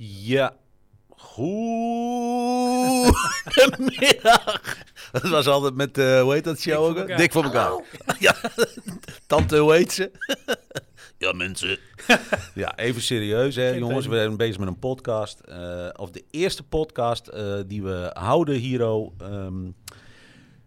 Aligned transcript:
Ja, 0.00 0.56
goedemiddag. 1.08 1.82
Dat 5.12 5.28
was 5.28 5.46
altijd 5.46 5.74
met, 5.74 5.98
uh, 5.98 6.20
hoe 6.20 6.32
heet 6.32 6.44
dat 6.44 6.60
show 6.60 6.84
ook? 6.84 7.16
Dik 7.16 7.32
voor 7.32 7.44
elkaar. 7.44 7.72
Ja, 8.18 8.36
tante, 9.26 9.56
hoe 9.58 9.72
heet 9.72 9.92
ze? 9.92 10.10
ja, 11.24 11.32
mensen. 11.32 11.78
ja, 12.54 12.76
even 12.76 13.02
serieus 13.02 13.54
hè, 13.54 13.68
jongens. 13.68 14.06
We 14.06 14.16
zijn 14.16 14.36
bezig 14.36 14.58
met 14.58 14.68
een 14.68 14.78
podcast. 14.78 15.40
Uh, 15.48 15.88
of 15.96 16.10
de 16.10 16.24
eerste 16.30 16.62
podcast 16.62 17.30
uh, 17.34 17.54
die 17.66 17.82
we 17.82 18.10
houden 18.12 18.54
hier. 18.54 18.80
Um, 18.80 19.74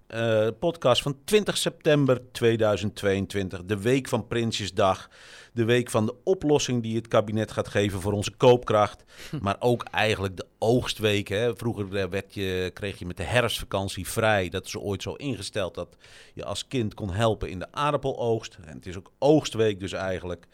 uh, 0.07 0.47
podcast 0.59 1.01
van 1.01 1.17
20 1.23 1.57
september 1.57 2.21
2022. 2.31 3.63
De 3.65 3.81
week 3.81 4.07
van 4.07 4.27
Prinsjesdag 4.27 5.09
de 5.51 5.65
week 5.65 5.89
van 5.89 6.05
de 6.05 6.15
oplossing 6.23 6.83
die 6.83 6.95
het 6.95 7.07
kabinet 7.07 7.51
gaat 7.51 7.67
geven 7.67 8.01
voor 8.01 8.13
onze 8.13 8.31
koopkracht. 8.31 9.03
Hm. 9.29 9.37
Maar 9.41 9.55
ook 9.59 9.83
eigenlijk 9.83 10.37
de 10.37 10.45
oogstweek. 10.57 11.27
Hè. 11.27 11.55
Vroeger 11.55 11.95
eh, 11.95 12.09
werd 12.09 12.33
je, 12.33 12.71
kreeg 12.73 12.99
je 12.99 13.05
met 13.05 13.17
de 13.17 13.23
herfstvakantie 13.23 14.07
vrij. 14.07 14.49
Dat 14.49 14.65
is 14.65 14.77
ooit 14.77 15.01
zo 15.01 15.13
ingesteld 15.13 15.75
dat 15.75 15.97
je 16.33 16.45
als 16.45 16.67
kind 16.67 16.93
kon 16.93 17.11
helpen 17.11 17.49
in 17.49 17.59
de 17.59 17.71
aardappeloogst. 17.71 18.57
En 18.65 18.75
het 18.75 18.85
is 18.85 18.97
ook 18.97 19.11
oogstweek 19.19 19.79
dus 19.79 19.93
eigenlijk. 19.93 20.47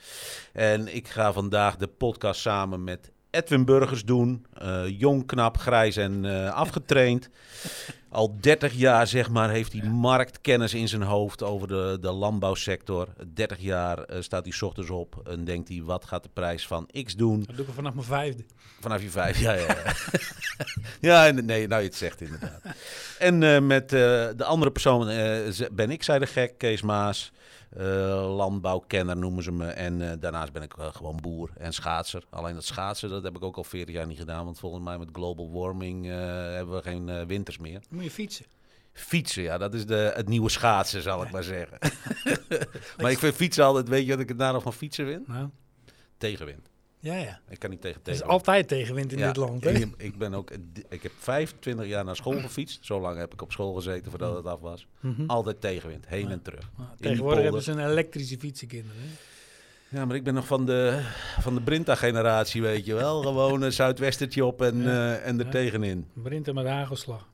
En 0.54 0.96
ik 0.96 1.08
ga 1.08 1.34
vandaag 1.34 1.76
de 1.76 1.88
podcast 1.88 2.42
samen 2.42 2.84
met 2.84 3.12
Edwin 3.38 3.66
Burgers 3.66 4.06
doen. 4.06 4.46
Uh, 4.62 5.00
jong, 5.00 5.26
knap, 5.26 5.58
grijs 5.58 5.98
en 5.98 6.24
uh, 6.24 6.54
afgetraind. 6.54 7.30
Al 8.10 8.38
30 8.40 8.74
jaar 8.74 9.08
zeg 9.08 9.30
maar, 9.30 9.50
heeft 9.50 9.74
hij 9.74 9.82
marktkennis 9.82 10.74
in 10.74 10.88
zijn 10.88 11.02
hoofd 11.02 11.44
over 11.44 11.68
de, 11.68 11.98
de 12.02 12.12
landbouwsector. 12.12 13.08
30 13.34 13.60
jaar 13.60 13.98
uh, 13.98 14.22
staat 14.22 14.46
hij 14.46 14.68
ochtends 14.68 14.90
op 14.90 15.22
en 15.24 15.46
denkt 15.46 15.68
hij, 15.68 15.82
wat 15.84 16.06
gaat 16.06 16.24
de 16.24 16.30
prijs 16.34 16.68
van 16.68 16.90
X 17.04 17.16
doen? 17.16 17.44
Dat 17.48 17.56
doe 17.56 17.66
ik 17.66 17.74
vanaf 17.74 17.94
mijn 17.94 18.06
vijfde. 18.06 18.44
Vanaf 18.80 19.02
je 19.02 19.10
vijfde, 19.10 19.44
ja. 19.44 19.54
Ja, 19.54 19.66
ja. 19.66 19.94
ja 21.28 21.42
nee, 21.42 21.68
nou 21.68 21.82
je 21.82 21.88
het 21.88 21.98
zegt 21.98 22.22
inderdaad. 22.22 22.62
En 23.20 23.68
met 23.68 23.90
de 23.90 24.44
andere 24.44 24.72
persoon 24.72 25.06
ben 25.72 25.92
ik, 25.92 26.04
zei 26.04 26.20
de 26.20 26.28
gek, 26.28 26.58
Kees 26.58 26.82
Maas. 26.82 27.32
Uh, 27.78 27.84
landbouwkenner 28.36 29.18
noemen 29.18 29.44
ze 29.44 29.52
me. 29.52 29.68
En 29.68 30.00
uh, 30.00 30.12
daarnaast 30.20 30.54
ben 30.54 30.62
ik 30.62 30.78
uh, 30.78 30.86
gewoon 30.86 31.18
boer 31.22 31.50
en 31.58 31.74
schaatser. 31.74 32.24
Alleen 32.30 32.54
dat 32.54 32.66
schaatsen, 32.66 33.10
dat 33.10 33.24
heb 33.24 33.36
ik 33.36 33.44
ook 33.44 33.58
al 33.58 33.64
40 33.64 33.96
jaar 33.96 34.08
niet 34.08 34.18
gedaan. 34.18 34.46
Want 34.46 34.60
volgens 34.60 34.84
mij 34.84 34.98
met 34.98 35.10
global 35.12 35.52
warming 35.52 36.06
hebben 36.06 36.76
we 36.76 36.82
geen 36.82 37.28
winters 37.28 37.58
meer. 37.58 37.82
Moet 37.90 38.04
je 38.04 38.12
fietsen? 38.12 38.46
Fietsen, 38.94 39.44
ja, 39.44 39.58
dat 39.58 39.74
is 39.74 39.86
de, 39.86 40.12
het 40.16 40.28
nieuwe 40.28 40.50
schaatsen, 40.50 41.02
zal 41.02 41.24
ik 41.24 41.32
maar 41.32 41.44
zeggen. 41.44 41.78
maar 43.02 43.12
ik 43.12 43.18
vind 43.18 43.36
fietsen 43.36 43.64
altijd, 43.64 43.88
weet 43.90 44.06
je 44.06 44.12
wat 44.12 44.20
ik 44.20 44.28
het 44.28 44.38
nadeel 44.38 44.62
van 44.62 44.74
fietsen 44.74 45.06
vind? 45.06 45.28
Nou. 45.28 45.50
Tegenwind. 46.18 46.67
Ja, 47.00 47.16
ja. 47.16 47.40
Ik 47.50 47.60
kan 47.60 47.70
niet 47.70 47.82
tegen 47.82 48.02
tegenwind. 48.02 48.06
Het 48.06 48.16
is 48.16 48.24
altijd 48.24 48.68
tegenwind 48.68 49.12
in 49.12 49.18
dit 49.18 49.36
land, 49.36 49.64
hè? 49.64 49.72
Ik, 49.72 49.94
ik, 49.98 50.18
ben 50.18 50.34
ook, 50.34 50.52
ik 50.90 51.04
heb 51.04 51.12
25 51.20 51.86
jaar 51.86 52.06
naar 52.06 52.16
school 52.16 52.40
gefietst. 52.40 52.86
Zo 52.86 53.00
lang 53.00 53.18
heb 53.18 53.34
ik 53.34 53.42
op 53.42 53.52
school 53.52 53.74
gezeten 53.74 54.10
voordat 54.10 54.36
het 54.36 54.46
af 54.46 54.60
was. 54.60 54.88
Mhm. 55.00 55.24
Altijd 55.28 55.62
tegenwind, 55.62 56.08
heen 56.08 56.32
en 56.32 56.42
terug. 56.42 56.70
tegenwoordig 57.00 57.44
hebben 57.44 57.64
ze 57.64 57.72
een 57.72 57.90
elektrische 57.90 58.38
fietsenkinderen, 58.40 59.02
Ja, 59.90 60.06
maar 60.06 60.16
ik 60.16 60.24
ben 60.24 60.34
nog 60.34 60.48
van 60.48 60.66
de, 60.66 61.02
van 61.40 61.56
de 61.56 61.62
Brinta-generatie, 61.62 62.62
weet 62.62 62.86
je 62.86 62.94
wel. 62.94 63.22
Gewoon 63.22 63.62
een 63.62 63.74
zuidwestertje 63.74 64.46
op 64.46 64.62
en, 64.62 64.78
uh, 64.78 65.28
en 65.28 65.40
er 65.40 65.50
tegenin. 65.50 66.08
Brinta 66.14 66.54
met 66.54 66.66
hagelslag. 66.66 67.28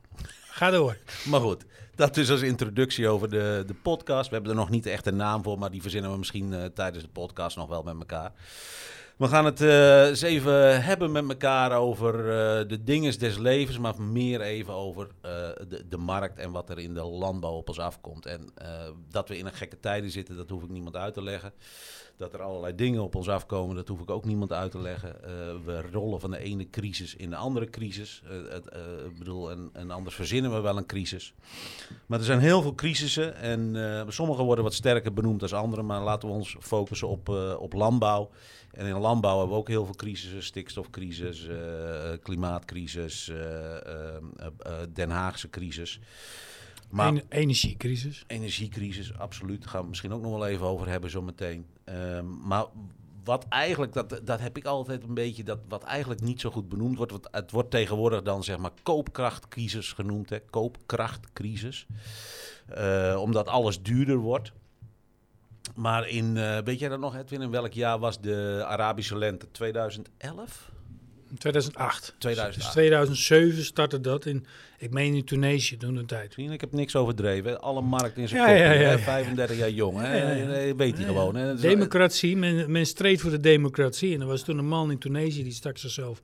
Ga 0.48 0.70
door. 0.70 0.96
maar 1.24 1.40
goed, 1.40 1.64
dat 1.94 2.16
is 2.16 2.30
als 2.30 2.42
introductie 2.42 3.08
over 3.08 3.30
de, 3.30 3.64
de 3.66 3.74
podcast. 3.74 4.28
We 4.28 4.34
hebben 4.34 4.52
er 4.52 4.58
nog 4.58 4.70
niet 4.70 4.86
echt 4.86 5.06
een 5.06 5.16
naam 5.16 5.42
voor, 5.42 5.58
maar 5.58 5.70
die 5.70 5.82
verzinnen 5.82 6.10
we 6.10 6.18
misschien 6.18 6.52
uh, 6.52 6.64
tijdens 6.64 7.04
de 7.04 7.10
podcast 7.10 7.56
nog 7.56 7.68
wel 7.68 7.82
met 7.82 7.94
elkaar. 7.98 8.32
We 9.16 9.28
gaan 9.28 9.44
het 9.44 9.60
uh, 9.60 10.06
eens 10.06 10.22
even 10.22 10.84
hebben 10.84 11.12
met 11.12 11.28
elkaar 11.28 11.72
over 11.72 12.14
uh, 12.18 12.68
de 12.68 12.84
dingen 12.84 13.18
des 13.18 13.38
levens, 13.38 13.78
maar 13.78 14.02
meer 14.02 14.40
even 14.40 14.74
over 14.74 15.06
uh, 15.06 15.30
de, 15.68 15.84
de, 15.88 15.96
markt 15.96 16.38
en 16.38 16.50
wat 16.50 16.70
er 16.70 16.78
in 16.78 16.94
de 16.94 17.02
landbouw 17.02 17.52
op 17.52 17.68
ons 17.68 17.78
afkomt. 17.78 18.26
En 18.26 18.52
dat 19.10 19.28
we 19.28 19.38
in 19.38 19.46
een 19.46 19.52
gekke 19.52 19.80
tijden 19.80 20.10
zitten, 20.10 20.36
dat 20.36 20.50
hoef 20.50 20.62
ik 20.62 20.68
niemand 20.68 20.96
uit 20.96 21.14
te 21.14 21.22
leggen. 21.22 21.52
Dat 22.16 22.34
er 22.34 22.42
allerlei 22.42 22.74
dingen 22.74 23.02
op 23.02 23.14
ons 23.14 23.28
afkomen, 23.28 23.76
dat 23.76 23.88
hoef 23.88 24.00
ik 24.00 24.10
ook 24.10 24.24
niemand 24.24 24.52
uit 24.52 24.70
te 24.70 24.80
leggen. 24.80 25.16
we 25.64 25.82
rollen 25.92 26.20
van 26.20 26.30
de 26.30 26.38
ene 26.38 26.70
crisis 26.70 27.16
in 27.16 27.30
de 27.30 27.36
andere 27.36 27.70
crisis. 27.70 28.22
Ik 29.06 29.18
bedoel, 29.18 29.50
en, 29.50 29.70
en, 29.72 29.90
anders 29.90 30.14
verzinnen 30.14 30.54
we 30.54 30.60
wel 30.60 30.76
een 30.76 30.86
crisis. 30.86 31.34
Maar 32.06 32.18
er 32.18 32.24
zijn 32.24 32.38
heel 32.38 32.62
veel 32.62 32.74
crisissen 32.74 33.36
en 33.36 34.06
sommige 34.08 34.42
worden 34.42 34.64
wat 34.64 34.74
sterker 34.74 35.12
benoemd 35.12 35.40
dan 35.40 35.58
andere. 35.58 35.82
Maar 35.82 36.02
laten 36.02 36.28
we 36.28 36.34
ons 36.34 36.56
focussen 36.60 37.08
op, 37.08 37.28
op 37.58 37.72
landbouw. 37.72 38.30
En 38.74 38.86
in 38.86 38.98
landbouw 38.98 39.38
hebben 39.38 39.54
we 39.54 39.60
ook 39.60 39.68
heel 39.68 39.84
veel 39.84 39.94
crisissen. 39.94 40.42
Stikstofcrisis, 40.42 41.44
uh, 41.44 41.56
klimaatcrisis, 42.22 43.28
uh, 43.28 43.36
Den 44.92 45.10
Haagse 45.10 45.50
crisis. 45.50 46.00
Maar, 46.90 47.22
energiecrisis. 47.28 48.24
Energiecrisis, 48.26 49.18
absoluut. 49.18 49.62
Daar 49.62 49.70
gaan 49.70 49.82
we 49.82 49.88
misschien 49.88 50.12
ook 50.12 50.22
nog 50.22 50.32
wel 50.32 50.46
even 50.46 50.66
over 50.66 50.88
hebben 50.88 51.10
zometeen. 51.10 51.66
Ehm, 51.84 52.46
maar 52.46 52.64
wat 53.24 53.46
eigenlijk, 53.48 53.92
dat, 53.92 54.20
dat 54.24 54.40
heb 54.40 54.56
ik 54.56 54.64
altijd 54.64 55.02
een 55.02 55.14
beetje, 55.14 55.44
dat 55.44 55.58
wat 55.68 55.82
eigenlijk 55.82 56.20
niet 56.20 56.40
zo 56.40 56.50
goed 56.50 56.68
benoemd 56.68 56.96
wordt. 56.96 57.12
Wat, 57.12 57.28
het 57.30 57.50
wordt 57.50 57.70
tegenwoordig 57.70 58.22
dan 58.22 58.44
zeg 58.44 58.58
maar 58.58 58.72
koopkrachtcrisis 58.82 59.92
genoemd, 59.92 60.30
hè, 60.30 60.40
koopkrachtcrisis. 60.40 61.86
omdat 63.16 63.48
alles 63.48 63.82
duurder 63.82 64.16
wordt. 64.16 64.52
Maar 65.74 66.08
in, 66.08 66.36
uh, 66.36 66.58
weet 66.64 66.78
jij 66.78 66.88
dat 66.88 66.98
nog, 66.98 67.16
Edwin, 67.16 67.42
in 67.42 67.50
welk 67.50 67.72
jaar 67.72 67.98
was 67.98 68.20
de 68.20 68.64
Arabische 68.66 69.18
lente? 69.18 69.50
2011? 69.50 70.72
2008. 71.38 72.14
2008. 72.18 72.54
Dus 72.54 72.72
2007 72.72 73.64
startte 73.64 74.00
dat 74.00 74.26
in, 74.26 74.46
ik 74.78 74.90
meen 74.90 75.14
in 75.14 75.24
Tunesië 75.24 75.76
toen 75.76 75.96
een 75.96 76.06
tijd. 76.06 76.36
Ik 76.36 76.60
heb 76.60 76.72
niks 76.72 76.96
overdreven. 76.96 77.60
Alle 77.60 77.80
markten 77.80 78.22
in 78.22 78.28
zijn 78.28 78.40
ja, 78.40 78.46
kop. 78.46 78.80
Ja, 78.80 78.90
ja, 78.90 78.98
35 78.98 79.56
jaar 79.56 79.70
jong, 79.70 79.98
hè? 80.00 80.74
weet 80.74 80.96
hij 80.96 81.06
gewoon. 81.06 81.36
Hè? 81.36 81.54
Democratie, 81.56 82.36
men, 82.36 82.70
men 82.70 82.86
streed 82.86 83.20
voor 83.20 83.30
de 83.30 83.40
democratie. 83.40 84.14
En 84.14 84.20
er 84.20 84.26
was 84.26 84.42
toen 84.42 84.58
een 84.58 84.68
man 84.68 84.90
in 84.90 84.98
Tunesië 84.98 85.42
die 85.42 85.52
stak 85.52 85.78
zichzelf 85.78 86.22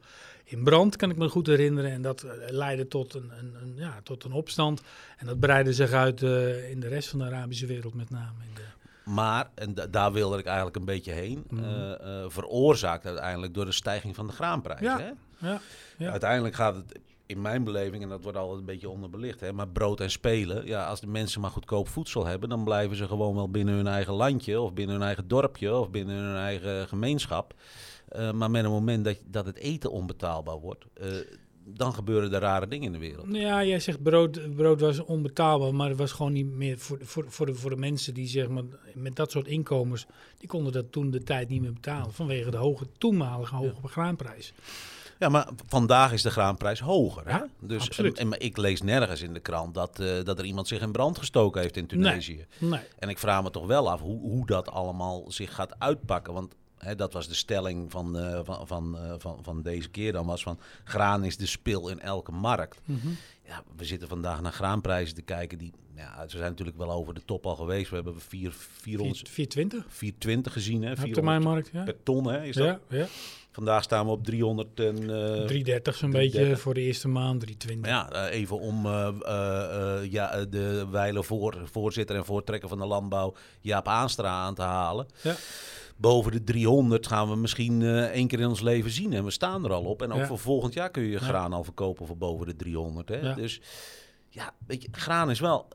in 0.51 0.63
brand, 0.63 0.97
kan 0.97 1.11
ik 1.11 1.17
me 1.17 1.29
goed 1.29 1.47
herinneren. 1.47 1.91
En 1.91 2.03
dat 2.03 2.23
eh, 2.23 2.33
leidde 2.49 2.89
tot 2.89 3.15
een, 3.15 3.31
een, 3.39 3.55
een 3.63 3.75
ja, 3.77 4.01
tot 4.03 4.25
een 4.25 4.33
opstand. 4.33 4.83
En 5.17 5.27
dat 5.27 5.41
breidde 5.41 5.73
zich 5.73 5.93
uit 5.93 6.23
uh, 6.23 6.71
in 6.71 6.81
de 6.81 6.89
rest 6.89 7.09
van 7.09 7.19
de 7.19 7.25
Arabische 7.25 7.67
wereld 7.67 7.95
met 7.95 8.11
name. 8.11 8.43
In 8.49 8.55
de, 8.55 8.63
maar, 9.11 9.51
en 9.55 9.75
daar 9.91 10.13
wilde 10.13 10.39
ik 10.39 10.45
eigenlijk 10.45 10.77
een 10.77 10.85
beetje 10.85 11.13
heen, 11.13 11.45
mm. 11.49 11.65
uh, 11.65 11.95
veroorzaakt 12.29 13.07
uiteindelijk 13.07 13.55
door 13.55 13.65
de 13.65 13.73
stijging 13.73 14.15
van 14.15 14.27
de 14.27 14.33
graanprijs. 14.33 14.81
Ja, 14.81 14.99
hè? 14.99 15.11
Ja, 15.49 15.61
ja. 15.97 16.11
Uiteindelijk 16.11 16.55
gaat 16.55 16.75
het 16.75 16.99
in 17.27 17.41
mijn 17.41 17.65
beleving, 17.65 18.03
en 18.03 18.09
dat 18.09 18.23
wordt 18.23 18.39
altijd 18.39 18.59
een 18.59 18.65
beetje 18.65 18.89
onderbelicht, 18.89 19.41
hè, 19.41 19.53
maar 19.53 19.69
brood 19.69 20.01
en 20.01 20.11
spelen. 20.11 20.67
Ja, 20.67 20.87
als 20.87 21.01
de 21.01 21.07
mensen 21.07 21.41
maar 21.41 21.51
goedkoop 21.51 21.89
voedsel 21.89 22.27
hebben, 22.27 22.49
dan 22.49 22.65
blijven 22.65 22.97
ze 22.97 23.07
gewoon 23.07 23.35
wel 23.35 23.51
binnen 23.51 23.75
hun 23.75 23.87
eigen 23.87 24.15
landje, 24.15 24.61
of 24.61 24.73
binnen 24.73 24.97
hun 24.97 25.05
eigen 25.05 25.29
dorpje, 25.29 25.75
of 25.75 25.91
binnen 25.91 26.17
hun 26.17 26.37
eigen 26.37 26.89
gemeenschap. 26.89 27.55
Uh, 28.17 28.33
maar 28.33 28.51
met 28.51 28.65
een 28.65 28.71
moment 28.71 29.05
dat, 29.05 29.19
dat 29.25 29.47
het 29.47 29.57
eten 29.57 29.91
onbetaalbaar 29.91 30.59
wordt, 30.59 30.85
dan 31.75 31.95
gebeuren 31.95 32.33
er 32.33 32.41
rare 32.41 32.69
dingen 32.69 32.87
in 32.87 32.93
de 32.93 32.99
wereld. 32.99 33.27
Ja, 33.31 33.65
jij 33.65 33.81
zegt 33.81 34.03
brood, 34.03 34.55
brood 34.57 34.81
was 34.81 35.01
onbetaalbaar, 35.01 35.75
maar 35.75 35.89
het 35.89 35.99
was 35.99 36.13
gewoon 36.13 36.33
niet 36.33 36.53
meer 36.53 36.79
voor, 36.79 36.99
voor, 37.03 37.25
voor, 37.29 37.47
de, 37.47 37.55
voor 37.55 37.71
de 37.71 37.77
mensen 37.77 38.15
die 38.15 38.27
zeg 38.27 38.49
maar, 38.49 38.65
met 38.95 39.17
dat 39.17 39.31
soort 39.31 39.47
inkomens, 39.47 40.07
die 40.39 40.49
konden 40.49 40.73
dat 40.73 40.93
toen 40.93 41.11
de 41.11 41.23
tijd 41.23 41.49
niet 41.49 41.61
meer 41.61 41.73
betalen 41.73 42.13
vanwege 42.13 42.51
de 42.51 42.57
hoge, 42.57 42.87
toenmalige 42.99 43.55
hoge 43.55 43.81
ja. 43.83 43.89
graanprijs. 43.89 44.53
Ja, 45.21 45.29
maar 45.29 45.49
vandaag 45.67 46.13
is 46.13 46.23
de 46.23 46.31
graanprijs 46.31 46.81
hoger. 46.81 47.23
Hè? 47.33 47.39
dus, 47.61 47.89
en, 47.89 48.15
en, 48.15 48.41
ik 48.41 48.57
lees 48.57 48.83
nergens 48.83 49.23
in 49.23 49.35
de 49.35 49.41
krant 49.41 49.75
dat, 49.75 50.01
uh, 50.01 50.25
dat 50.25 50.39
er 50.39 50.45
iemand 50.45 50.69
zich 50.69 50.81
in 50.81 50.93
brand 50.93 51.19
gestoken 51.19 51.61
heeft 51.61 51.77
in 51.77 51.87
Tunesië. 51.87 52.47
Nee, 52.59 52.71
nee. 52.71 52.81
En 52.99 53.09
ik 53.09 53.19
vraag 53.19 53.43
me 53.43 53.51
toch 53.51 53.67
wel 53.67 53.91
af 53.91 54.01
hoe, 54.01 54.21
hoe 54.21 54.47
dat 54.47 54.71
allemaal 54.71 55.25
zich 55.29 55.55
gaat 55.55 55.75
uitpakken. 55.79 56.33
Want 56.33 56.55
dat 56.97 57.13
was 57.13 57.29
de 57.29 57.35
stelling 57.35 57.91
van, 57.91 58.17
uh, 58.17 58.41
van, 58.43 58.67
van, 58.67 58.97
uh, 58.97 59.15
van, 59.19 59.39
van 59.43 59.63
deze 59.63 59.89
keer 59.89 60.13
dan 60.13 60.27
was 60.27 60.43
van 60.43 60.59
graan 60.85 61.25
is 61.25 61.37
de 61.37 61.47
spil 61.47 61.89
in 61.89 62.01
elke 62.01 62.33
markt. 62.33 62.81
Mm 62.85 63.01
-hmm. 63.03 63.17
Ja, 63.47 63.63
we 63.77 63.85
zitten 63.85 64.09
vandaag 64.09 64.41
naar 64.41 64.53
graanprijzen 64.53 65.15
te 65.15 65.23
kijken 65.23 65.59
die, 65.59 65.73
ja, 65.97 66.29
ze 66.29 66.37
zijn 66.37 66.51
natuurlijk 66.51 66.77
wel 66.77 66.91
over 66.91 67.15
de 67.15 67.25
top 67.25 67.47
al 67.47 67.57
geweest. 67.57 67.91
We 67.91 67.95
hebben 67.95 68.21
4, 68.21 68.53
400, 68.53 69.29
420? 69.29 69.85
420 69.89 70.53
gezien, 70.53 70.83
hè? 70.83 70.97
400 70.97 71.45
markt, 71.45 71.71
ja. 71.73 71.83
per 71.83 72.03
ton, 72.03 72.25
hè? 72.25 72.43
Is 72.43 72.55
dat? 72.55 72.79
Ja, 72.89 72.99
ja. 72.99 73.07
Vandaag 73.53 73.83
staan 73.83 74.07
we 74.07 74.13
op 74.13 74.25
300 74.25 74.81
en... 74.81 75.03
Uh, 75.03 75.09
330 75.09 75.97
zo'n 75.97 76.11
beetje 76.11 76.57
voor 76.57 76.75
de 76.75 76.81
eerste 76.81 77.09
maand, 77.09 77.41
320. 77.41 77.91
Ja, 77.91 78.29
even 78.29 78.61
om 78.61 78.87
ja, 80.11 80.45
de 80.45 80.87
wijle 80.91 81.23
voor, 81.23 81.63
voorzitter 81.65 82.17
en 82.17 82.25
voortrekker 82.25 82.69
van 82.69 82.79
de 82.79 82.87
landbouw 82.87 83.35
Jaap 83.61 83.89
Aanstra 83.89 84.29
aan 84.29 84.55
te 84.55 84.63
halen. 84.63 85.07
Ja 85.23 85.37
boven 86.01 86.33
de 86.33 86.45
300 86.45 87.07
gaan 87.07 87.29
we 87.29 87.37
misschien 87.37 87.81
uh, 87.81 88.03
één 88.03 88.27
keer 88.27 88.41
in 88.41 88.49
ons 88.49 88.61
leven 88.61 88.91
zien. 88.91 89.13
En 89.13 89.25
we 89.25 89.31
staan 89.31 89.65
er 89.65 89.73
al 89.73 89.85
op. 89.85 90.03
En 90.03 90.13
ook 90.13 90.27
voor 90.27 90.39
volgend 90.39 90.75
jaar 90.75 90.91
kun 90.91 91.03
je 91.03 91.19
graan 91.19 91.53
al 91.53 91.65
verkopen 91.65 92.07
voor 92.07 92.17
boven 92.17 92.47
de 92.47 92.57
300. 92.57 93.09
Hè? 93.09 93.35
Dus 93.35 93.61
ja, 94.29 94.55
weet 94.67 94.83
je, 94.83 94.89
graan 94.93 95.31
is 95.31 95.41
wel... 95.41 95.69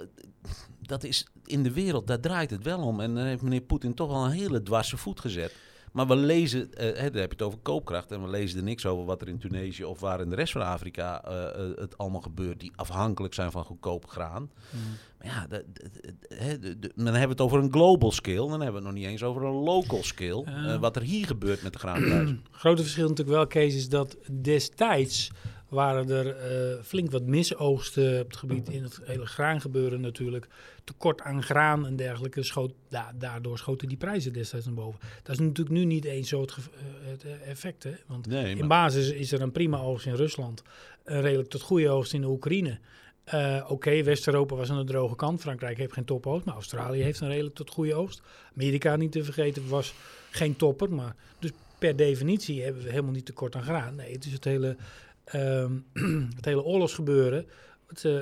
Dat 0.81 1.04
is 1.04 1.27
in 1.45 1.63
de 1.63 1.72
wereld, 1.72 2.07
daar 2.07 2.19
draait 2.19 2.50
het 2.50 2.63
wel 2.63 2.80
om. 2.80 3.00
En 3.00 3.16
dan 3.16 3.24
heeft 3.24 3.42
meneer 3.42 3.62
Poetin 3.62 3.94
toch 3.94 4.10
wel 4.10 4.25
een 4.25 4.31
hele 4.31 4.63
dwarse 4.63 4.98
voet 4.98 5.19
gezet. 5.19 5.54
Maar 5.96 6.08
we 6.08 6.16
lezen, 6.16 6.60
uh, 6.60 6.78
hè, 6.78 7.12
dan 7.12 7.22
heb 7.22 7.32
je 7.32 7.38
het 7.38 7.42
over 7.42 7.60
koopkracht. 7.60 8.12
En 8.12 8.22
we 8.22 8.30
lezen 8.30 8.58
er 8.58 8.64
niks 8.64 8.86
over 8.86 9.06
wat 9.06 9.22
er 9.22 9.28
in 9.28 9.38
Tunesië 9.38 9.84
of 9.84 10.00
waar 10.00 10.22
in 10.22 10.30
de 10.30 10.36
rest 10.36 10.52
van 10.52 10.62
Afrika 10.62 11.22
het 11.76 11.98
allemaal 11.98 12.22
gebeurt. 12.22 12.60
Die 12.60 12.72
afhankelijk 12.76 13.34
zijn 13.34 13.52
van 13.52 13.64
goedkoop 13.64 14.08
graan. 14.08 14.42
Mm. 14.42 14.80
Maar 15.18 15.28
ja, 15.28 15.48
de, 15.48 15.66
de, 16.60 16.80
de, 16.80 16.92
dan 16.96 17.06
hebben 17.06 17.22
we 17.22 17.28
het 17.28 17.42
over 17.42 17.60
een 17.60 17.72
global 17.72 18.12
scale. 18.12 18.50
Dan 18.50 18.62
hebben 18.62 18.68
we 18.68 18.76
het 18.76 18.84
nog 18.84 18.94
niet 18.94 19.06
eens 19.06 19.24
over 19.24 19.44
een 19.44 19.64
local 19.64 20.04
scale. 20.04 20.78
wat 20.80 20.96
er 20.96 21.02
hier 21.02 21.26
gebeurt 21.26 21.64
met 21.64 21.74
de 21.74 21.80
graanprijs. 21.80 22.30
Grote 22.52 22.82
verschil 22.82 23.08
natuurlijk 23.08 23.38
wel, 23.38 23.48
Kees, 23.48 23.76
is 23.76 23.90
dat 23.90 24.18
destijds 24.42 25.32
waren 25.70 26.10
er 26.10 26.26
uh, 26.26 26.84
flink 26.84 27.12
wat 27.12 27.24
misoogsten 27.24 28.20
op 28.22 28.28
het 28.28 28.38
gebied 28.38 28.70
in 28.70 28.84
het 28.84 29.00
hele 29.04 29.26
graangebeuren 29.26 30.02
natuurlijk. 30.02 30.48
Tekort 30.84 31.22
aan 31.22 31.44
graan 31.44 31.86
en 31.86 31.96
dergelijke. 31.96 32.44
Schoot, 32.44 32.74
da 32.90 33.12
daardoor 33.18 33.58
schoten 33.58 33.88
die 33.88 33.98
prijzen 33.98 34.34
destijds 34.34 34.66
naar 34.66 34.76
boven. 34.76 35.00
Dat 35.24 35.36
is 35.36 35.40
natuurlijk 35.40 35.76
nu 35.76 35.86
niet 35.86 36.06
eens 36.06 36.30
zo 36.30 36.42
het, 36.42 36.56
het 37.02 37.24
eh, 37.24 37.50
effect. 37.50 37.84
Hè? 37.84 37.94
Want 38.06 38.28
in 38.28 38.68
basis 38.68 39.12
is 39.12 39.32
er 39.32 39.42
een 39.42 39.52
prima 39.52 39.80
oogst 39.80 40.06
in 40.06 40.16
Rusland. 40.16 40.64
Een 41.04 41.22
redelijk 41.22 41.50
tot 41.50 41.62
goede 41.62 41.90
oogst 41.90 42.14
in 42.14 42.22
de 42.22 42.28
Oekraïne. 42.28 42.80
Uh, 43.34 43.66
Oké, 43.68 44.04
West-Europa 44.04 44.56
was 44.56 44.70
aan 44.70 44.78
de 44.78 44.84
droge 44.84 45.16
kant. 45.16 45.42
Frankrijk 45.42 45.78
heeft 45.78 45.94
geen 45.94 46.06
topoogst, 46.06 46.46
maar 46.46 46.56
Australië 46.56 47.02
heeft 47.02 47.20
een 47.20 47.28
redelijk 47.28 47.56
tot 47.56 47.70
goede 47.70 47.94
oogst. 47.94 48.22
Amerika, 48.56 48.96
niet 48.96 49.12
te 49.12 49.24
vergeten, 49.24 49.68
was 49.68 49.94
geen 50.30 50.56
topper. 50.56 50.94
Maar 50.94 51.16
dus 51.40 51.52
per 51.78 51.96
definitie 51.96 52.64
hebben 52.64 52.84
we 52.84 52.90
helemaal 52.90 53.12
niet 53.12 53.26
tekort 53.26 53.56
aan 53.56 53.64
graan. 53.64 53.96
Nee, 53.96 54.12
het 54.12 54.26
is 54.26 54.34
het 54.34 54.44
hele 54.44 54.76
um, 55.33 55.86
het 56.36 56.45
hele 56.45 56.63
oorlogsgebeuren 56.63 57.45
wat, 57.88 58.04
uh, 58.04 58.20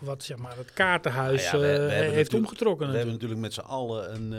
wat, 0.00 0.22
zeg 0.22 0.36
maar 0.36 0.56
het 0.56 0.72
kaartenhuis 0.72 1.52
nou 1.52 1.66
ja, 1.66 1.86
uh, 1.86 1.88
heeft 1.90 2.34
omgetrokken. 2.34 2.90
We 2.90 2.96
hebben 2.96 3.12
natuurlijk 3.12 3.40
met 3.40 3.54
z'n 3.54 3.60
allen 3.60 4.14
een. 4.14 4.32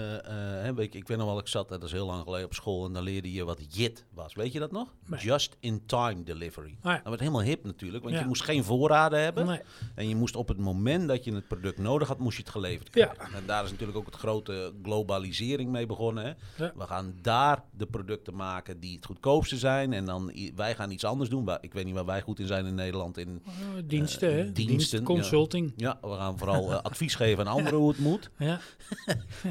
Uh, 0.66 0.76
weet 0.76 0.94
je, 0.94 1.00
ik 1.00 1.08
weet 1.08 1.18
nog 1.18 1.28
wel, 1.28 1.40
ik 1.40 1.48
zat, 1.48 1.70
dat 1.70 1.84
is 1.84 1.92
heel 1.92 2.06
lang 2.06 2.24
geleden 2.24 2.46
op 2.46 2.54
school 2.54 2.86
en 2.86 2.94
dan 2.94 3.04
leerde 3.04 3.34
je 3.34 3.44
wat 3.44 3.76
JIT 3.76 4.06
was. 4.14 4.34
Weet 4.34 4.54
je 4.54 4.60
dat 4.60 4.72
nog? 4.72 4.94
Just 5.18 5.56
in 5.60 5.86
time 5.86 6.24
delivery. 6.24 6.78
Ah, 6.82 6.92
ja. 6.92 6.96
Dat 6.96 7.08
werd 7.08 7.20
helemaal 7.20 7.42
hip 7.42 7.64
natuurlijk, 7.64 8.04
want 8.04 8.18
je 8.18 8.26
moest 8.26 8.44
geen 8.44 8.64
voorraden 8.64 9.22
hebben. 9.22 9.46
Nee. 9.46 9.62
En 9.96 10.10
je 10.10 10.16
moest 10.16 10.36
op 10.36 10.48
het 10.48 10.58
moment 10.58 11.08
dat 11.08 11.24
je 11.24 11.34
het 11.34 11.48
product 11.48 11.78
nodig 11.78 12.08
had, 12.08 12.20
moest 12.20 12.38
je 12.38 12.44
het 12.44 12.52
geleverd 12.52 12.90
krijgen. 12.90 13.34
En 13.36 13.44
daar 13.46 13.64
is 13.64 13.72
natuurlijk 13.72 13.98
ook 13.98 14.06
het 14.06 14.16
grote 14.16 14.74
globalisering 14.84 15.72
mee 15.72 15.86
begonnen. 15.86 16.26
Hè? 16.56 16.68
We 16.76 16.88
gaan 16.88 17.16
daar 17.22 17.64
de 17.72 17.86
producten 17.86 18.36
maken 18.36 18.80
die 18.80 18.96
het 18.96 19.06
goedkoopste 19.06 19.58
zijn 19.58 19.94
en 19.94 20.06
dan 20.06 20.34
wij 20.56 20.76
gaan 20.76 20.92
iets 20.92 21.06
anders 21.06 21.30
doen. 21.30 21.50
Ik 21.62 21.74
weet 21.74 21.86
niet 21.86 21.94
waar 21.94 22.06
wij 22.06 22.22
goed 22.22 22.40
in 22.40 22.48
zijn 22.48 22.66
in 22.66 22.76
Nederland 22.76 23.18
in 23.18 23.44
diensten. 23.86 24.30
hè? 24.30 24.52
diensten. 24.52 24.67
Consulting. 25.04 25.74
Ja, 25.76 25.98
we 26.02 26.14
gaan 26.14 26.38
vooral 26.38 26.72
uh, 26.72 26.82
advies 26.82 27.16
geven 27.16 27.48
aan 27.48 27.54
anderen 27.54 27.80
hoe 27.80 27.90
het 27.90 28.00
moet. 28.00 28.30
Ja. 28.38 28.60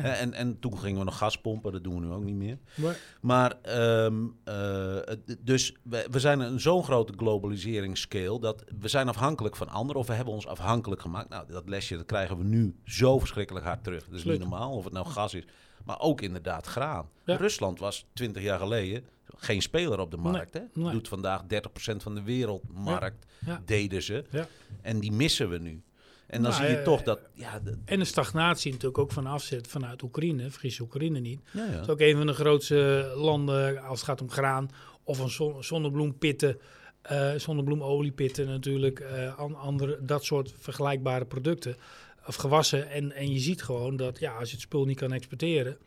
en, 0.02 0.32
en 0.32 0.58
toen 0.58 0.78
gingen 0.78 0.98
we 0.98 1.04
nog 1.04 1.18
gas 1.18 1.40
pompen, 1.40 1.72
dat 1.72 1.84
doen 1.84 1.94
we 1.94 2.06
nu 2.06 2.12
ook 2.12 2.24
niet 2.24 2.34
meer. 2.34 2.58
Maar, 2.74 2.96
maar 3.20 3.56
um, 4.04 4.36
uh, 4.44 4.96
dus 5.38 5.74
we, 5.82 6.06
we 6.10 6.20
zijn 6.20 6.40
een 6.40 6.60
zo'n 6.60 6.84
grote 6.84 7.12
globaliseringsscale 7.16 8.40
dat 8.40 8.64
we 8.80 8.88
zijn 8.88 9.08
afhankelijk 9.08 9.56
van 9.56 9.68
anderen 9.68 10.00
of 10.00 10.06
we 10.06 10.12
hebben 10.12 10.34
ons 10.34 10.46
afhankelijk 10.46 11.00
gemaakt. 11.00 11.28
Nou, 11.28 11.44
dat 11.48 11.68
lesje 11.68 11.96
dat 11.96 12.06
krijgen 12.06 12.38
we 12.38 12.44
nu 12.44 12.76
zo 12.84 13.18
verschrikkelijk 13.18 13.64
hard 13.64 13.84
terug. 13.84 14.04
Dat 14.04 14.18
is 14.18 14.24
niet 14.24 14.38
normaal, 14.38 14.72
of 14.72 14.84
het 14.84 14.92
nou 14.92 15.06
gas 15.06 15.34
is. 15.34 15.44
Maar 15.84 16.00
ook 16.00 16.20
inderdaad 16.20 16.66
graan. 16.66 17.08
Rusland 17.24 17.78
was 17.78 18.06
20 18.12 18.42
jaar 18.42 18.58
geleden 18.58 19.04
geen 19.36 19.62
speler 19.62 19.98
op 19.98 20.10
de 20.10 20.16
markt. 20.16 20.54
hè? 20.54 20.90
Doet 20.90 21.08
vandaag 21.08 21.42
30% 21.42 21.46
van 21.96 22.14
de 22.14 22.22
wereldmarkt, 22.22 23.26
deden 23.64 24.02
ze. 24.02 24.24
Ja. 24.30 24.48
En 24.82 25.00
die 25.00 25.12
missen 25.12 25.48
we 25.48 25.58
nu. 25.58 25.82
En 26.26 26.42
dan 26.42 26.50
nou, 26.50 26.64
zie 26.64 26.76
je 26.76 26.82
toch 26.82 27.02
dat... 27.02 27.20
Ja, 27.34 27.60
en 27.84 27.98
de 27.98 28.04
stagnatie 28.04 28.70
natuurlijk 28.70 28.98
ook 28.98 29.12
van 29.12 29.26
afzet 29.26 29.66
vanuit 29.66 30.02
Oekraïne. 30.02 30.50
Vergis 30.50 30.80
Oekraïne 30.80 31.18
niet. 31.18 31.40
Dat 31.52 31.82
is 31.82 31.88
ook 31.88 32.00
een 32.00 32.16
van 32.16 32.26
de 32.26 32.32
grootste 32.32 33.12
landen 33.16 33.82
als 33.82 33.98
het 33.98 34.08
gaat 34.08 34.20
om 34.20 34.30
graan. 34.30 34.70
Of 35.04 35.18
een 35.18 35.64
zonnebloempitten. 35.64 36.58
Uh, 37.12 37.34
zonnebloemoliepitten 37.36 38.46
natuurlijk. 38.46 39.00
Uh, 39.00 39.38
andere, 39.54 39.98
dat 40.02 40.24
soort 40.24 40.54
vergelijkbare 40.58 41.24
producten. 41.24 41.76
Of 42.26 42.34
gewassen. 42.34 42.90
En, 42.90 43.12
en 43.12 43.32
je 43.32 43.38
ziet 43.38 43.62
gewoon 43.62 43.96
dat 43.96 44.18
ja, 44.18 44.32
als 44.32 44.48
je 44.48 44.54
het 44.54 44.64
spul 44.64 44.84
niet 44.84 44.98
kan 44.98 45.12
exporteren... 45.12 45.78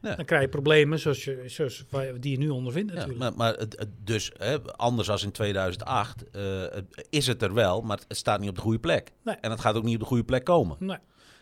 Dan 0.00 0.24
krijg 0.24 0.42
je 0.42 0.48
problemen 0.48 0.98
zoals, 0.98 1.24
je, 1.24 1.42
zoals 1.46 1.84
die 2.20 2.30
je 2.30 2.38
nu 2.38 2.48
ondervindt 2.48 2.92
natuurlijk. 2.92 3.22
Ja, 3.22 3.30
maar, 3.30 3.56
maar 3.56 3.66
dus 4.04 4.32
hè, 4.36 4.62
anders 4.62 5.10
als 5.10 5.22
in 5.22 5.30
2008 5.30 6.24
uh, 6.32 6.76
eh, 6.76 6.84
is 7.10 7.26
het 7.26 7.42
er 7.42 7.54
wel, 7.54 7.80
maar 7.80 8.00
het 8.08 8.16
staat 8.16 8.40
niet 8.40 8.48
op 8.48 8.54
de 8.54 8.60
goede 8.60 8.78
plek. 8.78 9.12
Nee. 9.24 9.34
En 9.34 9.50
het 9.50 9.60
gaat 9.60 9.74
ook 9.74 9.82
niet 9.82 9.94
op 9.94 10.00
de 10.00 10.06
goede 10.06 10.24
plek 10.24 10.44
komen. 10.44 10.76
Nee. 10.80 10.98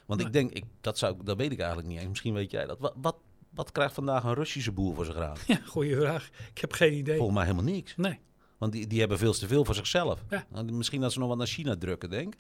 Want 0.07 0.21
ik 0.21 0.33
denk, 0.33 0.51
ik, 0.51 0.65
dat, 0.81 0.99
zou, 0.99 1.17
dat 1.25 1.37
weet 1.37 1.53
ik 1.53 1.59
eigenlijk 1.59 1.89
niet. 1.89 2.09
Misschien 2.09 2.35
weet 2.35 2.51
jij 2.51 2.67
dat. 2.67 2.79
Wat, 2.79 2.95
wat, 2.97 3.17
wat 3.51 3.73
krijgt 3.73 3.95
vandaag 3.95 4.25
een 4.25 4.35
Russische 4.35 4.73
boer 4.73 4.95
voor 4.95 5.05
zijn 5.05 5.17
graan? 5.17 5.37
Ja, 5.47 5.59
goede 5.67 5.97
vraag. 5.97 6.31
Ik 6.55 6.61
heb 6.61 6.73
geen 6.73 6.93
idee. 6.93 7.17
Volgens 7.17 7.37
mij 7.37 7.47
helemaal 7.47 7.73
niks. 7.73 7.97
Nee. 7.97 8.19
Want 8.59 8.73
die, 8.73 8.87
die 8.87 9.01
hebben 9.01 9.19
veel 9.19 9.33
te 9.33 9.47
veel 9.47 9.65
voor 9.65 9.75
zichzelf. 9.75 10.25
Ja. 10.31 10.63
Misschien 10.63 11.01
dat 11.01 11.13
ze 11.13 11.19
nog 11.19 11.29
wat 11.29 11.39
naar 11.39 11.47
China 11.47 11.77
drukken, 11.77 12.11
denk 12.11 12.35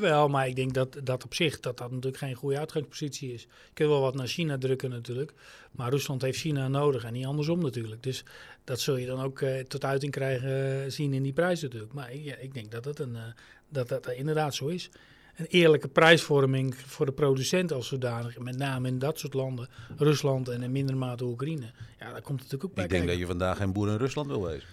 wel, 0.00 0.28
maar 0.28 0.48
ik 0.48 0.56
denk 0.56 0.74
dat 0.74 1.00
dat 1.04 1.24
op 1.24 1.34
zich 1.34 1.60
dat 1.60 1.78
dat 1.78 1.90
natuurlijk 1.90 2.16
geen 2.16 2.34
goede 2.34 2.58
uitgangspositie 2.58 3.32
is. 3.32 3.42
Je 3.42 3.48
kunt 3.74 3.88
wel 3.88 4.00
wat 4.00 4.14
naar 4.14 4.26
China 4.26 4.58
drukken 4.58 4.90
natuurlijk, 4.90 5.32
maar 5.70 5.90
Rusland 5.90 6.22
heeft 6.22 6.38
China 6.38 6.68
nodig 6.68 7.04
en 7.04 7.12
niet 7.12 7.26
andersom 7.26 7.62
natuurlijk. 7.62 8.02
Dus 8.02 8.24
dat 8.64 8.80
zul 8.80 8.96
je 8.96 9.06
dan 9.06 9.20
ook 9.20 9.40
uh, 9.40 9.58
tot 9.58 9.84
uiting 9.84 10.12
krijgen 10.12 10.84
uh, 10.84 10.90
zien 10.90 11.12
in 11.12 11.22
die 11.22 11.32
prijzen 11.32 11.64
natuurlijk. 11.64 11.92
Maar 11.92 12.16
ja, 12.16 12.36
ik 12.36 12.54
denk 12.54 12.70
dat, 12.70 12.84
het 12.84 12.98
een, 12.98 13.14
uh, 13.14 13.22
dat 13.68 13.88
dat 13.88 14.12
inderdaad 14.12 14.54
zo 14.54 14.66
is. 14.66 14.90
Een 15.36 15.46
eerlijke 15.46 15.88
prijsvorming 15.88 16.74
voor 16.76 17.06
de 17.06 17.12
producent 17.12 17.72
als 17.72 17.88
zodanig, 17.88 18.38
met 18.38 18.56
name 18.56 18.88
in 18.88 18.98
dat 18.98 19.18
soort 19.18 19.34
landen, 19.34 19.68
Rusland 19.96 20.48
en 20.48 20.62
in 20.62 20.72
minder 20.72 20.96
mate 20.96 21.24
Oekraïne. 21.24 21.70
Ja, 21.98 22.12
daar 22.12 22.22
komt 22.22 22.40
het 22.40 22.50
natuurlijk 22.50 22.64
ook 22.64 22.74
bij 22.74 22.84
Ik 22.84 22.90
denk 22.90 23.06
dat 23.06 23.18
je 23.18 23.26
vandaag 23.26 23.56
geen 23.56 23.72
boer 23.72 23.88
in 23.88 23.96
Rusland 23.96 24.26
wil 24.26 24.42
wezen. 24.42 24.68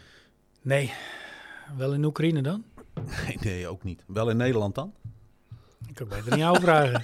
Nee, 0.61 0.91
wel 1.77 1.93
in 1.93 2.03
Oekraïne 2.03 2.41
dan? 2.41 2.63
Nee, 3.05 3.37
nee, 3.53 3.67
ook 3.67 3.83
niet. 3.83 4.03
Wel 4.07 4.29
in 4.29 4.37
Nederland 4.37 4.75
dan? 4.75 4.93
Ik 5.87 5.95
kan 5.95 6.07
beter 6.07 6.31
niet 6.31 6.39
jou 6.39 6.59
vragen. 6.59 7.03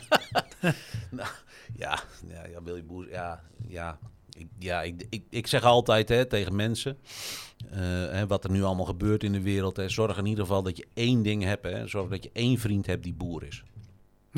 nou, 1.18 1.30
ja, 1.76 2.00
ja, 2.28 2.46
ja, 2.46 2.64
wil 2.64 2.76
je 2.76 2.84
boer, 2.84 3.10
ja, 3.10 3.44
ja. 3.68 4.00
Ik, 4.38 4.48
ja, 4.60 4.82
ik, 4.82 5.06
ik, 5.10 5.24
ik 5.30 5.48
zeg 5.48 5.64
altijd 5.64 6.10
hè, 6.10 6.26
tegen 6.26 6.56
mensen, 6.56 6.98
uh, 7.66 7.80
hè, 8.12 8.28
wat 8.28 8.44
er 8.44 8.52
nu 8.52 8.64
allemaal 8.64 8.86
gebeurt 8.86 9.24
in 9.24 9.32
de 9.32 9.42
wereld, 9.42 9.78
hè, 9.78 9.90
zorg 9.90 10.18
in 10.18 10.26
ieder 10.26 10.46
geval 10.46 10.64
dat 10.64 10.78
je 10.78 10.88
één 10.94 11.22
ding 11.22 11.44
hebt. 11.44 11.64
Hè, 11.64 11.88
zorg 11.88 12.10
dat 12.10 12.24
je 12.24 12.30
één 12.34 12.58
vriend 12.58 12.86
hebt 12.86 13.04
die 13.04 13.14
boer 13.14 13.44
is. 13.44 13.64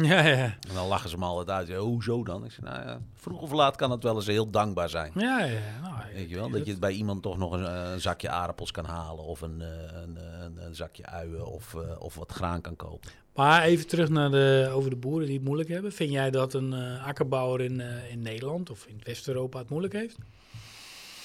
Ja, 0.05 0.21
ja. 0.21 0.43
En 0.67 0.73
dan 0.73 0.87
lachen 0.87 1.09
ze 1.09 1.17
me 1.17 1.25
altijd 1.25 1.49
uit. 1.49 1.67
Ja, 1.67 1.77
hoezo 1.77 2.23
dan? 2.23 2.45
Ik 2.45 2.51
zeg, 2.51 2.61
nou 2.61 2.87
ja, 2.87 2.99
vroeg 3.13 3.41
of 3.41 3.51
laat 3.51 3.75
kan 3.75 3.91
het 3.91 4.03
wel 4.03 4.15
eens 4.15 4.27
heel 4.27 4.49
dankbaar 4.49 4.89
zijn. 4.89 5.11
Ja, 5.15 5.43
ja. 5.43 5.59
Nou, 5.81 5.95
Weet 6.13 6.29
je 6.29 6.35
wel? 6.35 6.49
Dat 6.49 6.65
je 6.65 6.77
bij 6.77 6.91
iemand 6.91 7.21
toch 7.21 7.37
nog 7.37 7.51
een, 7.51 7.65
eh, 7.65 7.91
een 7.91 8.01
zakje 8.01 8.29
aardappels 8.29 8.71
kan 8.71 8.85
halen. 8.85 9.23
Of 9.23 9.41
een, 9.41 9.61
eh, 9.61 10.01
een, 10.01 10.17
een, 10.43 10.65
een 10.65 10.75
zakje 10.75 11.05
uien 11.05 11.45
of, 11.45 11.73
uh, 11.73 11.81
of 11.99 12.15
wat 12.15 12.31
graan 12.31 12.61
kan 12.61 12.75
kopen. 12.75 13.11
Maar 13.33 13.63
even 13.63 13.87
terug 13.87 14.09
naar 14.09 14.31
de, 14.31 14.69
over 14.71 14.89
de 14.89 14.95
boeren 14.95 15.25
die 15.25 15.35
het 15.35 15.45
moeilijk 15.45 15.69
hebben. 15.69 15.93
Vind 15.93 16.11
jij 16.11 16.31
dat 16.31 16.53
een 16.53 16.73
uh, 16.73 17.07
akkerbouwer 17.07 17.61
in, 17.61 17.79
uh, 17.79 18.11
in 18.11 18.21
Nederland 18.21 18.69
of 18.69 18.85
in 18.85 19.01
West-Europa 19.03 19.59
het 19.59 19.69
moeilijk 19.69 19.93
heeft? 19.93 20.15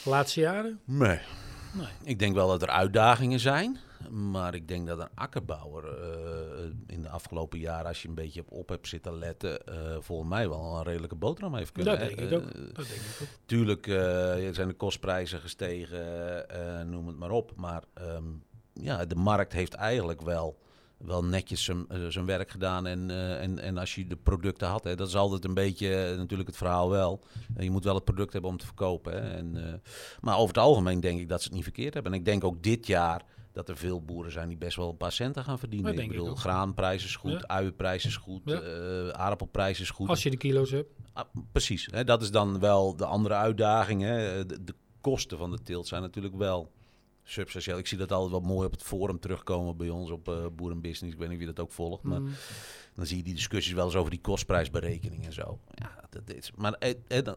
De 0.05 0.11
laatste 0.11 0.41
jaren? 0.41 0.81
Nee. 0.85 1.19
nee. 1.75 1.87
Ik 2.05 2.19
denk 2.19 2.35
wel 2.35 2.49
dat 2.49 2.63
er 2.63 2.69
uitdagingen 2.69 3.41
zijn. 3.41 3.79
Maar 4.11 4.55
ik 4.55 4.69
denk 4.69 4.87
dat 4.87 4.99
een 4.99 5.15
akkerbouwer 5.15 5.85
uh, 5.85 6.71
in 6.87 7.03
de 7.03 7.09
afgelopen 7.09 7.59
jaren, 7.59 7.87
als 7.87 8.03
je 8.03 8.09
een 8.09 8.15
beetje 8.15 8.41
op, 8.41 8.51
op 8.51 8.69
hebt 8.69 8.89
zitten 8.89 9.19
letten, 9.19 9.59
uh, 9.69 9.97
volgens 10.01 10.29
mij 10.29 10.49
wel 10.49 10.77
een 10.77 10.83
redelijke 10.83 11.15
boterham 11.15 11.55
heeft 11.55 11.73
kunnen. 11.73 11.99
Dat 11.99 12.09
denk 12.09 12.21
ik 12.21 12.39
ook. 12.39 12.53
Dat 12.53 12.87
denk 12.87 13.01
ik 13.01 13.19
ook. 13.23 13.29
Tuurlijk 13.47 13.85
zijn 14.55 14.69
de 14.69 14.75
kostprijzen 14.77 15.41
gestegen, 15.41 16.91
noem 16.91 17.07
het 17.07 17.17
maar 17.17 17.31
op. 17.31 17.53
Maar 17.57 17.83
um, 18.01 18.43
ja, 18.73 19.05
de 19.05 19.15
markt 19.15 19.53
heeft 19.53 19.75
eigenlijk 19.75 20.23
wel 20.23 20.61
wel 20.97 21.25
netjes 21.25 21.65
zijn, 21.65 21.87
zijn 22.09 22.27
werk 22.27 22.51
gedaan. 22.51 22.87
En, 22.87 23.11
en, 23.41 23.59
en 23.59 23.79
als 23.79 23.95
je 23.95 24.07
de 24.07 24.17
producten 24.17 24.69
had, 24.69 24.85
hè, 24.85 24.95
dat 24.95 25.09
is 25.09 25.17
altijd 25.17 25.45
een 25.45 25.55
beetje 25.55 26.15
natuurlijk 26.17 26.49
het 26.49 26.59
verhaal 26.59 26.91
wel. 26.91 27.25
je 27.59 27.71
moet 27.71 27.85
wel 27.85 27.95
het 27.95 28.05
product 28.05 28.33
hebben 28.33 28.51
om 28.51 28.57
te 28.57 28.67
verkopen. 28.67 29.13
Hè. 29.13 29.37
En, 29.37 29.83
maar 30.21 30.37
over 30.37 30.55
het 30.55 30.65
algemeen 30.65 31.01
denk 31.01 31.21
ik 31.21 31.29
dat 31.29 31.41
ze 31.41 31.47
het 31.47 31.55
niet 31.55 31.65
verkeerd 31.65 31.95
hebben. 31.95 32.13
En 32.13 32.19
ik 32.19 32.25
denk 32.25 32.45
ook 32.45 32.63
dit 32.63 32.87
jaar 32.87 33.25
dat 33.53 33.69
er 33.69 33.77
veel 33.77 34.03
boeren 34.03 34.33
zijn 34.33 34.49
die 34.49 34.57
best 34.57 34.77
wel 34.77 34.89
een 34.89 34.97
paar 34.97 35.13
centen 35.13 35.45
gaan 35.45 35.59
verdienen. 35.59 35.99
ik 35.99 36.09
bedoel, 36.09 36.35
graanprijs 36.35 37.05
is 37.05 37.17
goed, 37.17 37.33
ja. 37.33 37.47
uienprijs 37.47 38.05
is 38.05 38.17
goed, 38.17 38.41
ja. 38.45 38.63
uh, 38.63 39.09
aardappelprijs 39.09 39.81
is 39.81 39.91
goed. 39.91 40.09
Als 40.09 40.23
je 40.23 40.31
de 40.31 40.37
kilo's 40.37 40.71
hebt. 40.71 40.91
Ah, 41.13 41.25
precies, 41.53 41.89
hè, 41.91 42.05
dat 42.05 42.23
is 42.23 42.31
dan 42.31 42.59
wel 42.59 42.97
de 42.97 43.05
andere 43.05 43.35
uitdaging. 43.35 44.03
Hè. 44.03 44.47
De, 44.47 44.65
de, 44.65 44.75
kosten 45.01 45.39
van 45.39 45.51
de 45.51 45.63
teelt 45.63 45.87
zijn 45.87 46.03
natuurlijk 46.03 46.35
wel 46.37 46.73
substantieel. 47.23 47.79
Ik 47.79 47.87
zie 47.87 47.99
dat 47.99 48.13
altijd 48.13 48.31
wel 48.31 48.55
mooi 48.55 48.67
op 48.67 48.73
het 48.73 48.83
forum 48.83 49.21
terugkomen 49.21 49.77
bij 49.77 49.89
ons 49.89 50.11
op 50.11 50.29
uh, 50.29 50.47
Boerenbusiness. 50.53 51.15
Ik 51.15 51.21
weet 51.21 51.29
niet 51.29 51.39
wie 51.39 51.47
dat 51.47 51.61
ook 51.61 51.73
volgt, 51.73 52.03
maar 52.03 52.21
mm. 52.21 52.31
dan 52.95 53.07
zie 53.07 53.17
je 53.17 53.23
die 53.23 53.35
discussies 53.35 53.73
wel 53.73 53.85
eens 53.85 53.95
over 53.95 54.11
die 54.11 54.21
kostprijsberekening 54.21 55.25
en 55.25 55.33
zo. 55.33 55.59
Ja, 55.75 56.05
dat 56.11 56.37
is, 56.37 56.53
maar 56.57 56.73
eh, 56.73 57.23
dan, 57.23 57.37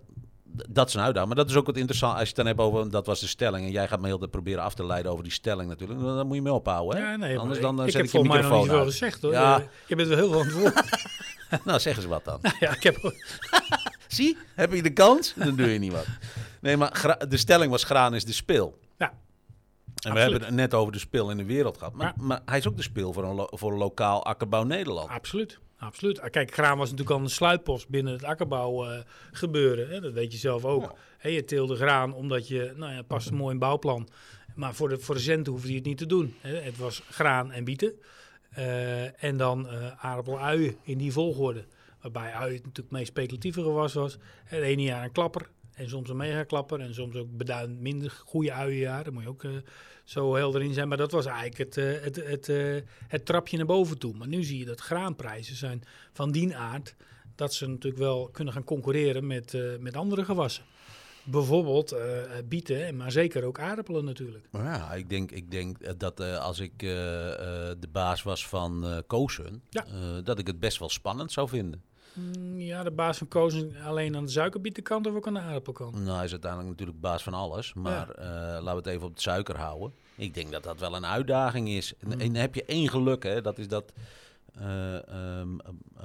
dat 0.69 0.87
is 0.87 0.93
een 0.93 1.01
uitdaging. 1.01 1.33
Maar 1.33 1.43
dat 1.43 1.53
is 1.53 1.59
ook 1.59 1.65
wat 1.65 1.77
interessant 1.77 2.11
als 2.13 2.21
je 2.21 2.27
het 2.27 2.35
dan 2.35 2.45
hebt 2.45 2.59
over, 2.59 2.91
dat 2.91 3.05
was 3.05 3.19
de 3.19 3.27
stelling. 3.27 3.65
En 3.65 3.71
jij 3.71 3.87
gaat 3.87 3.99
me 3.99 4.07
heel 4.07 4.27
proberen 4.27 4.63
af 4.63 4.73
te 4.73 4.85
leiden 4.85 5.11
over 5.11 5.23
die 5.23 5.33
stelling 5.33 5.69
natuurlijk. 5.69 5.99
Dan 5.99 6.27
moet 6.27 6.35
je 6.35 6.41
me 6.41 6.53
ophouden. 6.53 7.01
Hè? 7.01 7.11
Ja, 7.11 7.15
nee, 7.15 7.39
Anders 7.39 7.59
dan, 7.59 7.83
ik, 7.83 7.91
zet 7.91 8.01
ik, 8.01 8.07
ik 8.07 8.11
je 8.11 8.27
microfoon 8.27 8.59
niet 8.59 8.69
veel 8.69 8.83
gezegd 8.83 9.21
hoor. 9.21 9.31
Ja. 9.31 9.63
Je 9.87 9.95
bent 9.95 10.07
wel 10.07 10.17
heel 10.17 10.33
antwoord. 10.33 10.73
nou, 11.65 11.79
zeggen 11.79 12.01
ze 12.01 12.07
wat 12.07 12.25
dan. 12.25 12.39
Nou, 12.41 12.55
ja, 12.65 12.75
ik 12.75 12.83
heb... 12.83 12.97
Zie, 14.07 14.37
heb 14.55 14.73
je 14.73 14.81
de 14.81 14.93
kans? 14.93 15.33
Dan 15.35 15.55
doe 15.55 15.73
je 15.73 15.79
niet 15.79 15.91
wat. 15.91 16.05
Nee, 16.61 16.77
maar 16.77 17.25
de 17.29 17.37
stelling 17.37 17.71
was 17.71 17.83
graan 17.83 18.15
is 18.15 18.25
de 18.25 18.33
spil. 18.33 18.79
Ja. 18.97 19.13
En 20.05 20.13
we 20.13 20.19
hebben 20.19 20.41
het 20.41 20.53
net 20.53 20.73
over 20.73 20.93
de 20.93 20.99
spil 20.99 21.29
in 21.29 21.37
de 21.37 21.45
wereld 21.45 21.77
gehad. 21.77 21.93
Maar, 21.93 22.13
maar 22.17 22.41
hij 22.45 22.57
is 22.57 22.67
ook 22.67 22.77
de 22.77 22.83
spil 22.83 23.13
voor 23.13 23.23
een, 23.23 23.47
voor 23.51 23.73
lokaal 23.73 24.25
akkerbouw 24.25 24.63
Nederland. 24.63 25.09
Absoluut. 25.09 25.59
Absoluut. 25.85 26.21
Ah, 26.21 26.29
kijk, 26.29 26.53
graan 26.53 26.77
was 26.77 26.89
natuurlijk 26.89 27.17
al 27.17 27.23
een 27.23 27.29
sluitpost 27.29 27.89
binnen 27.89 28.13
het 28.13 28.23
akkerbouw 28.23 28.85
uh, 28.85 28.97
gebeuren. 29.31 29.89
Hè? 29.89 30.01
Dat 30.01 30.13
weet 30.13 30.31
je 30.31 30.37
zelf 30.37 30.65
ook. 30.65 30.95
Ja. 31.21 31.29
je 31.29 31.45
teelde 31.45 31.75
graan 31.75 32.13
omdat 32.13 32.47
je, 32.47 32.73
nou 32.75 32.93
ja, 32.93 33.01
past 33.01 33.29
een 33.29 33.35
mooi 33.35 33.57
bouwplan. 33.57 34.07
Maar 34.55 34.73
voor 34.73 34.89
de, 34.89 34.99
voor 34.99 35.15
de 35.15 35.21
centen 35.21 35.51
hoefde 35.51 35.69
je 35.69 35.75
het 35.75 35.85
niet 35.85 35.97
te 35.97 36.05
doen. 36.05 36.35
Hè? 36.39 36.55
Het 36.55 36.77
was 36.77 37.01
graan 37.09 37.51
en 37.51 37.63
bieten. 37.63 37.93
Uh, 38.57 39.23
en 39.23 39.37
dan 39.37 39.65
uh, 39.65 40.05
aardappel 40.05 40.39
uien 40.39 40.77
in 40.83 40.97
die 40.97 41.11
volgorde. 41.11 41.65
Waarbij 42.01 42.31
uien 42.33 42.53
natuurlijk 42.53 42.77
het 42.77 42.91
meest 42.91 43.07
speculatieve 43.07 43.61
gewas 43.61 43.93
was. 43.93 44.17
Het 44.43 44.61
ene 44.61 44.81
jaar 44.81 45.03
een 45.03 45.11
klapper 45.11 45.49
en 45.75 45.89
soms 45.89 46.09
een 46.09 46.17
megaklapper. 46.17 46.79
En 46.79 46.93
soms 46.93 47.15
ook 47.15 47.37
beduidend 47.37 47.79
minder 47.79 48.11
goede 48.25 48.53
uienjaar. 48.53 49.03
Daar 49.03 49.13
moet 49.13 49.23
je 49.23 49.29
ook 49.29 49.43
uh, 49.43 49.51
zo 50.03 50.35
helder 50.35 50.61
in 50.61 50.73
zijn. 50.73 50.87
Maar 50.87 50.97
dat 50.97 51.11
was 51.11 51.25
eigenlijk 51.25 51.57
het, 51.57 51.77
uh, 51.77 52.01
het, 52.01 52.15
het, 52.15 52.47
uh, 52.47 52.81
het 53.07 53.25
trapje 53.25 53.57
naar 53.57 53.65
boven 53.65 53.97
toe. 53.97 54.13
Maar 54.13 54.27
nu 54.27 54.43
zie 54.43 54.59
je 54.59 54.65
dat 54.65 54.79
graanprijzen 54.79 55.55
zijn 55.55 55.83
van 56.11 56.31
die 56.31 56.55
aard... 56.55 56.95
dat 57.35 57.53
ze 57.53 57.67
natuurlijk 57.67 58.01
wel 58.01 58.29
kunnen 58.31 58.53
gaan 58.53 58.63
concurreren 58.63 59.27
met, 59.27 59.57
met 59.79 59.95
andere 59.95 60.25
gewassen. 60.25 60.63
Bijvoorbeeld 61.23 61.95
bieten, 62.45 62.95
maar 62.95 63.11
zeker 63.11 63.43
ook 63.43 63.59
aardappelen 63.59 64.05
natuurlijk. 64.05 64.45
Ja, 64.51 64.93
ik 64.93 65.09
denk, 65.09 65.31
ik 65.31 65.51
denk 65.51 65.99
dat 65.99 66.19
als 66.19 66.59
ik 66.59 66.79
de 66.79 67.87
baas 67.91 68.23
was 68.23 68.47
van 68.47 69.03
Koosen... 69.07 69.61
Ja. 69.69 69.85
dat 70.21 70.39
ik 70.39 70.47
het 70.47 70.59
best 70.59 70.79
wel 70.79 70.89
spannend 70.89 71.31
zou 71.31 71.49
vinden. 71.49 71.81
Mm, 72.15 72.59
ja, 72.59 72.83
de 72.83 72.91
baas 72.91 73.17
van 73.17 73.27
Kozen 73.27 73.75
alleen 73.83 74.15
aan 74.15 74.25
de 74.25 74.31
suikerbietenkant 74.31 75.07
of 75.07 75.15
ook 75.15 75.27
aan 75.27 75.33
de 75.33 75.39
aardappelkant? 75.39 75.95
Nou, 75.95 76.15
hij 76.15 76.25
is 76.25 76.31
uiteindelijk 76.31 76.71
natuurlijk 76.71 76.99
baas 76.99 77.23
van 77.23 77.33
alles. 77.33 77.73
Maar 77.73 78.09
eh, 78.09 78.27
laten 78.27 78.63
we 78.63 78.69
het 78.69 78.85
even 78.87 79.05
op 79.05 79.11
het 79.11 79.21
suiker 79.21 79.57
houden. 79.57 79.93
Ik 80.15 80.33
denk 80.33 80.51
dat 80.51 80.63
dat 80.63 80.79
wel 80.79 80.95
een 80.95 81.05
uitdaging 81.05 81.69
is. 81.69 81.93
En, 81.99 82.07
mm. 82.07 82.19
en 82.19 82.35
heb 82.35 82.55
je 82.55 82.65
één 82.65 82.89
geluk, 82.89 83.23
hè, 83.23 83.41
dat 83.41 83.57
is 83.57 83.67
dat 83.67 83.93
uh, 84.59 85.39
um, 85.39 85.59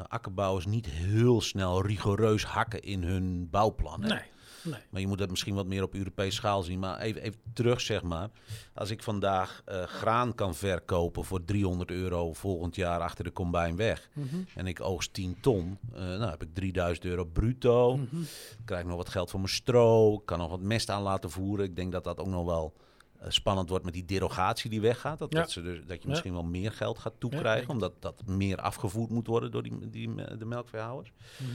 akkerbouwers 0.08 0.66
niet 0.66 0.86
heel 0.86 1.40
snel 1.40 1.86
rigoureus 1.86 2.44
hakken 2.44 2.82
in 2.82 3.02
hun 3.02 3.48
bouwplan. 3.50 4.00
Nee. 4.00 4.22
Nee. 4.62 4.80
Maar 4.90 5.00
je 5.00 5.06
moet 5.06 5.18
dat 5.18 5.30
misschien 5.30 5.54
wat 5.54 5.66
meer 5.66 5.82
op 5.82 5.94
Europese 5.94 6.34
schaal 6.36 6.62
zien. 6.62 6.78
Maar 6.78 6.98
even, 6.98 7.22
even 7.22 7.40
terug, 7.52 7.80
zeg 7.80 8.02
maar. 8.02 8.30
Als 8.74 8.90
ik 8.90 9.02
vandaag 9.02 9.62
uh, 9.68 9.82
graan 9.82 10.34
kan 10.34 10.54
verkopen 10.54 11.24
voor 11.24 11.44
300 11.44 11.90
euro 11.90 12.32
volgend 12.32 12.76
jaar 12.76 13.00
achter 13.00 13.24
de 13.24 13.32
combine 13.32 13.74
weg. 13.74 14.08
Mm 14.12 14.28
-hmm. 14.30 14.46
En 14.54 14.66
ik 14.66 14.80
oogst 14.80 15.12
10 15.12 15.36
ton. 15.40 15.78
Uh, 15.92 15.98
nou 15.98 16.30
heb 16.30 16.42
ik 16.42 16.54
3000 16.54 17.06
euro 17.06 17.24
bruto. 17.24 17.96
Mm 17.96 18.08
-hmm. 18.10 18.26
Krijg 18.64 18.84
nog 18.84 18.96
wat 18.96 19.08
geld 19.08 19.30
voor 19.30 19.40
mijn 19.40 19.52
stro. 19.52 20.18
Kan 20.18 20.38
nog 20.38 20.50
wat 20.50 20.60
mest 20.60 20.90
aan 20.90 21.02
laten 21.02 21.30
voeren. 21.30 21.64
Ik 21.64 21.76
denk 21.76 21.92
dat 21.92 22.04
dat 22.04 22.18
ook 22.18 22.26
nog 22.26 22.44
wel 22.44 22.74
uh, 23.22 23.26
spannend 23.28 23.68
wordt 23.68 23.84
met 23.84 23.94
die 23.94 24.04
derogatie 24.04 24.70
die 24.70 24.80
weggaat. 24.80 25.18
Dat, 25.18 25.32
ja. 25.32 25.40
dat, 25.40 25.50
ze 25.50 25.62
dus, 25.62 25.86
dat 25.86 26.02
je 26.02 26.08
misschien 26.08 26.32
ja. 26.32 26.40
wel 26.40 26.46
meer 26.46 26.72
geld 26.72 26.98
gaat 26.98 27.14
toekrijgen. 27.18 27.66
Ja, 27.66 27.72
omdat 27.72 27.92
dat 27.98 28.22
meer 28.26 28.56
afgevoerd 28.56 29.10
moet 29.10 29.26
worden 29.26 29.50
door 29.50 29.62
die, 29.62 29.90
die, 29.90 30.14
de 30.38 30.44
melkveehouders. 30.44 31.12
-hmm. 31.36 31.46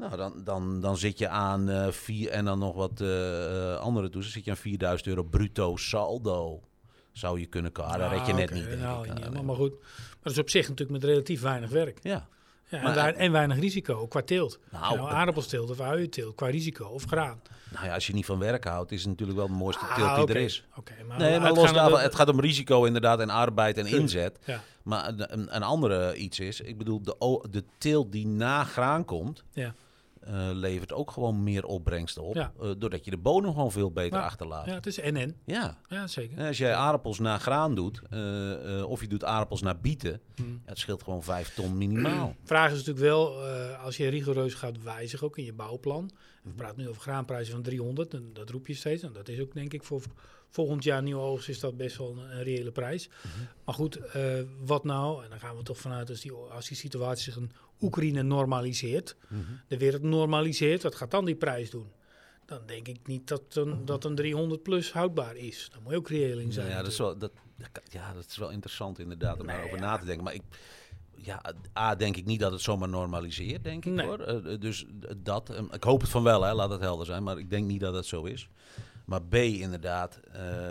Nou, 0.00 0.16
dan, 0.16 0.32
dan, 0.44 0.80
dan 0.80 0.96
zit 0.96 1.18
je 1.18 1.28
aan 1.28 1.70
uh, 1.70 1.90
vier 1.90 2.30
en 2.30 2.44
dan 2.44 2.58
nog 2.58 2.74
wat 2.74 3.00
uh, 3.00 3.76
andere 3.76 4.08
toezen. 4.08 4.32
Zit 4.32 4.44
je 4.44 4.50
aan 4.50 4.56
4000 4.56 5.08
euro 5.08 5.22
bruto 5.22 5.76
saldo. 5.76 6.60
Zou 7.12 7.40
je 7.40 7.46
kunnen 7.46 7.72
komen. 7.72 7.92
Ah, 7.92 7.98
dat 7.98 8.10
red 8.10 8.26
je 8.26 8.32
net 8.32 8.50
okay, 8.50 8.58
niet. 8.58 8.68
Denk 8.68 8.80
nou, 8.80 9.08
ik. 9.08 9.32
Maar, 9.32 9.44
maar 9.44 9.56
goed. 9.56 9.80
Maar 9.80 10.18
dat 10.22 10.32
is 10.32 10.38
op 10.38 10.50
zich 10.50 10.68
natuurlijk 10.68 11.00
met 11.00 11.10
relatief 11.10 11.40
weinig 11.40 11.70
werk. 11.70 11.98
Ja. 12.02 12.28
ja 12.68 12.82
maar, 12.82 12.96
en, 12.96 13.16
en, 13.16 13.32
weinig 13.32 13.58
risico 13.58 14.06
qua 14.06 14.22
teelt. 14.22 14.58
Nou, 14.70 14.96
nou 14.96 15.10
aardappelsteelt 15.10 15.70
of 15.70 15.80
uienteelt 15.80 16.34
qua 16.34 16.46
risico 16.46 16.86
of 16.86 17.04
graan. 17.04 17.42
Nou 17.72 17.86
ja, 17.86 17.94
als 17.94 18.06
je 18.06 18.12
niet 18.12 18.26
van 18.26 18.38
werk 18.38 18.64
houdt, 18.64 18.92
is 18.92 19.00
het 19.00 19.08
natuurlijk 19.08 19.38
wel 19.38 19.46
de 19.46 19.52
mooiste 19.52 19.84
ah, 19.84 19.94
teelt 19.94 20.14
die 20.14 20.22
okay. 20.22 20.36
er 20.36 20.42
is. 20.42 20.64
Okay, 20.76 21.02
maar 21.08 21.18
nee, 21.18 21.40
maar 21.40 21.52
los 21.52 21.72
daarvan, 21.72 22.00
het 22.00 22.14
gaat 22.14 22.28
om 22.28 22.40
risico 22.40 22.84
inderdaad 22.84 23.20
en 23.20 23.30
arbeid 23.30 23.78
en 23.78 23.86
inzet. 23.86 24.38
Ja. 24.44 24.62
Maar 24.82 25.08
een, 25.16 25.56
een 25.56 25.62
andere 25.62 26.14
iets 26.14 26.40
is, 26.40 26.60
ik 26.60 26.78
bedoel, 26.78 27.02
de, 27.02 27.46
de 27.50 27.64
teelt 27.78 28.12
die 28.12 28.26
na 28.26 28.64
graan 28.64 29.04
komt... 29.04 29.44
Ja. 29.52 29.74
Uh, 30.30 30.50
levert 30.52 30.92
ook 30.92 31.10
gewoon 31.10 31.42
meer 31.42 31.64
opbrengsten 31.64 32.22
op. 32.22 32.34
Ja. 32.34 32.52
Uh, 32.62 32.70
doordat 32.78 33.04
je 33.04 33.10
de 33.10 33.16
bodem 33.16 33.52
gewoon 33.52 33.72
veel 33.72 33.90
beter 33.90 34.18
ja. 34.18 34.24
achterlaat. 34.24 34.66
Ja, 34.66 34.74
het 34.74 34.86
is 34.86 34.98
en-en. 34.98 35.36
Ja. 35.44 35.78
ja, 35.88 36.06
zeker. 36.06 36.38
En 36.38 36.46
als 36.46 36.58
jij 36.58 36.74
aardappels 36.74 37.18
naar 37.18 37.40
graan 37.40 37.74
doet, 37.74 38.02
uh, 38.10 38.88
of 38.88 39.00
je 39.00 39.06
doet 39.06 39.24
aardappels 39.24 39.62
naar 39.62 39.80
bieten, 39.80 40.20
hmm. 40.34 40.62
het 40.64 40.78
scheelt 40.78 41.02
gewoon 41.02 41.22
vijf 41.22 41.54
ton 41.54 41.78
minimaal. 41.78 42.34
Vraag 42.44 42.70
is 42.70 42.76
natuurlijk 42.76 43.06
wel, 43.06 43.42
als 43.84 43.96
je 43.96 44.08
rigoureus 44.08 44.54
gaat 44.54 44.82
wijzigen, 44.82 45.26
ook 45.26 45.38
in 45.38 45.44
je 45.44 45.52
bouwplan. 45.52 46.10
We 46.42 46.50
praten 46.50 46.78
nu 46.78 46.88
over 46.88 47.02
graanprijzen 47.02 47.52
van 47.52 47.62
300, 47.62 48.14
en 48.14 48.30
dat 48.32 48.50
roep 48.50 48.66
je 48.66 48.74
steeds. 48.74 49.02
En 49.02 49.12
dat 49.12 49.28
is 49.28 49.40
ook 49.40 49.54
denk 49.54 49.72
ik 49.72 49.84
voor 49.84 50.02
volgend 50.50 50.84
jaar 50.84 51.02
nieuwe 51.02 51.20
oogst 51.20 51.48
is 51.48 51.60
dat 51.60 51.76
best 51.76 51.96
wel 51.96 52.10
een, 52.10 52.36
een 52.36 52.42
reële 52.42 52.72
prijs. 52.72 53.08
Mhm. 53.08 53.26
Mm 53.26 53.32
-hmm. 53.32 53.48
Maar 53.64 53.74
goed, 53.74 53.98
wat 54.64 54.84
nou, 54.84 55.24
en 55.24 55.30
dan 55.30 55.40
gaan 55.40 55.56
we 55.56 55.62
toch 55.62 55.78
vanuit 55.78 56.10
als 56.10 56.20
die, 56.20 56.32
als 56.32 56.68
die 56.68 56.76
situatie 56.76 57.24
zich 57.24 57.36
een 57.36 57.52
Oekraïne 57.80 58.22
normaliseert, 58.22 59.16
mm 59.28 59.44
-hmm. 59.46 59.60
de 59.68 59.78
wereld 59.78 60.02
normaliseert, 60.02 60.82
wat 60.82 60.94
gaat 60.94 61.10
dan 61.10 61.24
die 61.24 61.34
prijs 61.34 61.70
doen? 61.70 61.86
Dan 62.46 62.60
denk 62.66 62.88
ik 62.88 63.06
niet 63.06 63.28
dat 63.28 63.42
een, 63.54 63.84
dat 63.84 64.04
een 64.04 64.14
300 64.14 64.62
plus 64.62 64.92
houdbaar 64.92 65.36
is. 65.36 65.68
Daar 65.72 65.80
moet 65.82 65.92
je 65.92 65.98
ook 65.98 66.08
reëel 66.08 66.38
in 66.38 66.52
zijn. 66.52 66.68
Ja, 66.68 66.82
dat 66.82 66.90
is 66.90 66.98
wel, 66.98 67.18
dat, 67.18 67.32
ja, 67.88 68.12
dat 68.12 68.26
is 68.28 68.36
wel 68.36 68.50
interessant 68.50 68.98
inderdaad 68.98 69.40
om 69.40 69.46
Nee, 69.46 69.54
daarover 69.54 69.78
ja. 69.78 69.84
na 69.84 69.96
te 69.96 70.04
denken. 70.04 70.24
Maar 70.24 70.34
ik, 70.34 70.42
ja, 71.16 71.42
A, 71.78 71.94
denk 71.94 72.16
ik 72.16 72.26
niet 72.26 72.40
dat 72.40 72.52
het 72.52 72.60
zomaar 72.60 72.88
normaliseert, 72.88 73.64
denk 73.64 73.84
ik 73.84 73.92
Nee. 73.92 74.06
hoor. 74.06 74.44
Uh, 74.44 74.60
dus 74.60 74.86
dat, 75.16 75.50
um, 75.50 75.68
ik 75.72 75.84
hoop 75.84 76.00
het 76.00 76.10
van 76.10 76.22
wel, 76.22 76.42
hè, 76.42 76.54
laat 76.54 76.70
het 76.70 76.80
helder 76.80 77.06
zijn. 77.06 77.22
Maar 77.22 77.38
ik 77.38 77.50
denk 77.50 77.66
niet 77.66 77.80
dat 77.80 77.94
het 77.94 78.06
zo 78.06 78.24
is. 78.24 78.48
Maar 79.10 79.22
B, 79.22 79.34
inderdaad, 79.34 80.20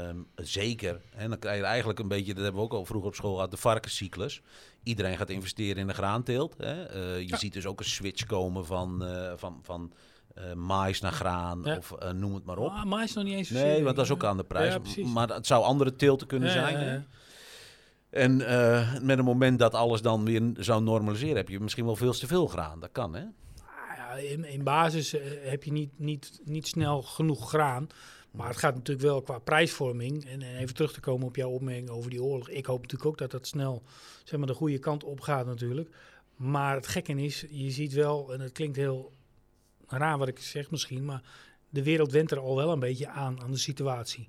um, 0.09 0.27
zeker. 0.35 1.01
En 1.15 1.29
dan 1.29 1.39
krijg 1.39 1.57
je 1.59 1.63
eigenlijk 1.65 1.99
een 1.99 2.07
beetje, 2.07 2.33
dat 2.33 2.43
hebben 2.43 2.61
we 2.61 2.67
ook 2.67 2.73
al 2.73 2.85
vroeger 2.85 3.09
op 3.09 3.15
school 3.15 3.33
gehad, 3.33 3.51
de 3.51 3.57
varkenscyclus. 3.57 4.41
Iedereen 4.83 5.17
gaat 5.17 5.29
investeren 5.29 5.77
in 5.77 5.87
de 5.87 5.93
graanteelt. 5.93 6.55
Hè. 6.57 6.95
Uh, 6.95 7.19
je 7.19 7.27
Ja. 7.27 7.37
ziet 7.37 7.53
dus 7.53 7.65
ook 7.65 7.79
een 7.79 7.85
switch 7.85 8.25
komen 8.25 8.65
van, 8.65 9.03
uh, 9.03 9.31
van, 9.35 9.59
van 9.63 9.93
uh, 10.37 10.53
mais 10.53 10.99
naar 11.01 11.11
graan 11.11 11.61
Ja. 11.63 11.77
of 11.77 11.93
noem 12.13 12.33
het 12.33 12.45
maar 12.45 12.57
op. 12.57 12.71
Ah, 12.71 12.83
maar 12.83 13.03
is 13.03 13.13
nog 13.13 13.23
niet 13.23 13.33
eens 13.35 13.49
Nee, 13.49 13.83
want 13.83 13.95
dat 13.95 14.05
is 14.05 14.11
ook 14.11 14.23
aan 14.23 14.37
de 14.37 14.43
prijs. 14.43 14.95
Ja, 14.95 15.05
maar 15.07 15.29
het 15.29 15.47
zou 15.47 15.63
andere 15.63 15.95
teelten 15.95 16.27
kunnen 16.27 16.51
zijn. 16.51 16.75
hè. 16.77 16.99
En 18.09 18.37
met 19.05 19.17
een 19.17 19.25
moment 19.25 19.59
dat 19.59 19.73
alles 19.73 20.01
dan 20.01 20.25
weer 20.25 20.51
zou 20.57 20.83
normaliseren, 20.83 21.35
heb 21.35 21.49
je 21.49 21.59
misschien 21.59 21.85
wel 21.85 21.95
veel 21.95 22.13
te 22.13 22.27
veel 22.27 22.47
graan. 22.47 22.79
Dat 22.79 22.89
kan, 22.91 23.15
hè? 23.15 23.23
Ah, 24.09 24.23
in, 24.23 24.45
in 24.45 24.63
basis 24.63 25.13
eh, 25.13 25.21
heb 25.43 25.63
je 25.63 25.71
niet, 25.71 25.99
niet, 25.99 26.41
niet 26.43 26.67
snel 26.67 27.01
genoeg 27.01 27.49
graan. 27.49 27.87
Maar 28.31 28.47
het 28.47 28.57
gaat 28.57 28.75
natuurlijk 28.75 29.07
wel 29.07 29.21
qua 29.21 29.39
prijsvorming. 29.39 30.25
En, 30.25 30.41
en 30.41 30.55
even 30.55 30.75
terug 30.75 30.93
te 30.93 30.99
komen 30.99 31.27
op 31.27 31.35
jouw 31.35 31.49
opmerking 31.49 31.89
over 31.89 32.09
die 32.09 32.23
oorlog. 32.23 32.49
Ik 32.49 32.65
hoop 32.65 32.81
natuurlijk 32.81 33.09
ook 33.09 33.17
dat 33.17 33.31
dat 33.31 33.47
snel 33.47 33.83
zeg 34.23 34.39
maar, 34.39 34.47
de 34.47 34.53
goede 34.53 34.79
kant 34.79 35.03
op 35.03 35.19
gaat 35.21 35.45
natuurlijk. 35.45 35.89
Maar 36.35 36.75
het 36.75 36.87
gekke 36.87 37.13
is, 37.23 37.45
je 37.49 37.71
ziet 37.71 37.93
wel, 37.93 38.33
en 38.33 38.39
het 38.41 38.51
klinkt 38.51 38.75
heel 38.77 39.11
raar 39.87 40.17
wat 40.17 40.27
ik 40.27 40.39
zeg 40.39 40.71
misschien, 40.71 41.05
maar 41.05 41.21
de 41.69 41.83
wereld 41.83 42.11
went 42.11 42.31
er 42.31 42.39
al 42.39 42.55
wel 42.55 42.71
een 42.71 42.79
beetje 42.79 43.07
aan, 43.09 43.41
aan 43.41 43.51
de 43.51 43.57
situatie. 43.57 44.27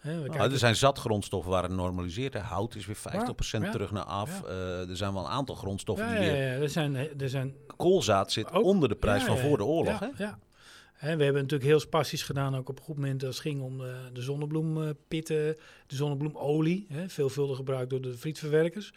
We 0.00 0.12
Nou, 0.12 0.28
kijken- 0.28 0.50
er 0.52 0.58
zijn 0.58 0.76
zat 0.76 0.98
grondstoffen 0.98 1.50
waar 1.50 1.62
het 1.62 1.72
normaliseert. 1.72 2.34
Hout 2.34 2.74
is 2.74 2.86
weer 2.86 2.96
50% 2.96 3.62
Ja, 3.62 3.66
ja. 3.66 3.70
terug 3.70 3.90
naar 3.90 4.04
af. 4.04 4.40
Ja. 4.42 4.48
Eh, 4.48 4.88
er 4.88 4.96
zijn 4.96 5.12
wel 5.12 5.24
een 5.24 5.30
aantal 5.30 5.54
grondstoffen 5.54 6.06
ja, 6.06 6.14
die 6.14 6.20
ja, 6.26 6.32
weer... 6.32 6.42
ja, 6.42 6.52
er 6.60 6.68
zijn, 6.68 6.96
er 7.20 7.28
zijn 7.28 7.54
Koolzaad 7.76 8.32
zit 8.32 8.52
Ook- 8.52 8.64
onder 8.64 8.88
de 8.88 8.94
prijs 8.94 9.22
van 9.24 9.38
voor 9.38 9.56
de 9.56 9.64
oorlog, 9.64 9.98
hè? 9.98 10.08
Ja. 10.16 10.38
Hè, 10.96 11.16
we 11.16 11.24
hebben 11.24 11.42
natuurlijk 11.42 11.70
heel 11.70 11.80
spastisch 11.80 12.22
gedaan, 12.22 12.56
ook 12.56 12.68
op 12.68 12.78
een 12.78 12.84
goed 12.84 12.96
moment 12.96 13.24
als 13.24 13.36
het 13.36 13.46
ging 13.46 13.62
om 13.62 13.78
de, 13.78 13.94
de 14.12 14.22
zonnebloempitten, 14.22 15.56
de 15.86 15.96
zonnebloemolie, 15.96 16.86
hè, 16.88 17.08
veelvuldig 17.08 17.56
gebruikt 17.56 17.90
door 17.90 18.00
de 18.00 18.16
frietverwerkers. 18.16 18.92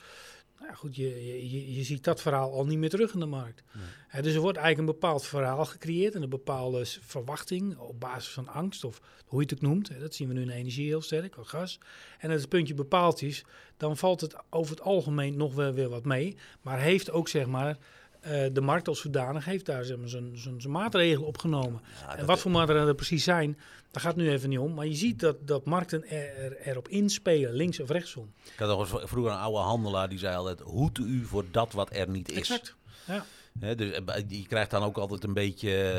Nou 0.60 0.72
ja, 0.72 0.77
goed, 0.77 0.96
je, 0.96 1.25
je, 1.50 1.75
je, 1.75 1.84
ziet 1.84 2.03
dat 2.03 2.22
verhaal 2.22 2.53
al 2.53 2.65
niet 2.65 2.77
meer 2.77 2.89
terug 2.89 3.13
in 3.13 3.20
de 3.20 3.25
markt. 3.25 3.63
Nee. 4.12 4.22
Dus 4.22 4.34
er 4.34 4.41
wordt 4.41 4.58
eigenlijk 4.58 4.88
een 4.88 5.00
bepaald 5.00 5.25
verhaal 5.25 5.65
gecreëerd 5.65 6.15
en 6.15 6.22
een 6.22 6.29
bepaalde 6.29 6.86
verwachting 6.86 7.77
op 7.77 8.00
basis 8.00 8.34
van 8.34 8.48
angst 8.48 8.84
of 8.84 9.01
hoe 9.25 9.41
je 9.41 9.46
het 9.46 9.56
ook 9.56 9.70
noemt. 9.70 10.00
Dat 10.00 10.15
zien 10.15 10.27
we 10.27 10.34
nu 10.34 10.41
in 10.41 10.50
energie 10.50 10.88
heel 10.88 11.01
sterk, 11.01 11.38
of 11.38 11.48
gas. 11.48 11.79
En 12.20 12.32
als 12.32 12.41
het 12.41 12.50
puntje 12.50 12.74
bepaald 12.74 13.22
is, 13.22 13.44
dan 13.77 13.98
valt 13.98 14.22
het 14.22 14.36
over 14.50 14.75
het 14.75 14.86
algemeen 14.86 15.38
nog 15.38 15.53
wel 15.53 15.74
weer 15.74 15.89
wat 15.89 16.06
mee. 16.06 16.38
Maar 16.62 16.79
heeft 16.79 17.12
ook 17.12 17.27
zeg 17.27 17.46
maar 17.46 17.77
eh, 18.20 18.46
de 18.54 18.62
markt 18.62 18.88
als 18.88 19.00
zodanig 19.00 19.46
heeft 19.46 19.66
daar 19.66 19.84
zeg 19.84 19.98
maar, 19.98 20.10
zijn, 20.10 20.38
zijn, 20.38 20.62
zijn 20.62 20.74
maatregelen 20.74 21.28
opgenomen. 21.28 21.82
Ja, 22.02 22.18
En 22.18 22.26
wat 22.26 22.40
voor 22.40 22.52
maatregelen 22.52 22.88
er 22.88 22.96
precies 22.96 23.24
zijn, 23.24 23.58
daar 23.92 24.02
gaat 24.02 24.16
het 24.16 24.24
nu 24.24 24.32
even 24.32 24.50
niet 24.50 24.60
om. 24.60 24.74
Maar 24.74 24.86
je 24.86 24.96
ziet 24.96 25.20
dat, 25.20 25.48
dat 25.48 25.66
markten 25.66 26.10
er, 26.10 26.38
er, 26.38 26.58
erop 26.62 26.88
inspelen, 26.88 27.54
links 27.54 27.80
of 27.80 27.90
rechtsom. 27.90 28.34
Ik 28.44 28.60
had 28.60 28.68
nog 28.68 28.80
eens 28.80 29.10
vroeger 29.10 29.32
een 29.32 29.38
oude 29.38 29.60
handelaar 29.60 30.10
die 30.10 30.20
zei 30.20 30.36
altijd... 30.36 30.60
hoed 30.60 30.98
u 30.98 31.26
voor 31.26 31.46
dat 31.52 31.74
wat 31.74 31.90
er 31.92 32.10
niet 32.10 32.32
is. 32.32 32.38
Exact. 32.38 32.76
Ja. 33.08 33.26
Dus, 33.60 34.01
je 34.28 34.46
krijgt 34.48 34.72
dan 34.72 34.84
ook 34.84 34.98
altijd 34.98 35.24
een 35.24 35.34
beetje 35.34 35.94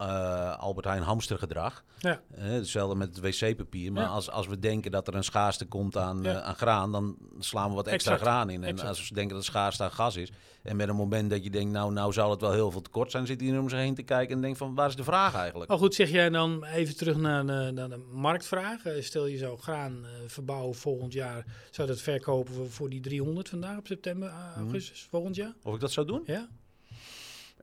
uh, 0.00 0.58
Albert 0.58 0.86
Heijn 0.86 1.02
hamstergedrag. 1.02 1.84
Ja. 1.98 2.20
hetzelfde 2.34 2.96
met 2.96 3.16
het 3.16 3.20
wc-papier. 3.20 3.92
Maar 3.92 4.06
als, 4.06 4.30
als 4.30 4.46
we 4.46 4.58
denken 4.58 4.90
dat 4.90 5.08
er 5.08 5.14
een 5.14 5.24
schaarste 5.24 5.66
komt 5.66 5.96
aan, 5.96 6.28
aan 6.28 6.54
graan, 6.54 6.92
dan 6.92 7.16
slaan 7.38 7.68
we 7.68 7.74
wat 7.74 7.86
extra 7.86 8.16
graan 8.16 8.50
in. 8.50 8.64
En 8.64 8.80
als 8.80 9.08
we 9.08 9.14
denken 9.14 9.36
dat 9.36 9.44
schaarste 9.44 9.82
aan 9.82 9.92
gas 9.92 10.16
is. 10.16 10.30
En 10.62 10.76
met 10.76 10.88
een 10.88 10.96
moment 10.96 11.30
dat 11.30 11.44
je 11.44 11.50
denkt, 11.50 11.72
nou, 11.72 11.92
nou 11.92 12.12
zal 12.12 12.30
het 12.30 12.40
wel 12.40 12.52
heel 12.52 12.70
veel 12.70 12.80
tekort 12.80 13.10
zijn, 13.10 13.26
zit 13.26 13.40
hij 13.40 13.58
om 13.58 13.68
zich 13.68 13.78
heen 13.78 13.94
te 13.94 14.02
kijken 14.02 14.34
en 14.34 14.40
denkt 14.40 14.58
van, 14.58 14.74
waar 14.74 14.88
is 14.88 14.96
de 14.96 15.04
vraag 15.04 15.34
eigenlijk? 15.34 15.72
Oh 15.72 15.78
goed, 15.78 15.94
zeg 15.94 16.10
jij 16.10 16.30
dan 16.30 16.64
even 16.64 16.96
terug 16.96 17.16
naar 17.16 17.46
de, 17.46 17.70
naar 17.74 17.88
de 17.88 18.04
marktvraag. 18.12 18.82
Stel 19.00 19.26
je 19.26 19.36
zou 19.36 19.58
graan 19.58 20.06
verbouwen 20.26 20.74
volgend 20.74 21.12
jaar, 21.12 21.44
zou 21.70 21.88
dat 21.88 22.00
verkopen 22.00 22.70
voor 22.70 22.90
die 22.90 23.00
300 23.00 23.48
vandaag 23.48 23.78
op 23.78 23.86
september, 23.86 24.28
mhm. 24.28 24.58
augustus 24.58 25.06
volgend 25.10 25.36
jaar? 25.36 25.54
Of 25.62 25.74
ik 25.74 25.80
dat 25.80 25.92
zou 25.92 26.06
doen? 26.06 26.22
Ja. 26.26 26.48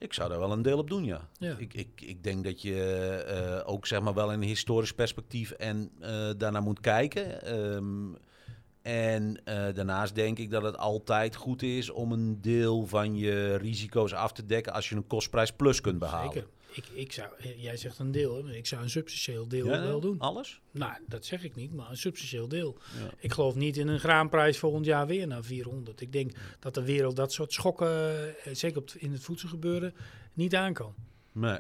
Ik 0.02 0.14
zou 0.14 0.30
daar 0.30 0.40
wel 0.40 0.52
een 0.52 0.62
deel 0.62 0.78
op 0.78 0.90
doen, 0.90 1.04
ja. 1.04 1.28
Ik, 1.58 1.74
ik, 1.74 2.02
ik 2.02 2.24
denk 2.24 2.44
dat 2.44 2.62
je 2.62 3.62
uh, 3.64 3.72
ook 3.72 3.88
zeg 3.88 4.02
maar 4.02 4.14
wel 4.14 4.32
in 4.32 4.42
een 4.42 4.48
historisch 4.48 4.94
perspectief 4.94 5.52
en 5.52 5.92
uh, 6.00 6.30
daarnaar 6.38 6.62
moet 6.62 6.80
kijken. 6.80 7.56
Um, 7.56 8.18
en 8.82 9.42
uh, 9.46 9.74
daarnaast 9.74 10.16
denk 10.16 10.38
ik 10.40 10.50
dat 10.50 10.64
het 10.64 10.78
altijd 10.78 11.36
goed 11.36 11.62
is 11.62 11.90
om 11.90 12.12
een 12.12 12.42
deel 12.42 12.86
van 12.86 13.16
je 13.16 13.56
risico's 13.56 14.14
af 14.14 14.32
te 14.32 14.46
dekken 14.46 14.74
als 14.74 14.90
je 14.90 14.96
een 14.96 15.08
kostprijs 15.08 15.52
plus 15.52 15.82
kunt 15.82 16.00
behalen. 16.00 16.34
Zeker. 16.34 16.48
Ik, 16.74 16.86
ik 16.94 17.12
zou, 17.12 17.30
jij 17.58 17.78
zegt 17.78 18.00
een 18.00 18.12
deel, 18.12 18.50
ik 18.50 18.68
zou 18.68 18.82
een 18.82 18.90
substantieel 18.90 19.48
deel 19.48 19.68
wel 19.68 20.00
doen. 20.00 20.20
Alles? 20.20 20.62
Nou, 20.72 20.94
dat 21.08 21.26
zeg 21.26 21.44
ik 21.44 21.56
niet, 21.56 21.74
maar 21.74 21.90
een 21.90 21.98
substantieel 21.98 22.48
deel. 22.48 22.78
Ik 23.20 23.32
geloof 23.32 23.56
niet 23.56 23.78
in 23.78 23.88
een 23.88 24.00
graanprijs 24.00 24.58
volgend 24.58 24.86
jaar 24.86 25.08
weer 25.08 25.28
naar 25.28 25.44
400. 25.44 26.02
Ik 26.02 26.12
denk 26.12 26.32
dat 26.60 26.74
de 26.74 26.84
wereld 26.84 27.16
dat 27.16 27.34
soort 27.34 27.54
schokken, 27.54 27.90
eh, 28.44 28.54
zeker 28.54 28.78
op 28.78 28.92
in 28.98 29.12
het 29.12 29.22
voedselgebeuren, 29.22 29.94
niet 30.34 30.56
aan 30.56 30.74
kan. 30.74 30.94
Nee. 31.32 31.60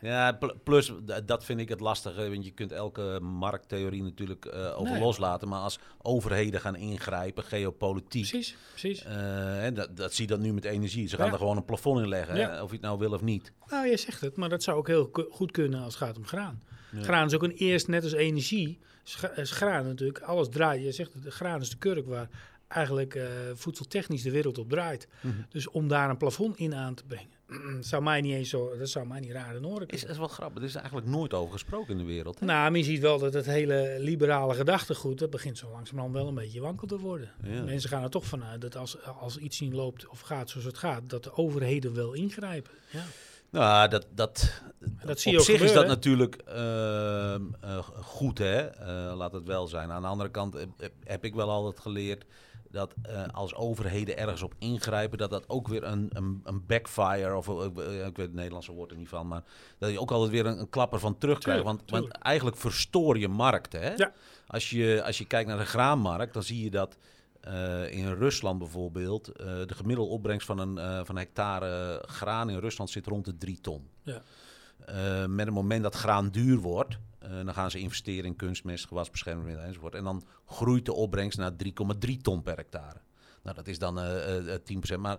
Ja, 0.00 0.38
plus 0.64 0.92
dat 1.24 1.44
vind 1.44 1.60
ik 1.60 1.68
het 1.68 1.80
lastige. 1.80 2.30
Want 2.30 2.44
je 2.44 2.50
kunt 2.50 2.72
elke 2.72 3.18
markttheorie 3.22 4.02
natuurlijk 4.02 4.44
uh, 4.54 4.80
over 4.80 4.98
loslaten. 4.98 5.48
Maar 5.48 5.60
als 5.60 5.78
overheden 6.02 6.60
gaan 6.60 6.76
ingrijpen, 6.76 7.44
geopolitiek. 7.44 8.28
Precies, 8.28 8.56
precies. 8.70 9.04
Uh, 9.04 9.66
dat, 9.74 9.96
dat 9.96 10.14
zie 10.14 10.26
je 10.28 10.34
dan 10.34 10.40
nu 10.40 10.52
met 10.52 10.64
energie. 10.64 11.08
Ze 11.08 11.16
gaan 11.16 11.32
er 11.32 11.38
gewoon 11.38 11.56
een 11.56 11.64
plafond 11.64 12.00
in 12.00 12.08
leggen, 12.08 12.62
of 12.62 12.68
je 12.68 12.76
het 12.76 12.84
nou 12.84 12.98
wil 12.98 13.12
of 13.12 13.22
niet. 13.22 13.52
Nou, 13.66 13.86
je 13.86 13.96
zegt 13.96 14.20
het, 14.20 14.36
maar 14.36 14.48
dat 14.48 14.62
zou 14.62 14.78
ook 14.78 14.86
heel 14.86 15.10
goed 15.30 15.50
kunnen 15.50 15.82
als 15.82 15.94
het 15.94 16.02
gaat 16.02 16.16
om 16.16 16.26
graan. 16.26 16.62
Graan 17.00 17.26
is 17.26 17.34
ook 17.34 17.42
een 17.42 17.56
eerst, 17.56 17.88
net 17.88 18.02
als 18.02 18.12
energie, 18.12 18.78
is 19.34 19.50
graan 19.50 19.86
natuurlijk, 19.86 20.18
alles 20.18 20.48
draait. 20.48 20.84
Je 20.84 20.92
zegt 20.92 21.14
het, 21.14 21.34
graan 21.34 21.60
is 21.60 21.70
de 21.70 21.76
kurk 21.76 22.06
waar 22.06 22.28
eigenlijk 22.68 23.14
uh, 23.14 23.24
voedseltechnisch 23.54 24.22
de 24.22 24.30
wereld 24.30 24.58
op 24.58 24.68
draait. 24.68 25.08
Mhm. 25.20 25.34
Dus 25.48 25.68
om 25.68 25.88
daar 25.88 26.10
een 26.10 26.16
plafond 26.16 26.56
in 26.56 26.74
aan 26.74 26.94
te 26.94 27.04
brengen 27.04 27.37
zou 27.80 28.02
mij 28.02 28.20
niet 28.20 28.34
eens 28.34 28.48
zo, 28.48 28.76
dat 28.78 28.88
zou 28.88 29.06
mij 29.06 29.20
niet 29.20 29.30
raar 29.30 29.56
in 29.56 29.66
oren 29.66 29.88
Is, 29.88 30.04
is 30.04 30.18
wel 30.18 30.28
grappig, 30.28 30.62
er 30.62 30.68
is 30.68 30.74
eigenlijk 30.74 31.06
nooit 31.06 31.34
over 31.34 31.52
gesproken 31.52 31.90
in 31.90 31.98
de 31.98 32.04
wereld. 32.04 32.40
Hè? 32.40 32.46
Nou, 32.46 32.70
maar 32.70 32.78
je 32.78 32.84
ziet 32.84 33.00
wel 33.00 33.18
dat 33.18 33.34
het 33.34 33.46
hele 33.46 33.96
liberale 33.98 34.54
gedachtegoed, 34.54 35.18
dat 35.18 35.30
begint 35.30 35.58
zo 35.58 35.70
langzamerhand 35.70 36.14
wel 36.14 36.28
een 36.28 36.34
beetje 36.34 36.60
wankel 36.60 36.86
te 36.86 36.98
worden. 36.98 37.30
Mensen 37.64 37.90
gaan 37.90 38.02
er 38.02 38.10
toch 38.10 38.24
vanuit 38.24 38.60
dat 38.60 38.76
als, 38.76 39.04
als 39.04 39.36
iets 39.36 39.60
niet 39.60 39.72
loopt 39.72 40.08
of 40.08 40.20
gaat 40.20 40.50
zoals 40.50 40.66
het 40.66 40.78
gaat, 40.78 41.10
dat 41.10 41.24
de 41.24 41.36
overheden 41.36 41.94
wel 41.94 42.12
ingrijpen. 42.12 42.72
Ja. 42.90 43.04
Nou, 43.50 43.88
dat, 43.88 44.06
dat, 44.14 44.62
dat 45.04 45.20
zie 45.20 45.32
je 45.32 45.38
op 45.38 45.44
zich 45.44 45.60
is 45.60 45.72
dat 45.72 45.86
natuurlijk 45.86 46.34
ehm, 46.34 47.42
eh, 47.60 47.78
goed, 48.00 48.38
hè? 48.38 48.80
Uh, 48.80 49.16
laat 49.16 49.32
het 49.32 49.46
wel 49.46 49.66
zijn. 49.66 49.90
Aan 49.90 50.02
de 50.02 50.08
andere 50.08 50.30
kant 50.30 50.56
heb 51.04 51.24
ik 51.24 51.34
wel 51.34 51.50
altijd 51.50 51.80
geleerd 51.80 52.24
dat 52.70 52.94
uh, 53.08 53.26
als 53.32 53.54
overheden 53.54 54.18
ergens 54.18 54.42
op 54.42 54.54
ingrijpen, 54.58 55.18
dat 55.18 55.30
dat 55.30 55.48
ook 55.48 55.68
weer 55.68 55.84
een, 55.84 56.10
een, 56.12 56.40
een 56.44 56.66
backfire, 56.66 57.36
of 57.36 57.48
uh, 57.48 57.64
ik 58.06 58.16
weet 58.16 58.26
het 58.26 58.34
Nederlandse 58.34 58.72
woord 58.72 58.90
er 58.90 58.96
niet 58.96 59.08
van, 59.08 59.26
maar 59.28 59.42
dat 59.78 59.90
je 59.90 60.00
ook 60.00 60.10
altijd 60.10 60.30
weer 60.30 60.46
een, 60.46 60.60
een 60.60 60.70
klapper 60.70 61.00
van 61.00 61.18
terugkrijgt. 61.18 61.64
Want, 61.64 61.82
want 61.86 62.08
eigenlijk 62.08 62.56
verstoor 62.56 63.18
je 63.18 63.28
markten. 63.28 63.80
Hè? 63.80 63.92
Ja. 63.94 64.12
Als, 64.46 64.70
je, 64.70 65.02
als 65.04 65.18
je 65.18 65.26
kijkt 65.26 65.48
naar 65.48 65.58
de 65.58 65.66
graanmarkt, 65.66 66.34
dan 66.34 66.42
zie 66.42 66.64
je 66.64 66.70
dat 66.70 66.96
uh, 67.48 67.92
in 67.92 68.12
Rusland 68.12 68.58
bijvoorbeeld 68.58 69.24
de 69.34 69.74
gemiddelde 69.74 70.10
opbrengst 70.10 70.46
van 70.46 70.58
een, 70.58 71.06
van 71.06 71.16
een 71.16 71.22
hectare 71.22 72.02
graan 72.06 72.50
in 72.50 72.58
Rusland 72.58 72.90
zit 72.90 73.06
rond 73.06 73.24
de 73.24 73.36
drie 73.36 73.60
ton. 73.60 73.88
Ja. 74.02 74.22
Met 75.28 75.46
het 75.46 75.54
moment 75.54 75.82
dat 75.82 75.94
graan 75.94 76.28
duur 76.28 76.58
wordt, 76.58 76.98
uh, 77.22 77.44
dan 77.44 77.54
gaan 77.54 77.70
ze 77.70 77.78
investeren 77.78 78.24
in 78.24 78.36
kunstmest, 78.36 78.86
gewasbescherming 78.86 79.58
enzovoort. 79.58 79.94
En 79.94 80.04
dan 80.04 80.22
groeit 80.46 80.84
de 80.84 80.94
opbrengst 80.94 81.38
naar 81.38 81.52
3,3 82.06 82.16
ton 82.22 82.42
per 82.42 82.56
hectare. 82.56 83.00
Nou, 83.42 83.56
dat 83.56 83.66
is 83.66 83.78
dan 83.78 83.98
uh, 83.98 84.46
uh, 84.46 84.54
10%. 84.96 84.98
Maar 84.98 85.18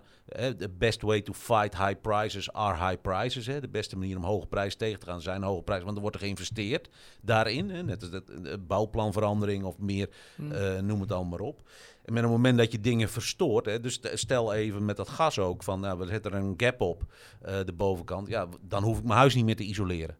de 0.56 0.70
best 0.78 1.02
way 1.02 1.20
to 1.20 1.32
fight 1.32 1.76
high 1.76 2.00
prices 2.00 2.52
are 2.52 2.88
high 2.88 3.00
prices. 3.00 3.46
Hè. 3.46 3.60
De 3.60 3.68
beste 3.68 3.98
manier 3.98 4.16
om 4.16 4.24
hoge 4.24 4.46
prijzen 4.46 4.78
tegen 4.78 5.00
te 5.00 5.06
gaan 5.06 5.20
zijn 5.20 5.42
hoge 5.42 5.62
prijzen. 5.62 5.84
Want 5.84 5.96
er 5.96 6.02
wordt 6.02 6.16
er 6.16 6.22
geïnvesteerd 6.22 6.88
daarin. 7.20 7.70
Hè. 7.70 7.82
Net 7.82 8.00
als 8.00 8.10
de, 8.10 8.58
bouwplanverandering 8.66 9.64
of 9.64 9.78
meer, 9.78 10.08
hmm. 10.36 10.86
noem 10.86 11.00
het 11.00 11.12
allemaal 11.12 11.38
maar 11.38 11.48
op. 11.48 11.68
Met 12.10 12.22
het 12.22 12.32
moment 12.32 12.58
dat 12.58 12.72
je 12.72 12.80
dingen 12.80 13.08
verstoort, 13.08 13.66
hè, 13.66 13.80
dus 13.80 14.00
stel 14.14 14.54
even 14.54 14.84
met 14.84 14.96
dat 14.96 15.08
gas 15.08 15.38
ook, 15.38 15.62
van 15.62 15.80
nou, 15.80 15.98
we 15.98 16.06
zetten 16.06 16.32
er 16.32 16.38
een 16.38 16.54
gap 16.56 16.80
op 16.80 17.04
de 17.40 17.72
bovenkant, 17.76 18.28
ja, 18.28 18.48
dan 18.60 18.82
hoef 18.82 18.98
ik 18.98 19.04
mijn 19.04 19.18
huis 19.18 19.34
niet 19.34 19.44
meer 19.44 19.56
te 19.56 19.64
isoleren. 19.64 20.16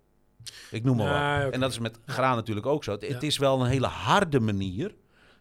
Ik 0.70 0.84
noem 0.84 0.96
maar 0.96 1.44
wat. 1.44 1.52
En 1.52 1.60
dat 1.60 1.70
is 1.70 1.78
met 1.78 1.98
graan 2.06 2.36
natuurlijk 2.36 2.66
ook 2.66 2.84
zo. 2.84 2.92
Het, 2.92 3.22
is 3.22 3.38
wel 3.38 3.60
een 3.60 3.66
hele 3.66 3.86
harde 3.86 4.40
manier. 4.40 4.94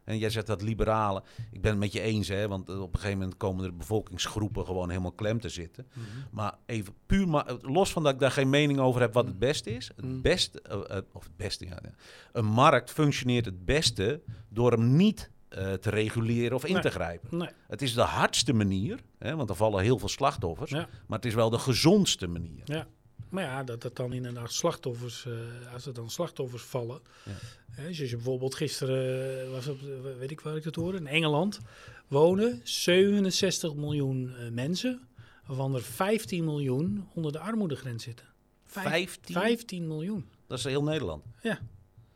En 0.03 0.17
jij 0.17 0.29
zegt 0.29 0.47
dat 0.47 0.61
liberale. 0.61 1.23
Ik 1.51 1.61
ben 1.61 1.71
het 1.71 1.79
met 1.79 1.91
je 1.91 2.01
eens, 2.01 2.27
hè, 2.27 2.47
want 2.47 2.69
op 2.69 2.93
een 2.93 2.99
gegeven 2.99 3.19
moment 3.19 3.37
komen 3.37 3.65
er 3.65 3.75
bevolkingsgroepen 3.75 4.65
gewoon 4.65 4.89
helemaal 4.89 5.11
klem 5.11 5.39
te 5.39 5.49
zitten. 5.49 5.87
Mhm. 5.93 6.05
Maar 6.31 6.53
even 6.65 6.93
puur, 7.05 7.27
maar, 7.27 7.53
los 7.61 7.91
van 7.91 8.03
dat 8.03 8.13
ik 8.13 8.19
daar 8.19 8.31
geen 8.31 8.49
mening 8.49 8.79
over 8.79 9.01
heb 9.01 9.13
wat 9.13 9.25
het 9.25 9.39
beste 9.39 9.75
is. 9.75 9.91
Het 9.95 10.05
mhm. 10.05 10.21
beste, 10.21 10.61
uh, 10.69 10.97
of 11.11 11.23
het 11.23 11.37
beste, 11.37 11.65
ja, 11.65 11.79
Een 12.31 12.45
markt 12.45 12.91
functioneert 12.91 13.45
het 13.45 13.65
beste 13.65 14.21
door 14.49 14.71
hem 14.71 14.95
niet 14.95 15.29
uh, 15.57 15.73
te 15.73 15.89
reguleren 15.89 16.55
of 16.55 16.65
in 16.65 16.81
te 16.81 16.89
grijpen. 16.89 17.37
Nee. 17.37 17.49
Het 17.67 17.81
is 17.81 17.93
de 17.93 18.01
hardste 18.01 18.53
manier, 18.53 18.99
hè, 19.17 19.35
want 19.35 19.49
er 19.49 19.55
vallen 19.55 19.83
heel 19.83 19.99
veel 19.99 20.07
slachtoffers. 20.07 20.71
Maar 20.71 20.87
het 21.07 21.25
is 21.25 21.33
wel 21.33 21.49
de 21.49 21.59
gezondste 21.59 22.27
manier. 22.27 22.61
Ja. 22.65 22.87
Maar 23.29 23.43
ja, 23.43 23.63
dat 23.63 23.83
het 23.83 23.95
dan 23.95 24.13
inderdaad 24.13 24.51
slachtoffers, 24.51 25.25
uh, 25.25 25.73
als 25.73 25.85
er 25.85 25.93
dan 25.93 26.09
slachtoffers 26.09 26.63
vallen. 26.63 27.01
Ja. 27.25 27.31
Hè, 27.71 27.87
dus 27.87 27.99
als 27.99 28.09
je 28.09 28.15
bijvoorbeeld 28.15 28.55
gisteren, 28.55 29.45
uh, 29.45 29.51
was 29.51 29.67
op, 29.67 29.79
weet 30.19 30.31
ik 30.31 30.41
waar 30.41 30.55
ik 30.55 30.63
het 30.63 30.75
hoorde, 30.75 30.97
in 30.97 31.07
Engeland 31.07 31.59
wonen 32.07 32.61
67 32.63 33.75
miljoen 33.75 34.33
uh, 34.39 34.49
mensen, 34.51 35.07
waarvan 35.45 35.75
er 35.75 35.81
15 35.81 36.43
miljoen 36.43 37.07
onder 37.13 37.31
de 37.31 37.39
armoedegrens 37.39 38.03
zitten. 38.03 38.25
15? 38.65 39.35
15 39.35 39.87
miljoen. 39.87 40.29
Dat 40.47 40.57
is 40.57 40.63
heel 40.63 40.83
Nederland. 40.83 41.23
Ja. 41.41 41.59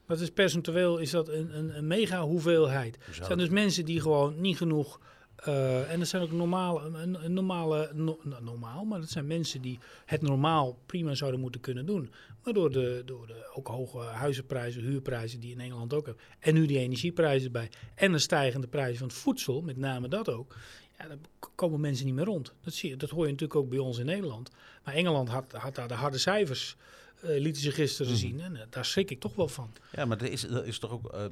Dat 0.08 0.20
is 0.20 0.32
percentueel 0.32 0.98
is 0.98 1.10
dat 1.10 1.28
een, 1.28 1.58
een, 1.58 1.78
een 1.78 1.88
mega 1.88 2.22
hoeveelheid. 2.22 2.96
Er 2.96 3.26
zijn 3.26 3.38
dus 3.38 3.50
mensen 3.50 3.86
die 3.86 4.02
gewoon 4.02 4.42
niet 4.42 4.58
genoeg 4.58 5.00
uh, 5.48 5.92
en 5.92 6.00
dat 6.00 6.08
zijn 6.08 6.22
ook 6.22 6.32
normale, 6.32 6.82
een, 6.82 7.26
een 7.26 7.34
normale, 7.34 7.90
no, 7.94 8.20
nou, 8.24 8.44
normaal, 8.44 8.86
maar 8.86 9.00
dat 9.00 9.10
zijn 9.10 9.28
mensen 9.28 9.62
die 9.62 9.80
het 10.06 10.22
normaal 10.22 10.78
prima 10.86 11.16
zouden 11.16 11.40
moeten 11.40 11.62
kunnen 11.62 11.86
doen. 11.86 12.12
Maar 12.44 12.54
door 12.54 12.72
de, 12.72 13.02
door 13.06 13.28
de 13.28 13.52
ook 13.54 13.68
hoge 13.68 14.00
huizenprijzen, 14.00 14.82
huurprijzen 14.82 15.40
die 15.40 15.52
in 15.52 15.60
Engeland 15.60 15.94
ook 15.94 16.06
hebben, 16.06 16.24
en 16.40 16.54
nu 16.54 16.66
die 16.66 16.80
energieprijzen 16.80 17.52
bij, 17.52 17.70
en 17.96 18.12
de 18.12 18.18
stijgende 18.18 18.68
prijzen 18.68 18.98
van 18.98 19.08
het 19.08 19.18
voedsel, 19.18 19.62
met 19.62 19.78
name 19.78 20.08
dat 20.08 20.30
ook, 20.30 20.56
ja, 20.98 21.08
dan 21.08 21.20
komen 21.56 21.80
mensen 21.80 22.06
niet 22.06 22.16
meer 22.16 22.26
rond. 22.26 22.54
Dat, 22.62 22.74
zie 22.74 22.90
je, 22.90 22.98
dat 22.98 23.10
hoor 23.10 23.26
je 23.26 23.32
natuurlijk 23.32 23.60
ook 23.60 23.70
bij 23.70 23.80
ons 23.80 23.98
in 23.98 24.06
Nederland. 24.06 24.52
Maar 24.84 24.94
Engeland 24.94 25.30
had, 25.30 25.52
had 25.52 25.76
daar 25.76 25.88
de 25.88 25.94
harde 25.94 26.18
cijfers 26.18 26.76
uh, 27.24 27.40
lieten 27.40 27.62
ze 27.62 27.72
gisteren 27.72 28.12
mhm. 28.12 28.22
zien. 28.22 28.40
En 28.40 28.54
uh, 28.54 28.62
daar 28.70 28.86
schrik 28.86 29.12
ik 29.12 29.20
toch 29.20 29.36
wel 29.36 29.48
van. 29.48 29.72
Ja, 29.92 30.06
maar 30.06 30.22
er 30.22 30.32
is, 30.32 30.44
er 30.44 30.66
is 30.66 30.80
toch 30.80 30.92
ook. 30.92 31.14
Uh, 31.14 31.26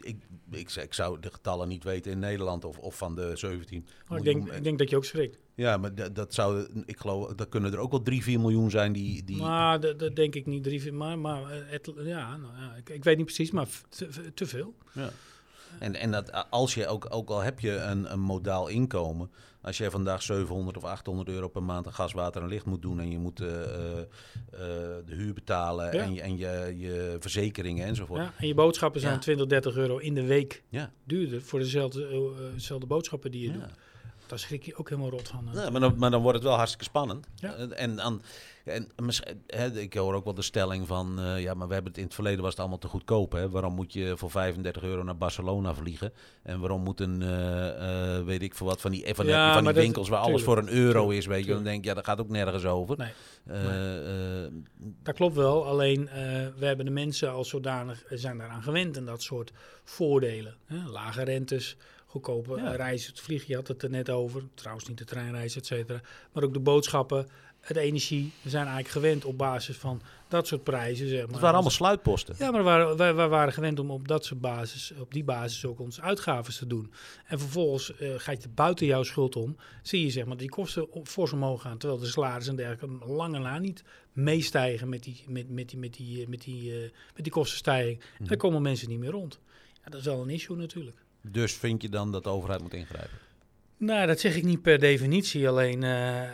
ik, 0.00 0.16
ik, 0.50 0.70
ik, 0.70 0.94
zou 0.94 1.20
de 1.20 1.30
getallen 1.30 1.68
niet 1.68 1.84
weten 1.84 2.12
in 2.12 2.18
Nederland 2.18 2.64
of, 2.64 2.78
of 2.78 2.96
van 2.96 3.14
de 3.14 3.36
17. 3.36 3.86
Oh, 4.08 4.18
ik, 4.18 4.24
denk, 4.24 4.52
ik 4.52 4.64
denk 4.64 4.78
dat 4.78 4.90
je 4.90 4.96
ook 4.96 5.04
schrikt. 5.04 5.38
Ja, 5.54 5.76
maar 5.76 5.94
dat, 5.94 6.14
dat 6.14 6.34
zou. 6.34 6.66
Ik 6.86 6.98
geloof. 6.98 7.34
Dat 7.34 7.48
kunnen 7.48 7.72
er 7.72 7.78
ook 7.78 7.90
wel 7.90 8.02
3, 8.02 8.22
4 8.22 8.40
miljoen 8.40 8.70
zijn 8.70 8.92
die. 8.92 9.24
die... 9.24 9.36
Maar 9.36 9.80
dat, 9.80 9.98
dat 9.98 10.16
denk 10.16 10.34
ik 10.34 10.46
niet. 10.46 10.62
3, 10.62 10.80
4, 10.80 10.94
maar 10.94 11.18
maar 11.18 11.42
het, 11.50 11.92
ja, 11.96 12.36
nou, 12.36 12.56
ja 12.56 12.74
ik, 12.74 12.88
ik, 12.88 13.04
weet 13.04 13.16
niet 13.16 13.26
precies, 13.26 13.50
maar 13.50 13.68
te, 13.88 14.32
te 14.34 14.46
veel. 14.46 14.74
Ja. 14.92 15.10
En, 15.78 15.94
en 15.94 16.10
dat 16.10 16.50
als 16.50 16.74
je 16.74 16.86
ook, 16.86 17.06
ook 17.10 17.28
al 17.28 17.40
heb 17.40 17.60
je 17.60 17.76
een, 17.76 18.12
een 18.12 18.20
modaal 18.20 18.68
inkomen, 18.68 19.30
als 19.62 19.78
jij 19.78 19.90
vandaag 19.90 20.22
700 20.22 20.76
of 20.76 20.84
800 20.84 21.28
euro 21.28 21.48
per 21.48 21.62
maand 21.62 21.86
aan 21.86 21.92
gas, 21.92 22.12
water 22.12 22.42
en 22.42 22.48
licht 22.48 22.64
moet 22.64 22.82
doen 22.82 23.00
en 23.00 23.10
je 23.10 23.18
moet 23.18 23.40
uh, 23.40 23.48
uh, 23.48 23.56
de 25.06 25.14
huur 25.14 25.34
betalen 25.34 25.92
en, 25.92 26.14
je, 26.14 26.20
en 26.20 26.36
je, 26.36 26.74
je 26.78 27.16
verzekeringen 27.20 27.86
enzovoort. 27.86 28.20
Ja, 28.20 28.32
en 28.38 28.46
je 28.46 28.54
boodschappen 28.54 29.00
zijn 29.00 29.14
ja. 29.14 29.18
20, 29.18 29.46
30 29.46 29.76
euro 29.76 29.96
in 29.96 30.14
de 30.14 30.24
week 30.24 30.62
ja. 30.68 30.92
duurder 31.04 31.42
voor 31.42 31.58
dezelfde, 31.58 32.32
dezelfde 32.54 32.86
boodschappen 32.86 33.30
die 33.30 33.42
je 33.42 33.52
doet. 33.52 33.72
Daar 34.30 34.38
schrik 34.38 34.62
je 34.62 34.76
ook 34.76 34.88
helemaal 34.88 35.10
rot 35.10 35.28
van. 35.28 35.48
Ja, 35.52 35.70
maar, 35.70 35.80
dan, 35.80 35.94
maar 35.96 36.10
dan 36.10 36.22
wordt 36.22 36.38
het 36.38 36.46
wel 36.46 36.56
hartstikke 36.56 36.84
spannend. 36.84 37.26
Ja. 37.34 37.54
En, 37.54 37.96
dan, 37.96 38.22
en 38.64 38.88
hè, 39.46 39.78
ik 39.80 39.94
hoor 39.94 40.14
ook 40.14 40.24
wel 40.24 40.34
de 40.34 40.42
stelling 40.42 40.86
van, 40.86 41.20
uh, 41.20 41.40
ja, 41.42 41.54
maar 41.54 41.66
we 41.68 41.72
hebben 41.72 41.92
het 41.92 42.00
in 42.00 42.06
het 42.06 42.14
verleden 42.14 42.40
was 42.40 42.50
het 42.50 42.60
allemaal 42.60 42.78
te 42.78 42.88
goedkoop. 42.88 43.32
Hè? 43.32 43.50
Waarom 43.50 43.74
moet 43.74 43.92
je 43.92 44.16
voor 44.16 44.30
35 44.30 44.82
euro 44.82 45.02
naar 45.02 45.16
Barcelona 45.16 45.74
vliegen? 45.74 46.12
En 46.42 46.60
waarom 46.60 46.82
moet 46.82 47.00
een, 47.00 47.20
uh, 47.20 47.66
uh, 47.66 48.24
weet 48.24 48.42
ik 48.42 48.54
veel 48.54 48.66
wat, 48.66 48.80
van 48.80 48.90
die, 48.90 49.14
van, 49.14 49.26
ja, 49.26 49.52
van 49.52 49.64
die 49.64 49.72
winkels 49.72 50.08
waar 50.08 50.20
alles 50.20 50.42
voor 50.42 50.58
een 50.58 50.68
euro 50.68 51.08
is, 51.08 51.26
weet 51.26 51.44
je. 51.44 51.52
Dan 51.52 51.64
denk 51.64 51.78
ik, 51.78 51.84
ja, 51.84 51.94
dat 51.94 52.04
gaat 52.04 52.20
ook 52.20 52.28
nergens 52.28 52.64
over. 52.64 52.96
Nee, 52.96 53.12
nee. 53.44 54.64
dat 55.02 55.14
klopt 55.14 55.34
wel, 55.34 55.66
alleen 55.66 56.08
we 56.58 56.66
hebben 56.66 56.84
de 56.84 56.90
mensen 56.90 57.32
als 57.32 57.48
zodanig, 57.48 58.04
zijn 58.08 58.38
daaraan 58.38 58.62
gewend 58.62 58.96
en 58.96 59.04
dat 59.04 59.22
soort 59.22 59.52
voordelen. 59.84 60.54
Hè? 60.64 60.90
Lage 60.90 61.22
rentes, 61.22 61.76
goedkope 62.10 62.56
ja. 62.56 62.70
reizen, 62.70 63.10
het 63.10 63.20
vliegen, 63.20 63.48
je 63.48 63.54
had 63.54 63.68
het 63.68 63.82
er 63.82 63.90
net 63.90 64.10
over. 64.10 64.42
Trouwens 64.54 64.88
niet 64.88 64.98
de 64.98 65.04
treinreizen, 65.04 65.60
et 65.60 65.66
cetera. 65.66 66.00
Maar 66.32 66.44
ook 66.44 66.52
de 66.52 66.60
boodschappen, 66.60 67.26
het 67.60 67.76
energie. 67.76 68.32
We 68.42 68.50
zijn 68.50 68.66
eigenlijk 68.66 68.94
gewend 68.94 69.24
op 69.24 69.38
basis 69.38 69.76
van 69.76 70.02
dat 70.28 70.46
soort 70.46 70.64
prijzen. 70.64 71.08
Zeg 71.08 71.20
maar. 71.20 71.30
Het 71.30 71.40
waren 71.40 71.54
allemaal 71.54 71.70
sluitposten. 71.70 72.34
Ja, 72.38 72.50
maar 72.50 72.64
wij, 72.64 72.96
wij, 72.96 73.14
wij, 73.14 73.28
waren 73.28 73.52
gewend 73.52 73.78
om 73.78 73.90
op, 73.90 74.08
dat 74.08 74.24
soort 74.24 74.40
basis, 74.40 74.92
op 74.98 75.12
die 75.12 75.24
basis 75.24 75.64
ook 75.64 75.80
onze 75.80 76.02
uitgaven 76.02 76.54
te 76.54 76.66
doen. 76.66 76.92
En 77.26 77.38
vervolgens 77.38 77.92
uh, 78.00 78.14
gaat 78.16 78.42
je 78.42 78.48
buiten 78.48 78.86
jouw 78.86 79.02
schuld 79.02 79.36
om. 79.36 79.56
Zie 79.82 80.04
je 80.04 80.10
zeg 80.10 80.24
maar 80.24 80.36
die 80.36 80.48
kosten 80.48 80.86
fors 81.04 81.32
omhoog 81.32 81.62
gaan. 81.62 81.78
Terwijl 81.78 82.00
de 82.00 82.06
salaris 82.06 82.48
en 82.48 82.56
dergelijke 82.56 83.06
lange 83.06 83.38
na 83.38 83.58
niet 83.58 83.84
meestijgen 84.12 84.88
met 84.88 85.02
die, 85.02 85.24
met, 85.26 85.50
met 85.50 85.68
die, 85.68 85.78
met 85.78 85.94
die, 85.94 86.28
met 86.28 86.42
die, 86.42 86.72
uh, 86.72 86.90
met 87.14 87.24
die 87.24 87.32
kostenstijging. 87.32 87.96
Mm 87.96 88.04
-hmm. 88.16 88.26
Daar 88.26 88.36
komen 88.36 88.62
mensen 88.62 88.88
niet 88.88 88.98
meer 88.98 89.10
rond. 89.10 89.40
Ja, 89.84 89.90
dat 89.90 90.00
is 90.00 90.06
wel 90.06 90.22
een 90.22 90.30
issue 90.30 90.56
natuurlijk. 90.56 90.96
Dus 91.20 91.52
vind 91.52 91.82
je 91.82 91.88
dan 91.88 92.12
dat 92.12 92.24
de 92.24 92.30
overheid 92.30 92.62
moet 92.62 92.74
ingrijpen? 92.74 93.18
Nou, 93.80 94.06
dat 94.06 94.20
zeg 94.20 94.36
ik 94.36 94.44
niet 94.44 94.62
per 94.62 94.78
definitie. 94.78 95.48
Alleen 95.48 95.82
uh, 95.82 95.90
uh, 95.90 96.26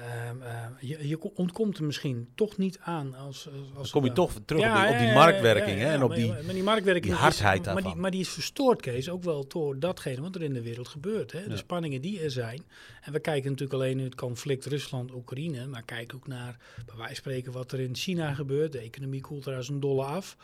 je, 0.80 1.08
je, 1.08 1.34
ontkomt 1.34 1.78
er 1.78 1.84
misschien 1.84 2.28
toch 2.34 2.56
niet 2.56 2.78
aan. 2.80 3.14
Als, 3.14 3.48
als 3.76 3.90
kom 3.90 4.04
je 4.04 4.12
toch 4.12 4.32
terug 4.44 4.62
ja, 4.62 4.82
op, 4.82 4.88
die, 4.88 4.98
op 4.98 5.04
die 5.04 5.14
marktwerking 5.14 5.78
hè, 5.78 5.92
en 5.92 6.02
op 6.02 6.14
die, 6.14 6.26
maar 6.26 6.54
die, 6.54 6.62
marktwerking 6.62 7.04
die 7.04 7.14
hardheid 7.14 7.66
is, 7.66 7.72
maar 7.72 7.82
die, 7.82 7.94
maar 7.94 8.10
die, 8.10 8.20
is 8.20 8.28
verstoord, 8.28 8.80
Kees, 8.80 9.08
ook 9.08 9.22
wel 9.22 9.46
door 9.48 9.78
datgene 9.78 10.20
wat 10.20 10.34
er 10.34 10.42
in 10.42 10.52
de 10.52 10.62
wereld 10.62 10.88
gebeurt. 10.88 11.32
Hè? 11.32 11.48
De 11.48 11.56
spanningen 11.56 12.00
die 12.00 12.20
er 12.20 12.30
zijn. 12.30 12.62
En 13.02 13.12
we 13.12 13.20
kijken 13.20 13.50
natuurlijk 13.50 13.82
alleen 13.82 13.96
nu 13.96 14.04
het 14.04 14.14
conflict 14.14 14.64
Rusland-Oekraïne, 14.64 15.66
maar 15.66 15.82
kijken 15.82 16.16
ook 16.16 16.26
naar, 16.26 16.56
bij 16.74 16.96
wijze 16.96 17.04
van 17.06 17.14
spreken, 17.14 17.52
wat 17.52 17.72
er 17.72 17.80
in 17.80 17.96
China 17.96 18.34
gebeurt. 18.34 18.72
De 18.72 18.78
economie 18.78 19.20
koelt 19.20 19.46
er 19.46 19.56
als 19.56 19.68
een 19.68 19.80
dolle 19.80 20.04
af 20.04 20.36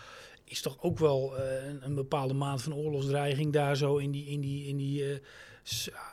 is 0.53 0.61
toch 0.61 0.77
ook 0.81 0.99
wel 0.99 1.39
uh, 1.39 1.69
een, 1.69 1.85
een, 1.85 1.95
bepaalde 1.95 2.35
maat 2.35 2.63
van 2.63 2.75
oorlogsdreiging 2.75 3.53
daar 3.53 3.77
zo 3.77 3.97
in 3.97 4.11
die, 4.11 4.27
in 4.27 4.41
die, 4.41 4.67
in 4.67 4.77
die 4.77 5.05
uh, 5.05 5.17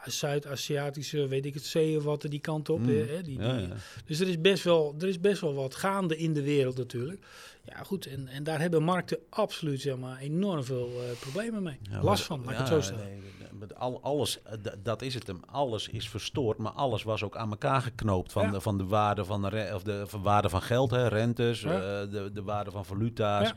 Zuid-Aziatische, 0.06 1.28
weet 1.28 1.46
ik 1.46 1.54
het, 1.54 1.66
zee 1.66 1.98
of 1.98 2.04
wat, 2.04 2.22
die 2.22 2.40
kant 2.40 2.70
op. 2.70 2.80
Mm. 2.80 2.88
Hè, 2.88 3.22
die, 3.22 3.40
ja, 3.40 3.58
ja. 3.58 3.68
Dus 4.06 4.20
er 4.20 4.28
is, 4.28 4.42
best 4.42 4.64
wel, 4.64 4.96
er 5.00 5.08
is 5.08 5.20
best 5.20 5.42
wel 5.42 5.54
wat 5.54 5.76
gaande 5.76 6.18
in 6.18 6.34
de 6.34 6.44
wereld 6.44 6.78
natuurlijk. 6.78 7.26
Ja, 7.66 7.84
goed, 7.84 8.06
en, 8.06 8.28
en 8.28 8.44
daar 8.44 8.60
hebben 8.60 8.84
markten 8.84 9.20
absoluut 9.30 9.82
zeg 9.82 9.98
maar, 9.98 10.20
enorm 10.20 10.64
veel 10.64 10.90
uh, 10.90 11.20
problemen 11.20 11.64
mee. 11.64 11.78
Last 12.02 12.24
van, 12.24 12.44
laat 12.44 12.52
ik 12.52 12.58
het 12.58 12.68
zo 12.68 12.82
stellen. 12.82 13.06
Nee, 13.06 13.39
al, 13.78 14.00
alles, 14.02 14.40
dat 14.84 15.02
is 15.02 15.14
het 15.14 15.28
hem. 15.28 15.40
Alles 15.46 15.88
is 15.88 16.10
verstoord, 16.10 16.58
maar 16.58 16.72
alles 16.72 17.04
was 17.04 17.24
ook 17.24 17.38
aan 17.38 17.50
elkaar 17.50 17.82
geknoopt. 17.82 18.32
Van, 18.32 18.52
de, 18.52 18.62
van 18.62 18.78
de 18.78 18.86
waarde 18.86 19.26
van, 19.26 19.42
de, 19.42 19.72
of 19.74 19.84
de 19.84 20.04
van 20.08 20.22
waarde 20.22 20.50
van 20.50 20.62
geld, 20.62 20.92
hè, 20.92 21.08
rentes, 21.08 21.64
uh, 21.64 21.72
de, 21.72 22.30
de 22.34 22.44
waarde 22.44 22.72
van 22.72 22.86
valuta's, 22.86 23.54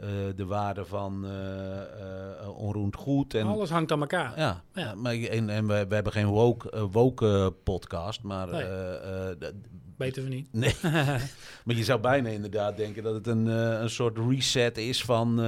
uh, 0.00 0.06
de 0.36 0.46
waarde 0.46 0.84
van 0.84 1.24
uh, 1.24 2.58
onroerend 2.58 2.96
goed. 2.96 3.34
En, 3.34 3.46
alles 3.46 3.70
hangt 3.70 3.92
aan 3.92 4.00
elkaar. 4.00 4.38
Ja, 4.38 4.62
ja. 4.74 4.94
maar, 4.94 5.14
en, 5.14 5.50
en 5.50 5.66
we, 5.66 5.86
we 5.88 5.94
hebben 5.94 6.12
geen 6.12 6.26
woke, 6.26 6.88
woke 6.90 7.54
podcast, 7.64 8.22
maar... 8.22 8.48
Nee. 8.48 9.36
Weten 9.96 10.22
we 10.22 10.28
niet. 10.28 10.48
Nee. 10.60 10.74
maar 11.64 11.76
je 11.76 11.84
zou 11.84 12.00
bijna 12.00 12.28
inderdaad 12.28 12.76
denken 12.76 13.02
dat 13.02 13.14
het 13.14 13.26
een, 13.26 13.46
een 13.46 13.90
soort 13.90 14.18
reset 14.18 14.78
is 14.78 15.04
van 15.04 15.38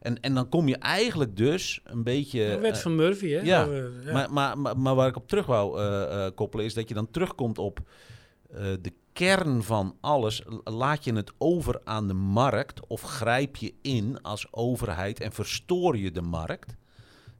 en, 0.00 0.20
en 0.20 0.34
dan 0.34 0.48
kom 0.48 0.68
je 0.68 0.76
eigenlijk 0.76 1.36
dus 1.36 1.80
een 1.84 2.02
beetje... 2.02 2.48
De 2.48 2.58
wet 2.58 2.76
uh, 2.76 2.82
van 2.82 2.96
Murphy, 2.96 3.28
hè? 3.28 3.40
Ja, 3.40 3.66
oh, 3.66 3.74
ja. 4.04 4.12
Maar, 4.12 4.32
maar, 4.32 4.58
maar, 4.58 4.78
maar, 4.78 4.94
waar 4.94 5.08
ik 5.08 5.16
op 5.16 5.28
terug 5.28 5.46
wou 5.46 5.80
uh, 5.80 6.26
koppelen 6.34 6.64
is 6.64 6.74
dat 6.74 6.88
je 6.88 6.94
dan 6.94 7.10
terugkomt 7.10 7.58
op 7.58 7.80
de 8.80 8.92
kern 9.12 9.62
van 9.62 9.96
alles. 10.00 10.42
Laat 10.64 11.04
je 11.04 11.12
het 11.12 11.32
over 11.38 11.80
aan 11.84 12.06
de 12.06 12.14
markt 12.14 12.86
of 12.86 13.02
grijp 13.02 13.56
je 13.56 13.74
in 13.82 14.22
als 14.22 14.46
overheid 14.50 15.20
en 15.20 15.32
verstoor 15.32 15.96
je 15.96 16.10
de 16.10 16.22
markt? 16.22 16.76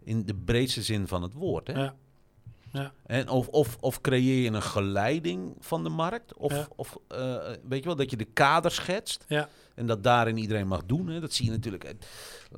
In 0.04 0.24
de 0.24 0.34
breedste 0.34 0.82
zin 0.82 1.08
van 1.08 1.22
het 1.22 1.32
woord, 1.32 1.66
hè? 1.66 1.72
Ja. 1.72 1.94
Ja. 2.72 2.92
En 3.06 3.28
of, 3.28 3.48
of, 3.48 3.76
of 3.80 4.00
creëer 4.00 4.42
je 4.42 4.50
een 4.50 4.62
geleiding 4.62 5.56
van 5.58 5.82
de 5.82 5.88
markt? 5.88 6.36
Of, 6.36 6.52
ja. 6.52 6.68
of 6.76 6.96
uh, 7.12 7.36
weet 7.68 7.78
je 7.78 7.84
wel, 7.84 7.96
dat 7.96 8.10
je 8.10 8.16
de 8.16 8.24
kader 8.24 8.70
schetst. 8.70 9.24
Ja. 9.28 9.48
En 9.78 9.86
dat 9.86 10.02
daarin 10.02 10.36
iedereen 10.36 10.66
mag 10.66 10.84
doen. 10.84 11.08
Hè? 11.08 11.20
Dat 11.20 11.32
zie 11.32 11.44
je 11.44 11.50
natuurlijk. 11.50 11.94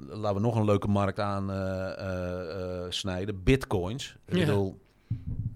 Laten 0.08 0.34
we 0.34 0.40
nog 0.40 0.56
een 0.56 0.64
leuke 0.64 0.88
markt 0.88 1.18
aan 1.18 1.50
uh, 1.50 1.56
uh, 1.98 2.84
snijden. 2.88 3.42
Bitcoins. 3.42 4.16
Ik 4.26 4.34
ja. 4.34 4.44
bedoel... 4.44 4.80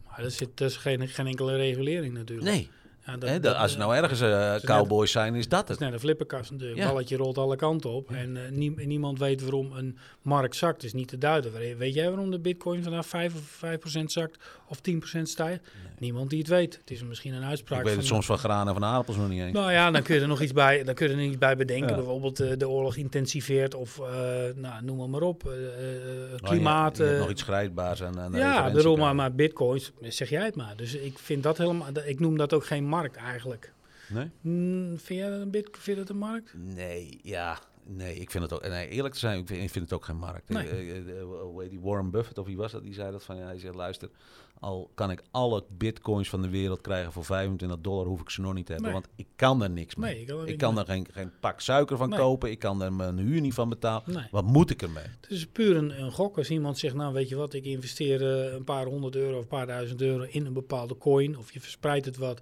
Maar 0.06 0.24
er 0.24 0.30
zit 0.30 0.56
dus 0.56 0.76
geen, 0.76 1.08
geen 1.08 1.26
enkele 1.26 1.56
regulering 1.56 2.14
natuurlijk. 2.14 2.50
Nee. 2.50 2.70
Ja, 3.06 3.16
dat, 3.16 3.42
dat, 3.42 3.56
als 3.56 3.70
het 3.70 3.80
nou 3.80 3.96
ergens 3.96 4.20
uh, 4.20 4.54
cowboys 4.54 5.10
zijn, 5.10 5.34
is 5.34 5.48
dat 5.48 5.68
het. 5.68 5.78
Net 5.78 5.92
een 5.92 6.00
flipperkast 6.00 6.50
natuurlijk. 6.50 6.80
Ja. 6.80 6.86
balletje 6.86 7.16
rolt 7.16 7.38
alle 7.38 7.56
kanten 7.56 7.90
op. 7.90 8.10
En 8.10 8.36
uh, 8.36 8.42
nie, 8.50 8.86
niemand 8.86 9.18
weet 9.18 9.40
waarom 9.40 9.72
een 9.72 9.98
markt 10.22 10.56
zakt. 10.56 10.84
is 10.84 10.92
niet 10.92 11.08
te 11.08 11.18
duiden. 11.18 11.52
Weet 11.78 11.94
jij 11.94 12.08
waarom 12.08 12.30
de 12.30 12.38
bitcoin 12.38 12.82
vanaf 12.82 13.06
5 13.06 13.34
of 13.34 13.62
5% 14.00 14.04
zakt 14.04 14.38
of 14.68 14.78
10% 14.90 15.22
stijgt? 15.22 15.62
Nee. 15.62 15.92
Niemand 15.98 16.30
die 16.30 16.38
het 16.38 16.48
weet. 16.48 16.76
Het 16.76 16.90
is 16.90 17.02
misschien 17.02 17.34
een 17.34 17.44
uitspraak. 17.44 17.78
Ik 17.78 17.86
weet 17.86 17.96
het 17.96 18.06
soms 18.06 18.26
van 18.26 18.38
graan 18.38 18.68
en 18.68 18.74
van 18.74 18.84
aardappels 18.84 19.16
nog 19.16 19.28
niet 19.28 19.42
eens. 19.42 19.52
Nou 19.52 19.72
ja, 19.72 19.90
dan 19.90 20.02
kun 20.02 20.14
je 20.14 20.20
er 20.20 20.28
nog 20.28 20.40
iets 20.40 20.52
bij, 20.52 20.84
dan 20.84 20.94
kun 20.94 21.08
je 21.08 21.14
er 21.14 21.22
iets 21.22 21.38
bij 21.38 21.56
bedenken. 21.56 21.88
Ja. 21.88 21.94
Bijvoorbeeld 21.94 22.40
uh, 22.40 22.52
de 22.58 22.68
oorlog 22.68 22.96
intensiveert 22.96 23.74
of 23.74 24.00
nou, 24.54 24.84
noem 24.84 25.10
maar 25.10 25.22
op. 25.22 25.52
klimaat. 26.42 27.00
Oh, 27.00 27.06
je, 27.06 27.16
nog 27.18 27.30
iets 27.30 27.42
grijpbaars. 27.42 28.00
En, 28.00 28.18
en 28.18 28.32
ja, 28.32 28.70
daarom 28.70 28.98
maar, 28.98 29.14
maar 29.14 29.34
bitcoins, 29.34 29.92
zeg 30.00 30.28
jij 30.28 30.44
het 30.44 30.56
maar. 30.56 30.76
Dus 30.76 30.94
ik 30.94 31.18
vind 31.18 31.42
dat 31.42 31.58
helemaal, 31.58 31.88
ik 32.04 32.20
noem 32.20 32.36
dat 32.36 32.52
ook 32.52 32.66
geen 32.66 32.88
markt 32.94 33.16
eigenlijk. 33.16 33.72
Nee? 34.08 34.30
Mm, 34.40 34.98
vind 34.98 35.20
jij 35.20 35.30
dat 35.30 35.40
een 35.40 35.50
bit, 35.50 35.68
vind 35.70 35.84
je 35.84 35.94
dat 35.94 36.08
een 36.08 36.18
markt? 36.18 36.54
Nee, 36.54 37.20
ja. 37.22 37.58
Nee, 37.86 38.14
ik 38.14 38.30
vind 38.30 38.42
het 38.42 38.52
ook. 38.52 38.68
Nee, 38.68 38.88
eerlijk 38.88 39.14
te 39.14 39.20
zijn, 39.20 39.38
ik 39.38 39.46
vind, 39.46 39.62
ik 39.62 39.70
vind 39.70 39.84
het 39.84 39.94
ook 39.94 40.04
geen 40.04 40.16
markt. 40.16 40.48
Nee. 40.48 41.04
Uh, 41.04 41.68
die 41.68 41.80
Warren 41.80 42.10
Buffett 42.10 42.38
of 42.38 42.46
wie 42.46 42.56
was 42.56 42.72
dat? 42.72 42.82
Die 42.82 42.94
zei 42.94 43.10
dat 43.10 43.24
van 43.24 43.36
ja, 43.36 43.44
hij 43.44 43.58
zegt 43.58 43.74
luister, 43.74 44.10
al 44.60 44.90
kan 44.94 45.10
ik 45.10 45.22
alle 45.30 45.64
bitcoins 45.68 46.28
van 46.28 46.42
de 46.42 46.48
wereld 46.48 46.80
krijgen 46.80 47.12
voor 47.12 47.24
25 47.24 47.78
dollar, 47.80 48.06
hoef 48.06 48.20
ik 48.20 48.30
ze 48.30 48.40
nog 48.40 48.54
niet 48.54 48.66
te 48.66 48.72
hebben, 48.72 48.90
nee. 48.90 49.00
want 49.00 49.12
ik 49.16 49.26
kan 49.36 49.62
er 49.62 49.70
niks 49.70 49.94
mee. 49.94 50.12
Nee, 50.12 50.20
ik 50.20 50.26
kan 50.26 50.40
er, 50.40 50.48
ik 50.48 50.58
kan 50.58 50.78
er 50.78 50.84
geen, 50.84 51.06
geen 51.12 51.30
pak 51.40 51.60
suiker 51.60 51.96
van 51.96 52.10
kopen, 52.10 52.50
ik 52.50 52.58
kan 52.58 52.82
er 52.82 52.92
mijn 52.92 53.18
huur 53.18 53.40
niet 53.40 53.54
van 53.54 53.68
betalen. 53.68 54.28
Wat 54.30 54.44
moet 54.44 54.70
ik 54.70 54.82
ermee? 54.82 55.04
Het 55.20 55.30
is 55.30 55.46
puur 55.46 55.76
een, 55.76 56.00
een 56.02 56.12
gok. 56.12 56.38
Als 56.38 56.50
iemand 56.50 56.78
zegt, 56.78 56.94
nou 56.94 57.12
weet 57.12 57.28
je 57.28 57.36
wat, 57.36 57.54
ik 57.54 57.64
investeer 57.64 58.22
uh, 58.22 58.52
een 58.52 58.64
paar 58.64 58.86
honderd 58.86 59.16
euro 59.16 59.36
of 59.36 59.42
een 59.42 59.48
paar 59.48 59.66
duizend 59.66 60.02
euro 60.02 60.26
in 60.28 60.46
een 60.46 60.52
bepaalde 60.52 60.98
coin, 60.98 61.38
of 61.38 61.52
je 61.52 61.60
verspreidt 61.60 62.06
het 62.06 62.16
wat 62.16 62.40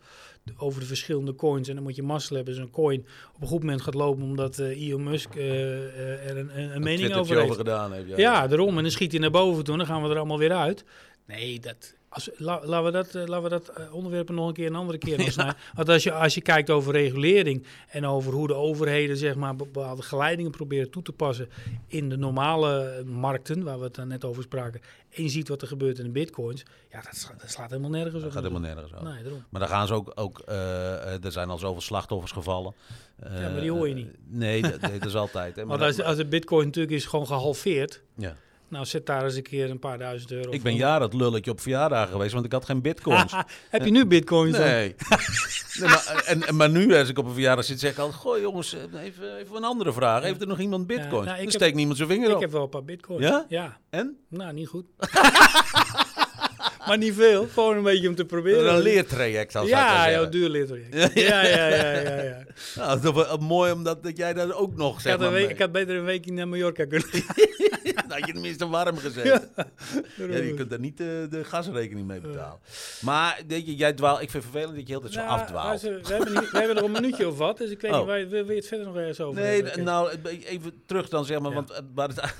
over 0.56 0.80
de 0.80 0.86
verschillende 0.86 1.34
coins. 1.34 1.68
En 1.68 1.74
dan 1.74 1.82
moet 1.82 1.96
je 1.96 2.02
mazzel 2.02 2.36
hebben. 2.36 2.54
Dus 2.54 2.62
een 2.62 2.70
coin 2.70 3.06
op 3.34 3.42
een 3.42 3.48
goed 3.48 3.60
moment 3.60 3.82
gaat 3.82 3.94
lopen 3.94 4.22
omdat 4.22 4.58
uh, 4.58 4.88
Elon 4.88 5.02
Musk 5.02 5.34
uh, 5.34 5.44
uh, 5.44 6.28
er 6.28 6.36
een, 6.36 6.58
een, 6.58 6.74
een 6.74 6.82
mening 6.82 7.14
over 7.14 7.34
heeft. 7.34 7.44
over 7.44 7.56
gedaan 7.56 7.92
heeft. 7.92 8.08
Ja, 8.08 8.16
ja, 8.16 8.46
daarom. 8.46 8.76
En 8.76 8.82
dan 8.82 8.92
schiet 8.92 9.12
hij 9.12 9.20
naar 9.20 9.30
boven 9.30 9.64
toe 9.64 9.72
en 9.72 9.78
dan 9.78 9.88
gaan 9.88 10.02
we 10.02 10.08
er 10.08 10.16
allemaal 10.16 10.38
weer 10.38 10.52
uit. 10.52 10.84
Nee, 11.26 11.60
dat, 11.60 11.94
als, 12.12 12.30
la, 12.36 12.60
laten 12.64 12.84
we 12.84 12.90
dat, 12.90 13.14
uh, 13.14 13.26
laten 13.26 13.42
we 13.42 13.48
dat 13.48 13.72
uh, 13.78 13.94
onderwerp 13.94 14.30
nog 14.30 14.48
een 14.48 14.54
keer 14.54 14.66
een 14.66 14.74
andere 14.74 14.98
keer 14.98 15.20
ja. 15.36 15.56
Want 15.74 15.88
als 15.88 16.02
je, 16.02 16.12
als 16.12 16.34
je 16.34 16.40
kijkt 16.40 16.70
over 16.70 16.92
regulering 16.92 17.66
en 17.88 18.06
over 18.06 18.32
hoe 18.32 18.46
de 18.46 18.54
overheden 18.54 19.16
zeg 19.16 19.34
maar, 19.34 19.56
bepaalde 19.56 20.02
geleidingen 20.02 20.50
proberen 20.50 20.90
toe 20.90 21.02
te 21.02 21.12
passen 21.12 21.48
in 21.86 22.08
de 22.08 22.16
normale 22.16 23.02
markten, 23.06 23.62
waar 23.62 23.78
we 23.78 23.84
het 23.84 23.94
dan 23.94 24.08
net 24.08 24.24
over 24.24 24.42
spraken, 24.42 24.80
en 25.10 25.22
je 25.22 25.28
ziet 25.28 25.48
wat 25.48 25.62
er 25.62 25.68
gebeurt 25.68 25.98
in 25.98 26.04
de 26.04 26.10
bitcoins, 26.10 26.64
ja, 26.90 27.00
dat, 27.00 27.16
slaat, 27.16 27.40
dat 27.40 27.50
slaat 27.50 27.70
helemaal 27.70 27.90
nergens 27.90 28.14
op. 28.14 28.22
Dat 28.22 28.32
gaat 28.32 28.42
helemaal 28.42 28.74
nergens 28.74 28.92
op. 28.92 29.02
Nee, 29.02 29.42
maar 29.48 29.60
dan 29.60 29.70
gaan 29.70 29.86
ze 29.86 29.94
ook, 29.94 30.12
ook 30.14 30.42
uh, 30.48 31.24
er 31.24 31.32
zijn 31.32 31.50
al 31.50 31.58
zoveel 31.58 31.80
slachtoffers 31.80 32.32
gevallen. 32.32 32.74
ja, 33.22 33.48
maar 33.50 33.60
die 33.60 33.70
hoor 33.70 33.88
je 33.88 33.94
niet. 33.94 34.16
nee, 34.26 34.62
dat, 34.62 34.80
dat 34.80 35.04
is 35.04 35.14
altijd. 35.14 35.56
Hè. 35.56 35.64
Maar 35.66 35.78
Want 35.78 35.90
als, 35.90 36.06
als 36.06 36.16
de 36.16 36.26
bitcoin 36.26 36.66
natuurlijk 36.66 36.94
is 36.94 37.04
gewoon 37.04 37.26
gehalveerd, 37.26 38.02
ja 38.14 38.36
nou, 38.72 38.84
zet 38.84 39.06
daar 39.06 39.24
eens 39.24 39.34
een 39.34 39.42
keer 39.42 39.70
een 39.70 39.78
paar 39.78 39.98
duizend 39.98 40.30
euro 40.30 40.50
Ik 40.50 40.62
ben 40.62 40.74
jaren 40.74 41.02
het 41.02 41.14
lulletje 41.14 41.50
op 41.50 41.60
verjaardagen 41.60 42.12
geweest, 42.12 42.32
want 42.32 42.44
ik 42.44 42.52
had 42.52 42.64
geen 42.64 42.82
bitcoins. 42.82 43.32
Heb 43.70 43.84
je 43.84 43.90
nu 43.90 44.06
bitcoins 44.06 44.58
Nee. 44.58 44.94
nee 45.80 45.88
maar, 45.88 46.22
en, 46.26 46.56
maar 46.56 46.70
nu, 46.70 46.94
als 46.94 47.08
ik 47.08 47.18
op 47.18 47.24
een 47.24 47.32
verjaardag 47.32 47.64
zit, 47.64 47.80
zeg 47.80 47.92
ik 47.92 47.98
al... 47.98 48.12
Goh 48.12 48.38
jongens, 48.38 48.72
even, 48.72 49.36
even 49.36 49.56
een 49.56 49.64
andere 49.64 49.92
vraag. 49.92 50.22
Heeft 50.22 50.40
er 50.40 50.46
nog 50.46 50.58
iemand 50.58 50.86
bitcoins? 50.86 51.26
Ja, 51.26 51.36
nou, 51.36 51.50
steekt 51.50 51.76
niemand 51.76 51.96
zijn 51.96 52.08
vinger 52.08 52.28
ik 52.28 52.30
op. 52.30 52.36
Ik 52.36 52.42
heb 52.42 52.52
wel 52.52 52.62
een 52.62 52.68
paar 52.68 52.84
bitcoins. 52.84 53.22
Ja? 53.26 53.46
Ja. 53.48 53.78
En? 53.90 54.16
Nou, 54.28 54.52
niet 54.52 54.68
goed. 54.68 54.86
maar 56.86 56.98
niet 56.98 57.14
veel. 57.14 57.46
Gewoon 57.52 57.76
een 57.76 57.82
beetje 57.82 58.08
om 58.08 58.14
te 58.14 58.24
proberen. 58.24 58.74
Een 58.74 58.82
leertraject 58.82 59.56
als 59.56 59.68
Ja, 59.68 60.08
ja, 60.08 60.24
duur 60.24 60.48
leertraject. 60.48 61.14
Ja, 61.14 61.42
ja, 61.42 61.66
ja, 61.66 61.66
ja. 61.66 62.22
ja. 62.22 62.44
Nou, 62.74 63.00
dat 63.00 63.14
was 63.14 63.38
mooi 63.38 63.72
omdat 63.72 64.02
dat 64.02 64.16
jij 64.16 64.32
dat 64.32 64.52
ook 64.52 64.76
nog 64.76 65.00
zeg 65.00 65.14
ik 65.14 65.20
had, 65.20 65.30
maar, 65.30 65.40
week, 65.40 65.50
ik 65.50 65.58
had 65.58 65.72
beter 65.72 65.96
een 65.96 66.04
weekje 66.04 66.32
naar 66.32 66.48
Mallorca 66.48 66.84
kunnen 66.84 67.08
Dan 68.08 68.18
had 68.18 68.26
je 68.26 68.32
tenminste 68.32 68.68
warm 68.68 68.96
gezeten. 68.96 69.50
Ja. 70.16 70.26
je 70.26 70.54
kunt 70.56 70.70
daar 70.70 70.78
niet 70.78 70.96
de, 70.96 71.26
de 71.30 71.44
gasrekening 71.44 72.06
mee 72.06 72.20
betalen. 72.20 72.58
Maar 73.00 73.40
weet 73.46 73.66
je, 73.66 73.74
jij 73.74 73.92
dwaal, 73.92 74.20
ik 74.20 74.30
vind 74.30 74.42
het 74.42 74.52
vervelend 74.52 74.76
dat 74.76 74.86
je 74.86 74.92
heel 74.92 75.00
tijd 75.00 75.12
zo 75.12 75.20
nou, 75.20 75.40
afdwaalt. 75.40 75.80
We, 75.80 76.00
we, 76.02 76.12
hebben 76.12 76.32
niet, 76.32 76.50
we 76.50 76.58
hebben 76.58 76.76
er 76.76 76.84
een 76.84 76.90
minuutje 76.90 77.28
of 77.28 77.38
wat, 77.38 77.58
dus 77.58 77.70
ik 77.70 77.80
weet 77.80 77.92
oh. 77.92 78.16
niet, 78.16 78.28
wil, 78.28 78.44
wil 78.44 78.54
je 78.54 78.54
het 78.54 78.66
verder 78.66 78.86
nog 78.86 78.96
ergens 78.96 79.20
over 79.20 79.40
Nee, 79.42 79.62
nou, 79.62 80.10
even 80.44 80.82
terug 80.86 81.08
dan 81.08 81.24
zeg 81.24 81.40
maar, 81.40 81.52
want 81.52 81.82
waar 81.94 82.08
het 82.08 82.34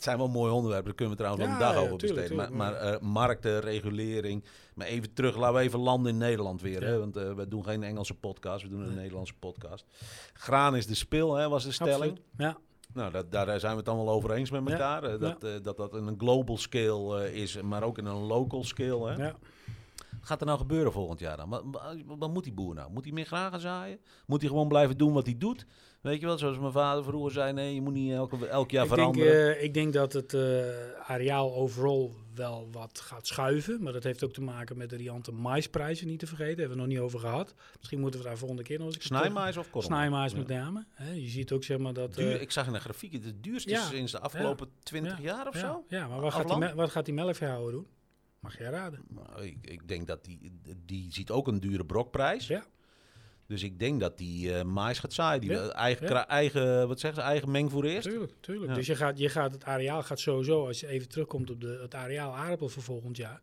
het 0.00 0.08
zijn 0.08 0.18
wel 0.18 0.28
mooie 0.28 0.52
onderwerpen, 0.52 0.86
daar 0.86 0.94
kunnen 0.94 1.16
we 1.16 1.22
trouwens 1.22 1.46
ja, 1.46 1.52
een 1.52 1.58
dag 1.58 1.76
over 1.76 1.96
besteden. 1.96 2.36
maar, 2.36 2.52
maar 2.52 2.92
uh, 2.92 2.98
markten, 3.00 3.60
regulering. 3.60 4.44
Maar 4.74 4.86
even 4.86 5.12
terug, 5.12 5.36
laten 5.36 5.56
we 5.56 5.62
even 5.62 5.78
landen 5.78 6.12
in 6.12 6.18
Nederland 6.18 6.60
weer. 6.60 6.84
Hè? 6.84 6.98
Want 6.98 7.16
uh, 7.16 7.32
we 7.32 7.48
doen 7.48 7.64
geen 7.64 7.82
Engelse 7.82 8.14
podcast, 8.14 8.62
we 8.62 8.68
doen 8.68 8.80
een 8.80 8.94
Nederlandse 8.94 9.34
podcast. 9.38 9.84
Graan 10.32 10.76
is 10.76 10.86
de 10.86 10.94
spil, 10.94 11.34
hè, 11.34 11.48
was 11.48 11.64
de 11.64 11.72
stelling. 11.72 12.20
Ja. 12.36 12.56
Nou, 12.92 13.12
dat, 13.12 13.32
daar 13.32 13.60
zijn 13.60 13.72
we 13.72 13.78
het 13.78 13.86
wel 13.86 14.10
over 14.10 14.30
eens 14.30 14.50
met 14.50 14.70
elkaar. 14.70 15.18
Dat, 15.18 15.44
uh, 15.44 15.50
dat 15.62 15.76
dat 15.76 15.94
een 15.94 16.14
global 16.18 16.58
scale 16.58 17.34
is, 17.34 17.60
maar 17.60 17.82
ook 17.82 17.98
in 17.98 18.06
een 18.06 18.26
local 18.26 18.64
scale. 18.64 19.10
Hè? 19.10 19.24
Ja. 19.24 19.34
gaat 20.20 20.40
er 20.40 20.46
nou 20.46 20.58
gebeuren 20.58 20.92
volgend 20.92 21.20
jaar 21.20 21.36
dan? 21.36 21.48
Wat, 21.48 21.64
wat, 22.06 22.32
moet 22.32 22.44
die 22.44 22.52
boer 22.52 22.74
nou? 22.74 22.90
Moet 22.92 23.04
hij 23.04 23.12
meer 23.12 23.26
graag 23.26 23.50
gaan 23.50 23.60
zaaien? 23.60 23.98
Moet 24.26 24.40
hij 24.40 24.48
gewoon 24.48 24.68
blijven 24.68 24.96
doen 24.96 25.12
wat 25.12 25.26
hij 25.26 25.38
doet? 25.38 25.66
Weet 26.00 26.20
je 26.20 26.26
wel, 26.26 26.38
zoals 26.38 26.58
mijn 26.58 26.72
vader 26.72 27.04
vroeger 27.04 27.32
zei, 27.32 27.52
nee, 27.52 27.74
je 27.74 27.80
moet 27.80 27.92
niet 27.92 28.12
elke, 28.12 28.46
elk 28.46 28.70
jaar 28.70 28.84
ik 28.84 28.90
veranderen. 28.90 29.44
Denk, 29.44 29.56
uh, 29.56 29.62
ik 29.62 29.74
denk 29.74 29.92
dat 29.92 30.12
het 30.12 30.32
uh, 30.32 30.64
areaal 31.06 31.54
overal 31.54 32.14
wel 32.34 32.68
wat 32.72 33.00
gaat 33.00 33.26
schuiven. 33.26 33.82
Maar 33.82 33.92
dat 33.92 34.02
heeft 34.02 34.24
ook 34.24 34.32
te 34.32 34.40
maken 34.40 34.76
met 34.76 34.90
de 34.90 34.96
riante 34.96 35.32
maisprijzen, 35.32 36.06
niet 36.06 36.18
te 36.18 36.26
vergeten. 36.26 36.56
Daar 36.56 36.66
hebben 36.66 36.76
we 36.76 36.82
nog 36.82 36.92
niet 36.92 37.04
over 37.04 37.20
gehad. 37.20 37.54
Misschien 37.76 38.00
moeten 38.00 38.20
we 38.20 38.26
daar 38.26 38.38
volgende 38.38 38.62
keer 38.62 38.78
nog 38.78 38.86
eens... 38.86 39.04
Snijmais 39.04 39.56
of 39.56 39.70
korrel? 39.70 39.90
Snijmais 39.90 40.34
met 40.34 40.48
name. 40.48 40.84
Je 41.14 41.28
ziet 41.28 41.52
ook 41.52 41.64
zeg 41.64 41.78
maar 41.78 41.92
dat... 41.92 42.14
Duur, 42.14 42.34
uh, 42.34 42.40
ik 42.40 42.50
zag 42.50 42.66
in 42.66 42.72
de 42.72 42.80
grafiek, 42.80 43.12
het 43.12 43.42
duurste 43.42 43.70
ja, 43.70 43.84
sinds 43.84 44.12
de 44.12 44.20
afgelopen 44.20 44.68
twintig 44.82 45.16
ja, 45.16 45.22
jaar 45.22 45.48
of 45.48 45.54
ja, 45.54 45.60
zo. 45.60 45.84
Ja, 45.88 46.08
maar 46.08 46.20
wat 46.20 46.32
gaat, 46.32 46.48
die, 46.48 46.74
wat 46.74 46.90
gaat 46.90 47.04
die 47.04 47.14
melkveehouder 47.14 47.72
doen? 47.72 47.86
Mag 48.40 48.58
jij 48.58 48.70
raden? 48.70 49.00
Nou, 49.08 49.44
ik, 49.44 49.56
ik, 49.60 49.88
denk 49.88 50.06
dat 50.06 50.24
die, 50.24 50.60
die 50.84 51.12
ziet 51.12 51.30
ook 51.30 51.48
een 51.48 51.60
dure 51.60 51.84
brokprijs. 51.84 52.46
Ja. 52.46 52.64
Dus 53.50 53.62
ik 53.62 53.78
denk 53.78 54.00
dat 54.00 54.18
die 54.18 54.48
uh, 54.48 54.62
mais 54.62 54.98
gaat 54.98 55.12
zaaien. 55.12 55.40
Die 55.40 55.70
eigen, 55.70 56.28
eigen, 56.28 56.88
wat 56.88 57.00
zeggen 57.00 57.22
ze, 57.22 57.28
eigen 57.28 57.50
mengvoer 57.50 57.84
eerst. 57.84 58.08
Tuurlijk, 58.08 58.32
tuurlijk. 58.40 58.74
Dus 58.74 58.86
je 58.86 58.96
gaat, 58.96 59.18
je 59.18 59.28
gaat 59.28 59.52
het 59.52 59.64
areaal 59.64 60.02
gaat 60.02 60.20
sowieso, 60.20 60.66
als 60.66 60.80
je 60.80 60.86
even 60.86 61.08
terugkomt 61.08 61.50
op 61.50 61.60
de, 61.60 61.78
het 61.82 61.94
areaal 61.94 62.36
aardappel 62.36 62.68
voor 62.68 62.82
volgend 62.82 63.16
jaar, 63.16 63.40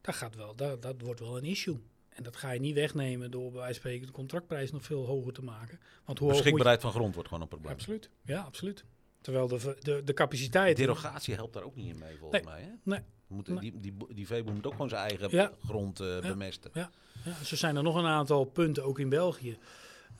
dat, 0.00 0.14
gaat 0.14 0.34
wel, 0.34 0.54
dat, 0.54 0.82
dat 0.82 1.00
wordt 1.00 1.20
wel 1.20 1.36
een 1.36 1.44
issue. 1.44 1.80
En 2.08 2.22
dat 2.22 2.36
ga 2.36 2.50
je 2.50 2.60
niet 2.60 2.74
wegnemen 2.74 3.30
door 3.30 3.50
bij 3.50 3.60
wijze 3.60 3.72
van 3.72 3.74
spreken 3.74 4.06
de 4.06 4.12
contractprijs 4.12 4.72
nog 4.72 4.82
veel 4.82 5.06
hoger 5.06 5.32
te 5.32 5.42
maken. 5.42 5.80
Want 6.04 6.18
hoe 6.18 6.28
Beschikbaarheid 6.28 6.80
van 6.80 6.92
grond 6.92 7.14
wordt 7.14 7.28
gewoon 7.28 7.42
een 7.42 7.48
probleem. 7.48 7.72
Absoluut, 7.72 8.10
ja, 8.24 8.40
absoluut. 8.40 8.84
Terwijl 9.20 9.48
de, 9.48 9.76
de, 9.80 10.02
de 10.04 10.14
capaciteit... 10.14 10.76
Derogatie 10.76 11.34
helpt 11.34 11.52
daar 11.54 11.62
ook 11.62 11.76
niet 11.76 11.94
in 11.94 11.98
mee, 11.98 12.16
volgens 12.16 12.44
mij. 12.44 12.60
Hè? 12.60 12.70
Nee. 12.82 13.00
Die, 13.60 13.80
die, 13.80 13.94
die 14.14 14.26
veeboer 14.26 14.54
moet 14.54 14.66
ook 14.66 14.72
gewoon 14.72 14.88
zijn 14.88 15.08
eigen 15.08 15.50
grond 15.66 16.00
uh, 16.00 16.20
bemesten. 16.20 16.70
Ja. 16.74 16.90
Ja, 17.24 17.44
zo 17.44 17.56
zijn 17.56 17.76
er 17.76 17.82
nog 17.82 17.96
een 17.96 18.06
aantal 18.06 18.44
punten, 18.44 18.84
ook 18.84 18.98
in 18.98 19.08
België, 19.08 19.58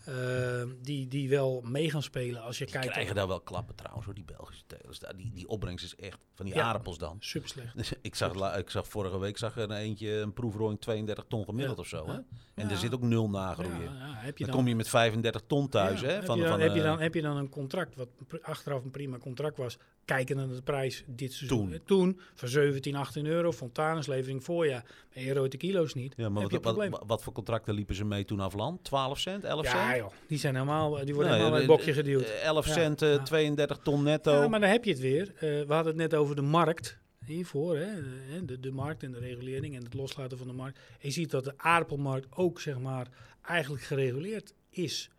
uh, 0.08 0.62
die, 0.82 1.08
die 1.08 1.28
wel 1.28 1.60
mee 1.64 1.90
gaan 1.90 2.02
spelen 2.02 2.42
als 2.42 2.58
je 2.58 2.64
die 2.64 2.74
kijkt. 2.74 2.90
krijgen 2.90 3.14
daar 3.14 3.28
wel 3.28 3.40
klappen 3.40 3.74
trouwens, 3.74 4.04
hoor, 4.04 4.14
die 4.14 4.24
Belgische 4.24 4.64
telers. 4.66 4.98
Die, 5.16 5.32
die 5.34 5.48
opbrengst 5.48 5.84
is 5.84 5.96
echt 5.96 6.18
van 6.34 6.46
die 6.46 6.54
ja, 6.54 6.62
aardappels 6.62 6.98
dan. 6.98 7.16
Super 7.20 7.48
slecht. 7.48 7.76
Dus 7.76 7.92
ik, 8.00 8.14
zag, 8.14 8.34
la, 8.34 8.56
ik 8.56 8.70
zag 8.70 8.88
vorige 8.88 9.18
week 9.18 9.38
zag 9.38 9.56
er 9.56 9.62
een 9.62 9.76
eentje 9.76 10.10
een 10.10 10.32
proefrooing 10.32 10.80
32 10.80 11.24
ton 11.28 11.44
gemiddeld 11.44 11.76
ja. 11.76 11.82
of 11.82 11.88
zo. 11.88 12.06
Hè? 12.06 12.18
En 12.54 12.70
er 12.70 12.76
zit 12.76 12.94
ook 12.94 13.02
nul 13.02 13.30
nagroeien. 13.30 13.84
dan, 13.84 14.32
dan, 14.36 14.50
kom 14.50 14.68
je 14.68 14.76
met 14.76 14.88
35 14.88 15.42
ton 15.46 15.68
thuis. 15.68 16.00
hè, 16.00 16.22
van, 16.22 16.38
heb, 16.38 16.46
je 16.46 16.50
dan, 16.50 16.50
van, 16.50 16.60
heb, 16.60 16.74
je 16.74 16.82
dan, 16.82 17.00
heb 17.00 17.14
je 17.14 17.22
dan 17.22 17.36
een 17.36 17.48
contract, 17.48 17.96
wat 17.96 18.08
achteraf 18.42 18.84
een 18.84 18.90
prima 18.90 19.18
contract 19.18 19.56
was, 19.56 19.78
kijken 20.04 20.36
naar 20.36 20.48
de 20.48 20.62
prijs 20.62 21.04
dit 21.06 21.32
seizoen. 21.32 21.70
Toen, 21.70 21.80
Toen 21.84 22.20
voor 22.34 22.48
17, 22.48 22.96
18 22.96 23.26
euro, 23.26 23.52
Fontaneslevering 23.52 24.44
voorjaar. 24.44 24.84
Maar 25.14 25.24
je 25.24 25.48
de 25.48 25.56
kilo's 25.56 25.94
niet. 25.94 26.14
Ja, 26.16 26.28
maar 26.28 26.48
wat, 26.48 26.76
wat, 26.76 27.02
wat, 27.06 27.22
voor 27.22 27.32
contracten 27.32 27.74
liepen 27.74 27.94
ze 27.94 28.04
mee 28.04 28.24
toen 28.24 28.40
af 28.40 28.54
land? 28.54 28.84
12 28.84 29.18
cent, 29.18 29.44
11 29.44 29.64
cent? 29.64 29.76
Ja, 29.76 29.96
joh, 29.96 30.10
die 30.26 30.38
zijn 30.38 30.54
helemaal, 30.54 31.04
die 31.04 31.14
worden 31.14 31.32
nee, 31.32 31.40
helemaal 31.40 31.60
in 31.60 31.68
het 31.68 31.76
bokje 31.76 31.92
geduwd. 31.92 32.28
11 32.42 32.66
cent, 32.66 33.02
uh, 33.02 33.22
32 33.22 33.78
ton 33.78 34.02
netto. 34.02 34.32
Ja, 34.32 34.48
maar 34.48 34.60
dan 34.60 34.70
heb 34.70 34.84
je 34.84 34.90
het 34.90 35.00
weer. 35.00 35.32
Uh, 35.34 35.40
we 35.40 35.64
hadden 35.68 35.86
het 35.86 35.96
net 35.96 36.14
over 36.14 36.36
de 36.36 36.42
markt 36.42 37.00
hiervoor, 37.24 37.76
hè, 37.76 38.44
de, 38.44 38.60
de 38.60 38.70
markt 38.70 39.02
en 39.02 39.12
de 39.12 39.18
regulering 39.18 39.76
en 39.76 39.84
het 39.84 39.94
loslaten 39.94 40.38
van 40.38 40.46
de 40.46 40.52
markt. 40.52 40.78
En 40.78 40.98
je 41.00 41.10
ziet 41.10 41.30
dat 41.30 41.44
de 41.44 41.54
aardappelmarkt 41.56 42.26
ook, 42.30 42.60
zeg 42.60 42.78
maar, 42.78 43.08
eigenlijk 43.42 43.82
gereguleerd 43.82 44.54
is. 44.70 45.10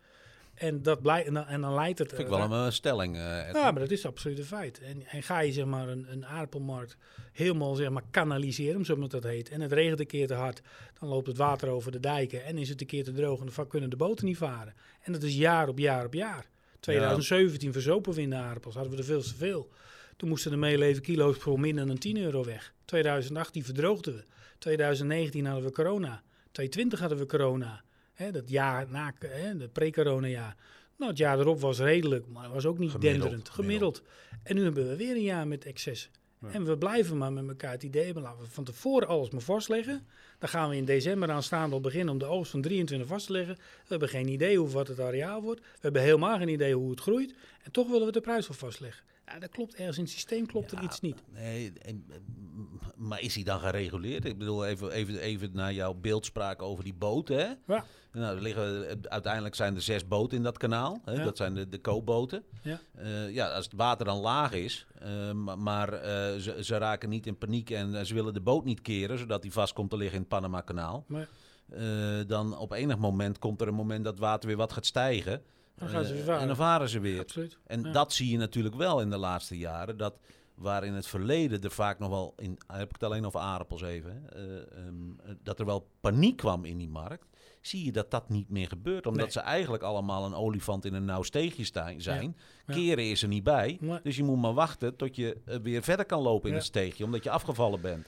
En, 0.54 0.82
dat 0.82 1.06
en, 1.06 1.34
dan, 1.34 1.46
en 1.46 1.60
dan 1.60 1.74
leidt 1.74 1.98
het... 1.98 2.08
Dat 2.08 2.18
vind 2.18 2.32
ik 2.32 2.38
wel 2.38 2.52
een 2.52 2.72
stelling. 2.72 3.16
Uh, 3.16 3.52
ja, 3.52 3.70
maar 3.70 3.80
dat 3.80 3.90
is 3.90 4.06
absoluut 4.06 4.38
een 4.38 4.44
feit. 4.44 4.80
En, 4.80 5.06
en 5.06 5.22
ga 5.22 5.40
je 5.40 5.52
zeg 5.52 5.64
maar 5.64 5.88
een, 5.88 6.06
een 6.10 6.26
aardappelmarkt 6.26 6.96
helemaal 7.32 7.74
zeg 7.74 7.90
maar 7.90 8.02
kanaliseren, 8.10 8.84
zoals 8.84 9.08
dat 9.08 9.22
heet, 9.22 9.48
en 9.48 9.60
het 9.60 9.72
regent 9.72 10.00
een 10.00 10.06
keer 10.06 10.26
te 10.26 10.34
hard, 10.34 10.62
dan 11.00 11.08
loopt 11.08 11.26
het 11.26 11.36
water 11.36 11.68
over 11.68 11.92
de 11.92 12.00
dijken 12.00 12.44
en 12.44 12.58
is 12.58 12.68
het 12.68 12.80
een 12.80 12.86
keer 12.86 13.04
te 13.04 13.12
droog 13.12 13.40
en 13.40 13.48
dan 13.54 13.66
kunnen 13.66 13.90
de 13.90 13.96
boten 13.96 14.26
niet 14.26 14.36
varen. 14.36 14.74
En 15.00 15.12
dat 15.12 15.22
is 15.22 15.36
jaar 15.36 15.68
op 15.68 15.78
jaar 15.78 16.04
op 16.04 16.14
jaar. 16.14 16.48
2017 16.80 17.66
ja. 17.66 17.72
verzopen 17.72 18.12
we 18.12 18.20
in 18.20 18.30
de 18.30 18.36
aardappels, 18.36 18.74
hadden 18.74 18.92
we 18.92 18.98
er 18.98 19.04
veel 19.04 19.22
te 19.22 19.34
veel. 19.34 19.70
Toen 20.16 20.28
moesten 20.28 20.50
de 20.50 20.56
meeleven 20.56 21.02
kilo's 21.02 21.36
voor 21.36 21.60
minder 21.60 21.86
dan 21.86 21.98
10 21.98 22.16
euro 22.16 22.44
weg. 22.44 22.74
2018 22.84 23.64
verdroogden 23.64 24.14
we. 24.14 24.22
2019 24.58 25.46
hadden 25.46 25.64
we 25.64 25.72
corona. 25.72 26.22
2020 26.52 27.00
hadden 27.00 27.18
we 27.18 27.26
corona. 27.26 27.83
Hè, 28.14 28.30
dat 28.30 28.50
jaar 28.50 28.86
na, 28.90 29.14
hè, 29.18 29.56
de 29.56 29.68
pre-corona 29.68 30.26
jaar. 30.26 30.56
Nou, 30.96 31.10
het 31.10 31.18
jaar 31.18 31.38
erop 31.38 31.60
was 31.60 31.78
redelijk, 31.78 32.26
maar 32.26 32.50
was 32.50 32.66
ook 32.66 32.78
niet 32.78 32.90
gemiddeld, 32.90 33.20
denderend. 33.20 33.48
Gemiddeld. 33.48 34.02
En 34.42 34.54
nu 34.54 34.62
hebben 34.62 34.88
we 34.88 34.96
weer 34.96 35.14
een 35.14 35.22
jaar 35.22 35.48
met 35.48 35.64
excess. 35.64 36.10
En 36.52 36.64
we 36.64 36.78
blijven 36.78 37.18
maar 37.18 37.32
met 37.32 37.48
elkaar 37.48 37.70
het 37.70 37.82
idee 37.82 38.04
hebben, 38.04 38.22
laten 38.22 38.44
we 38.44 38.50
van 38.50 38.64
tevoren 38.64 39.08
alles 39.08 39.30
maar 39.30 39.40
vastleggen. 39.40 40.06
Dan 40.44 40.52
gaan 40.52 40.68
we 40.68 40.76
in 40.76 40.84
december 40.84 41.30
aanstaande 41.30 41.74
al 41.74 41.80
beginnen 41.80 42.12
om 42.12 42.18
de 42.18 42.24
oogst 42.24 42.50
van 42.50 42.60
23 42.60 43.08
vast 43.08 43.26
te 43.26 43.32
leggen. 43.32 43.54
We 43.54 43.88
hebben 43.88 44.08
geen 44.08 44.28
idee 44.28 44.58
hoe 44.58 44.68
wat 44.68 44.88
het 44.88 45.00
areaal 45.00 45.42
wordt. 45.42 45.60
We 45.60 45.78
hebben 45.80 46.02
helemaal 46.02 46.38
geen 46.38 46.48
idee 46.48 46.74
hoe 46.74 46.90
het 46.90 47.00
groeit. 47.00 47.34
En 47.62 47.70
toch 47.70 47.88
willen 47.88 48.06
we 48.06 48.12
de 48.12 48.20
prijs 48.20 48.48
wel 48.48 48.56
vastleggen. 48.56 49.04
Ja, 49.26 49.38
dat 49.38 49.50
klopt 49.50 49.74
ergens 49.74 49.96
in 49.96 50.02
het 50.02 50.12
systeem 50.12 50.46
klopt 50.46 50.72
er 50.72 50.82
iets 50.82 51.00
niet. 51.00 51.22
Nee, 51.32 51.72
maar 52.96 53.20
is 53.20 53.34
hij 53.34 53.44
dan 53.44 53.60
gereguleerd? 53.60 54.24
Ik 54.24 54.38
bedoel, 54.38 54.66
even, 54.66 54.90
even, 54.90 55.18
even 55.18 55.50
naar 55.52 55.72
jouw 55.72 55.94
beeldspraak 55.94 56.62
over 56.62 56.84
die 56.84 56.94
boten. 56.94 57.38
Hè? 57.38 57.74
Ja. 57.74 57.84
Nou, 58.12 58.36
er 58.36 58.42
liggen, 58.42 58.86
uiteindelijk 59.02 59.54
zijn 59.54 59.74
er 59.74 59.82
zes 59.82 60.08
boten 60.08 60.36
in 60.36 60.42
dat 60.42 60.58
kanaal. 60.58 61.00
Hè? 61.04 61.12
Ja. 61.12 61.24
Dat 61.24 61.36
zijn 61.36 61.54
de, 61.54 61.68
de 61.68 61.78
koopboten. 61.78 62.44
Ja. 62.62 62.80
Uh, 62.98 63.30
ja, 63.30 63.48
als 63.48 63.64
het 63.64 63.74
water 63.74 64.04
dan 64.04 64.18
laag 64.18 64.52
is, 64.52 64.86
uh, 65.02 65.32
maar 65.56 65.92
uh, 65.92 66.00
ze, 66.40 66.56
ze, 66.60 66.78
raken 66.78 67.08
niet 67.08 67.26
in 67.26 67.38
paniek 67.38 67.70
en 67.70 68.06
ze 68.06 68.14
willen 68.14 68.34
de 68.34 68.40
boot 68.40 68.64
niet 68.64 68.80
keren, 68.80 69.18
zodat 69.18 69.42
die 69.42 69.52
vast 69.52 69.72
komt 69.72 69.90
te 69.90 69.96
liggen 69.96 70.14
in 70.14 70.20
het 70.20 70.28
Panama-kanaal. 70.34 71.04
dan 72.26 72.58
op 72.58 72.72
enig 72.72 72.98
moment 72.98 73.38
komt 73.38 73.60
er 73.60 73.68
een 73.68 73.74
moment 73.74 74.04
dat 74.04 74.18
water 74.18 74.48
weer 74.48 74.56
wat 74.56 74.72
gaat 74.72 74.86
stijgen. 74.86 75.42
Dan 75.74 75.88
gaan 75.88 76.04
ze 76.04 76.12
weer 76.12 76.24
varen. 76.24 76.40
En 76.40 76.46
dan 76.46 76.56
varen 76.56 76.88
ze 76.88 77.00
weer. 77.00 77.20
Absoluut. 77.20 77.58
En 77.66 77.92
dat 77.92 78.12
zie 78.12 78.30
je 78.30 78.38
natuurlijk 78.38 78.74
wel 78.74 79.00
in 79.00 79.10
de 79.10 79.16
laatste 79.16 79.58
jaren. 79.58 79.96
Dat 79.96 80.18
waar 80.54 80.84
in 80.84 80.92
het 80.92 81.06
verleden 81.06 81.62
er 81.62 81.70
vaak 81.70 81.98
nog 81.98 82.08
wel, 82.10 82.34
in, 82.36 82.58
heb 82.66 82.88
ik 82.88 82.92
het 82.92 83.02
alleen 83.02 83.26
over 83.26 83.40
aardappels 83.40 83.82
even, 83.82 84.26
uh, 84.36 84.86
um, 84.86 85.20
dat 85.42 85.58
er 85.58 85.66
wel 85.66 85.88
paniek 86.00 86.36
kwam 86.36 86.64
in 86.64 86.78
die 86.78 86.88
markt. 86.88 87.26
Zie 87.60 87.84
je 87.84 87.92
dat 87.92 88.10
dat 88.10 88.28
niet 88.28 88.50
meer 88.50 88.68
gebeurt. 88.68 89.06
Omdat 89.06 89.22
nee. 89.22 89.32
ze 89.32 89.40
eigenlijk 89.40 89.82
allemaal 89.82 90.24
een 90.24 90.34
olifant 90.34 90.84
in 90.84 90.94
een 90.94 91.04
nauw 91.04 91.22
steegje 91.22 91.64
zijn. 91.96 92.36
Ja. 92.66 92.74
Keren 92.74 93.10
is 93.10 93.22
er 93.22 93.28
niet 93.28 93.42
bij. 93.42 93.76
Nee. 93.80 94.00
Dus 94.02 94.16
je 94.16 94.24
moet 94.24 94.40
maar 94.40 94.54
wachten 94.54 94.96
tot 94.96 95.16
je 95.16 95.36
weer 95.62 95.82
verder 95.82 96.06
kan 96.06 96.20
lopen 96.20 96.44
in 96.44 96.54
ja. 96.54 96.56
het 96.56 96.66
steegje. 96.66 97.04
Omdat 97.04 97.24
je 97.24 97.30
afgevallen 97.30 97.80
bent. 97.80 98.06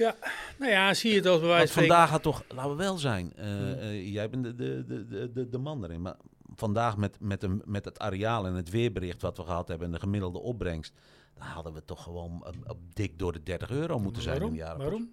Ja, 0.00 0.16
nou 0.58 0.70
ja, 0.70 0.94
zie 0.94 1.10
je 1.10 1.16
het 1.16 1.26
als 1.26 1.40
bewijs. 1.40 1.70
Vandaag 1.70 2.10
had 2.10 2.22
toch, 2.22 2.44
laten 2.48 2.70
we 2.70 2.76
wel 2.76 2.98
zijn. 2.98 3.32
Uh, 3.38 3.70
uh, 3.70 4.12
jij 4.12 4.30
bent 4.30 4.44
de, 4.44 4.54
de, 4.54 5.06
de, 5.06 5.30
de, 5.32 5.48
de 5.48 5.58
man 5.58 5.84
erin. 5.84 6.02
Maar 6.02 6.16
vandaag 6.54 6.96
met, 6.96 7.16
met, 7.20 7.42
een, 7.42 7.62
met 7.64 7.84
het 7.84 7.98
areaal 7.98 8.46
en 8.46 8.54
het 8.54 8.70
weerbericht 8.70 9.22
wat 9.22 9.36
we 9.36 9.42
gehad 9.42 9.68
hebben 9.68 9.86
en 9.86 9.92
de 9.92 10.00
gemiddelde 10.00 10.38
opbrengst, 10.38 10.94
dan 11.34 11.46
hadden 11.46 11.72
we 11.72 11.84
toch 11.84 12.02
gewoon 12.02 12.46
op, 12.46 12.56
op 12.66 12.94
dik 12.94 13.18
door 13.18 13.32
de 13.32 13.42
30 13.42 13.70
euro 13.70 13.98
moeten 13.98 14.22
zijn 14.22 14.34
Waarom? 14.34 14.54
in 14.54 14.58
jaren. 14.58 14.78
Waarom? 14.78 15.10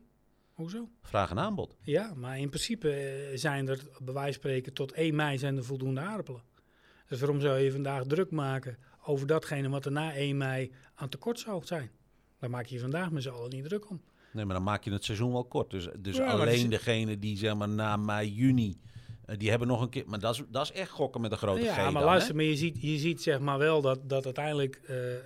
Hoezo? 0.54 0.90
Vraag 1.02 1.30
en 1.30 1.40
aanbod. 1.40 1.76
Ja, 1.82 2.14
maar 2.16 2.40
in 2.40 2.50
principe 2.50 3.32
zijn 3.34 3.68
er, 3.68 3.84
bij 4.04 4.14
wijze 4.14 4.32
van 4.32 4.50
spreken, 4.50 4.74
tot 4.74 4.92
1 4.92 5.16
mei 5.16 5.38
zijn 5.38 5.58
er 5.58 5.64
voldoende 5.64 6.02
aardappelen. 6.02 6.42
Dus 7.08 7.20
waarom 7.20 7.42
zou 7.42 7.60
je 7.60 7.72
vandaag 7.72 8.04
druk 8.04 8.32
maken 8.32 8.78
over 9.06 9.28
datgene 9.28 9.70
wat 9.70 9.86
er 9.86 9.92
na 9.92 10.14
1 10.14 10.38
mei 10.38 10.72
aan 10.96 11.10
tekort 11.10 11.40
zou 11.40 11.66
zijn? 11.66 11.92
Daar 12.40 12.50
maak 12.50 12.66
je 12.66 12.80
vandaag 12.80 13.12
met 13.12 13.24
z'n 13.24 13.30
allen 13.30 13.50
niet 13.50 13.64
druk 13.64 13.90
om. 13.90 14.02
Nee, 14.32 14.46
maar 14.46 14.56
dan 14.56 14.64
maak 14.64 14.84
je 14.84 14.92
het 14.92 15.06
seizoen 15.06 15.32
wel 15.32 15.46
kort. 15.46 15.72
Dus, 15.72 15.88
dus 16.00 16.16
ja, 16.16 16.26
alleen 16.26 16.64
is... 16.64 16.70
degene 16.70 17.20
die 17.20 17.38
zeg 17.38 17.56
maar 17.56 17.70
na 17.70 17.98
mei, 17.98 18.34
juni 18.34 18.78
die 19.36 19.50
hebben 19.50 19.68
nog 19.68 19.82
een 19.82 19.90
keer, 19.90 20.04
maar 20.08 20.20
dat 20.20 20.34
is, 20.34 20.44
dat 20.50 20.64
is 20.64 20.72
echt 20.72 20.90
gokken 20.90 21.22
met 21.22 21.32
een 21.32 21.38
grote 21.38 21.62
ja, 21.62 21.74
G. 21.74 21.76
Ja, 21.76 21.84
maar 21.84 22.02
dan, 22.02 22.04
luister, 22.04 22.30
hè? 22.32 22.36
maar 22.36 22.46
je 22.46 22.56
ziet, 22.56 22.82
je 22.82 22.98
ziet 22.98 23.22
zeg 23.22 23.40
maar 23.40 23.58
wel 23.58 23.82
dat, 23.82 24.10
dat 24.10 24.26
uiteindelijk 24.26 24.82
uh, 24.90 25.12
uh, 25.12 25.18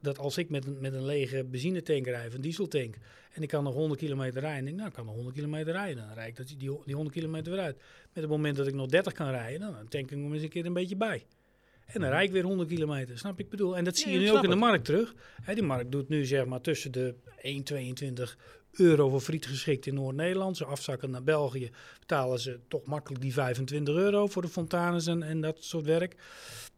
dat 0.00 0.18
als 0.18 0.38
ik 0.38 0.50
met 0.50 0.66
een, 0.66 0.80
met 0.80 0.92
een 0.92 1.04
lege 1.04 1.44
benzinetank 1.44 2.06
rijd, 2.06 2.34
een 2.34 2.40
dieseltank, 2.40 2.96
en 3.32 3.42
ik 3.42 3.48
kan 3.48 3.64
nog 3.64 3.74
100 3.74 4.00
kilometer 4.00 4.40
rijden, 4.40 4.64
denk 4.64 4.68
ik, 4.68 4.76
nou, 4.76 4.88
ik 4.88 4.94
kan 4.94 5.04
nog 5.04 5.14
100 5.14 5.34
kilometer 5.36 5.72
rijden. 5.72 6.06
Dan 6.06 6.14
rijd 6.14 6.28
ik 6.28 6.36
dat, 6.36 6.46
die, 6.46 6.78
die 6.84 6.94
100 6.94 7.16
kilometer 7.16 7.52
weer 7.52 7.60
uit. 7.60 7.76
Met 8.12 8.22
het 8.22 8.28
moment 8.28 8.56
dat 8.56 8.66
ik 8.66 8.74
nog 8.74 8.86
30 8.86 9.12
kan 9.12 9.30
rijden, 9.30 9.60
dan 9.60 9.88
tank 9.88 10.10
ik 10.10 10.10
hem 10.10 10.32
eens 10.32 10.42
een 10.42 10.48
keer 10.48 10.66
een 10.66 10.72
beetje 10.72 10.96
bij. 10.96 11.26
En 11.92 12.00
dan 12.00 12.10
rijd 12.10 12.26
ik 12.26 12.32
weer 12.32 12.44
100 12.44 12.68
kilometer, 12.68 13.18
snap 13.18 13.38
ik 13.40 13.48
bedoel? 13.48 13.76
En 13.76 13.84
dat 13.84 13.96
zie 13.96 14.12
Ja, 14.12 14.14
je 14.14 14.20
nu 14.20 14.30
ook 14.30 14.44
in 14.44 14.50
de 14.50 14.56
markt 14.56 14.84
terug. 14.84 15.14
Hè, 15.42 15.54
die 15.54 15.62
markt 15.62 15.92
doet 15.92 16.08
nu 16.08 16.24
zeg 16.24 16.46
maar 16.46 16.60
tussen 16.60 16.92
de 16.92 17.14
1,22 18.16 18.36
euro 18.72 19.08
voor 19.08 19.20
friet 19.20 19.46
geschikt 19.46 19.86
in 19.86 19.94
Noord-Nederland. 19.94 20.56
Ze 20.56 20.64
afzakken 20.64 21.10
naar 21.10 21.22
België, 21.22 21.70
betalen 21.98 22.40
ze 22.40 22.60
toch 22.68 22.84
makkelijk 22.84 23.22
die 23.22 23.32
25 23.32 23.94
euro 23.94 24.26
voor 24.26 24.42
de 24.42 24.48
fontanes 24.48 25.06
en, 25.06 25.22
en 25.22 25.40
dat 25.40 25.56
soort 25.64 25.84
werk. 25.84 26.16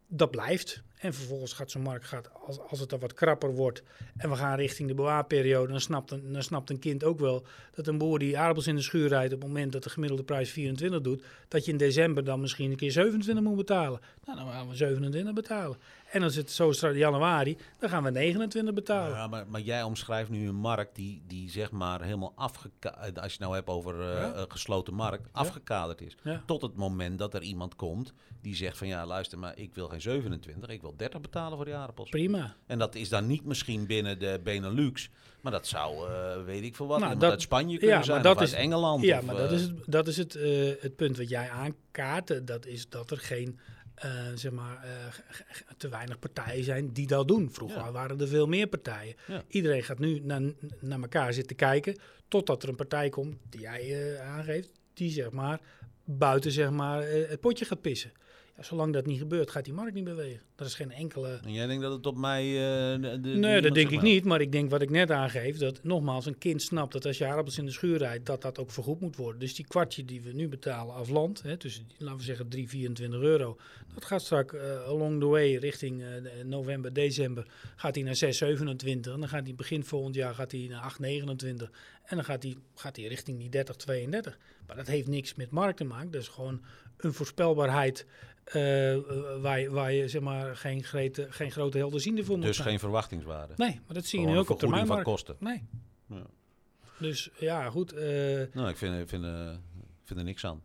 Dat 0.07 0.31
blijft. 0.31 0.83
En 1.01 1.13
vervolgens 1.13 1.53
gaat 1.53 1.71
zo'n 1.71 1.81
markt, 1.81 2.05
gaat, 2.05 2.29
als, 2.45 2.59
als 2.59 2.79
het 2.79 2.89
dan 2.89 2.99
wat 2.99 3.13
krapper 3.13 3.53
wordt 3.53 3.83
en 4.17 4.29
we 4.29 4.35
gaan 4.35 4.55
richting 4.55 4.87
de 4.87 4.93
bewaarperiode, 4.93 5.71
dan 5.71 5.81
snapt, 5.81 6.11
een, 6.11 6.33
dan 6.33 6.43
snapt 6.43 6.69
een 6.69 6.79
kind 6.79 7.03
ook 7.03 7.19
wel 7.19 7.45
dat 7.75 7.87
een 7.87 7.97
boer 7.97 8.19
die 8.19 8.37
aardappels 8.37 8.67
in 8.67 8.75
de 8.75 8.81
schuur 8.81 9.07
rijdt 9.07 9.33
op 9.33 9.39
het 9.39 9.47
moment 9.47 9.71
dat 9.71 9.83
de 9.83 9.89
gemiddelde 9.89 10.23
prijs 10.23 10.51
24 10.51 11.01
doet, 11.01 11.23
dat 11.47 11.65
je 11.65 11.71
in 11.71 11.77
december 11.77 12.23
dan 12.23 12.41
misschien 12.41 12.71
een 12.71 12.77
keer 12.77 12.91
27 12.91 13.43
moet 13.43 13.55
betalen. 13.55 13.99
Nou, 14.25 14.37
dan 14.37 14.47
gaan 14.47 14.69
we 14.69 14.75
27 14.75 15.33
betalen. 15.33 15.77
En 16.11 16.23
als 16.23 16.35
het 16.35 16.51
zo 16.51 16.69
in 16.81 16.97
januari, 16.97 17.57
dan 17.79 17.89
gaan 17.89 18.03
we 18.03 18.11
29 18.11 18.73
betalen. 18.73 19.15
Ja, 19.17 19.27
maar, 19.27 19.45
maar 19.47 19.61
jij 19.61 19.83
omschrijft 19.83 20.29
nu 20.29 20.47
een 20.47 20.55
markt 20.55 20.95
die, 20.95 21.21
die 21.27 21.49
zeg 21.49 21.71
maar 21.71 22.01
helemaal 22.01 22.33
afgekaderd, 22.35 23.15
als 23.17 23.25
je 23.25 23.31
het 23.31 23.39
nou 23.39 23.53
hebt 23.55 23.67
over 23.67 24.01
eh, 24.01 24.07
Ja. 24.19 24.33
een 24.35 24.51
gesloten 24.51 24.93
markt, 24.93 25.27
afgekaderd 25.31 26.01
is. 26.01 26.15
Ja. 26.23 26.43
Tot 26.45 26.61
het 26.61 26.75
moment 26.75 27.19
dat 27.19 27.33
er 27.33 27.41
iemand 27.41 27.75
komt 27.75 28.13
die 28.41 28.55
zegt 28.55 28.77
van 28.77 28.87
ja, 28.87 29.05
luister, 29.05 29.39
maar 29.39 29.57
ik 29.57 29.73
wil 29.75 29.87
geen 29.87 30.01
27, 30.01 30.69
ik 30.69 30.81
wil 30.81 30.93
30 30.97 31.21
betalen 31.21 31.55
voor 31.57 31.65
die 31.65 31.75
aardappels. 31.75 32.09
Prima. 32.09 32.55
En 32.65 32.79
dat 32.79 32.95
is 32.95 33.09
dan 33.09 33.27
niet 33.27 33.45
misschien 33.45 33.85
binnen 33.85 34.19
de 34.19 34.39
Benelux, 34.43 35.09
maar 35.41 35.51
dat 35.51 35.67
zou, 35.67 36.09
eh, 36.09 36.43
weet 36.45 36.63
ik 36.63 36.75
veel 36.75 36.87
wat, 36.87 36.99
Nou, 36.99 37.17
dat- 37.17 37.31
uit 37.31 37.41
Spanje 37.41 37.77
kunnen 37.77 37.97
ja, 37.97 38.03
zijn, 38.03 38.15
maar 38.15 38.23
dat 38.25 38.35
of 38.35 38.41
uit 38.41 38.49
is- 38.49 38.55
Engeland. 38.55 39.03
Ja, 39.03 39.17
of, 39.19 39.25
maar 39.25 39.35
dat 39.35 39.49
eh, 39.49 39.55
is 39.55 39.61
het, 39.61 39.73
dat 39.85 40.07
is 40.07 40.17
het, 40.17 40.35
eh, 40.35 40.71
het 40.79 40.95
punt 40.95 41.17
wat 41.17 41.29
jij 41.29 41.49
aankaart. 41.49 42.29
eh, 42.29 42.39
Dat 42.45 42.65
is 42.65 42.89
dat 42.89 43.11
er 43.11 43.17
geen, 43.17 43.59
eh, 44.01 44.11
zeg 44.35 44.51
maar, 44.51 44.83
eh, 44.83 44.91
te 45.77 45.89
weinig 45.89 46.19
partijen 46.19 46.63
zijn 46.63 46.91
die 46.93 47.07
dat 47.07 47.27
doen. 47.27 47.51
Vroeger 47.51 47.77
Ja. 47.77 47.91
waren 47.91 48.19
er 48.19 48.27
veel 48.27 48.47
meer 48.47 48.67
partijen. 48.67 49.15
Ja. 49.27 49.43
Iedereen 49.47 49.83
gaat 49.83 49.99
nu 49.99 50.19
naar, 50.19 50.41
naar 50.79 51.01
elkaar 51.01 51.33
zitten 51.33 51.55
kijken, 51.55 51.95
totdat 52.27 52.63
er 52.63 52.69
een 52.69 52.75
partij 52.75 53.09
komt 53.09 53.37
die 53.49 53.61
jij 53.61 54.13
eh, 54.15 54.29
aangeeft, 54.29 54.69
die 54.93 55.11
zeg 55.11 55.31
maar 55.31 55.59
buiten 56.05 56.51
zeg 56.51 56.69
maar, 56.69 57.03
het 57.03 57.39
potje 57.39 57.65
gaat 57.65 57.81
pissen. 57.81 58.11
Zolang 58.61 58.93
dat 58.93 59.05
niet 59.05 59.19
gebeurt, 59.19 59.51
gaat 59.51 59.63
die 59.65 59.73
markt 59.73 59.93
niet 59.93 60.03
bewegen. 60.03 60.41
Er 60.55 60.65
is 60.65 60.73
geen 60.75 60.91
enkele... 60.91 61.39
En 61.43 61.53
jij 61.53 61.67
denkt 61.67 61.81
dat 61.83 61.91
het 61.91 62.05
op 62.05 62.17
mij... 62.17 62.43
eh, 62.45 63.01
de- 63.01 63.19
de- 63.21 63.29
Nee, 63.29 63.61
dat 63.61 63.73
denk 63.73 63.89
ik 63.89 64.01
niet. 64.01 64.23
Maar 64.25 64.41
ik 64.41 64.51
denk 64.51 64.69
wat 64.69 64.81
ik 64.81 64.89
net 64.89 65.11
aangeef, 65.11 65.57
dat 65.57 65.83
nogmaals 65.83 66.25
een 66.25 66.37
kind 66.37 66.61
snapt 66.61 66.93
dat 66.93 67.05
als 67.05 67.17
je 67.17 67.25
aardappels 67.25 67.57
in 67.57 67.65
de 67.65 67.71
schuur 67.71 67.97
rijdt, 67.97 68.25
dat 68.25 68.41
dat 68.41 68.59
ook 68.59 68.71
vergoed 68.71 68.99
moet 68.99 69.15
worden. 69.15 69.39
Dus 69.39 69.55
die 69.55 69.65
kwartje 69.67 70.05
die 70.05 70.21
we 70.21 70.31
nu 70.31 70.47
betalen 70.47 70.95
als 70.95 71.09
land, 71.09 71.41
hè, 71.41 71.57
tussen, 71.57 71.87
laten 71.97 72.17
we 72.17 72.23
zeggen 72.23 72.47
3, 72.49 72.69
24 72.69 73.21
euro, 73.21 73.57
dat 73.93 74.05
gaat 74.05 74.21
straks 74.21 74.53
eh, 74.53 74.83
along 74.83 75.19
the 75.19 75.25
way 75.27 75.55
richting 75.55 76.01
eh, 76.01 76.07
november, 76.45 76.93
december, 76.93 77.45
gaat 77.75 77.95
hij 77.95 78.03
naar 78.03 78.15
6, 78.15 78.37
27. 78.37 79.13
En 79.13 79.19
dan 79.19 79.29
gaat 79.29 79.43
hij 79.45 79.55
begin 79.55 79.83
volgend 79.83 80.15
jaar 80.15 80.33
gaat 80.35 80.51
hij 80.51 80.67
naar 80.69 80.81
8, 80.81 80.99
29. 80.99 81.71
En 82.05 82.15
dan 82.15 82.25
gaat 82.25 82.43
hij, 82.43 82.55
gaat 82.75 82.95
hij 82.95 83.05
richting 83.05 83.39
die 83.39 83.49
30, 83.49 83.75
32. 83.75 84.37
Maar 84.67 84.75
dat 84.75 84.87
heeft 84.87 85.07
niks 85.07 85.35
met 85.35 85.49
markt 85.51 85.77
te 85.77 85.83
maken. 85.83 86.11
Dat 86.11 86.21
is 86.21 86.27
gewoon 86.27 86.61
een 86.97 87.13
voorspelbaarheid 87.13 88.05
eh, 88.43 88.97
waar, 89.41 89.59
je, 89.59 89.69
waar 89.69 89.91
je 89.93 90.07
zeg 90.07 90.21
maar 90.21 90.55
geen, 90.55 90.83
grete, 90.83 91.27
geen 91.29 91.51
grote 91.51 91.77
helderziende 91.77 92.23
voor 92.23 92.37
moet 92.37 92.45
Dus 92.45 92.55
zijn. 92.55 92.67
geen 92.67 92.79
verwachtingswaarde. 92.79 93.53
Nee, 93.57 93.79
maar 93.85 93.95
dat 93.95 94.05
zie 94.05 94.19
je 94.21 94.25
nu 94.27 94.37
ook 94.37 94.49
op 94.49 94.59
vergoeding 94.59 94.87
van 94.87 95.03
kosten. 95.03 95.35
Nee. 95.39 95.63
Ja. 96.07 96.25
Dus 96.99 97.29
ja, 97.39 97.69
goed. 97.69 97.93
eh, 97.93 98.41
Nou, 98.53 98.69
ik 98.69 98.77
vind, 98.77 99.09
vind, 99.09 99.23
ik 99.25 99.99
vind 100.03 100.19
er 100.19 100.25
niks 100.25 100.45
aan. 100.45 100.63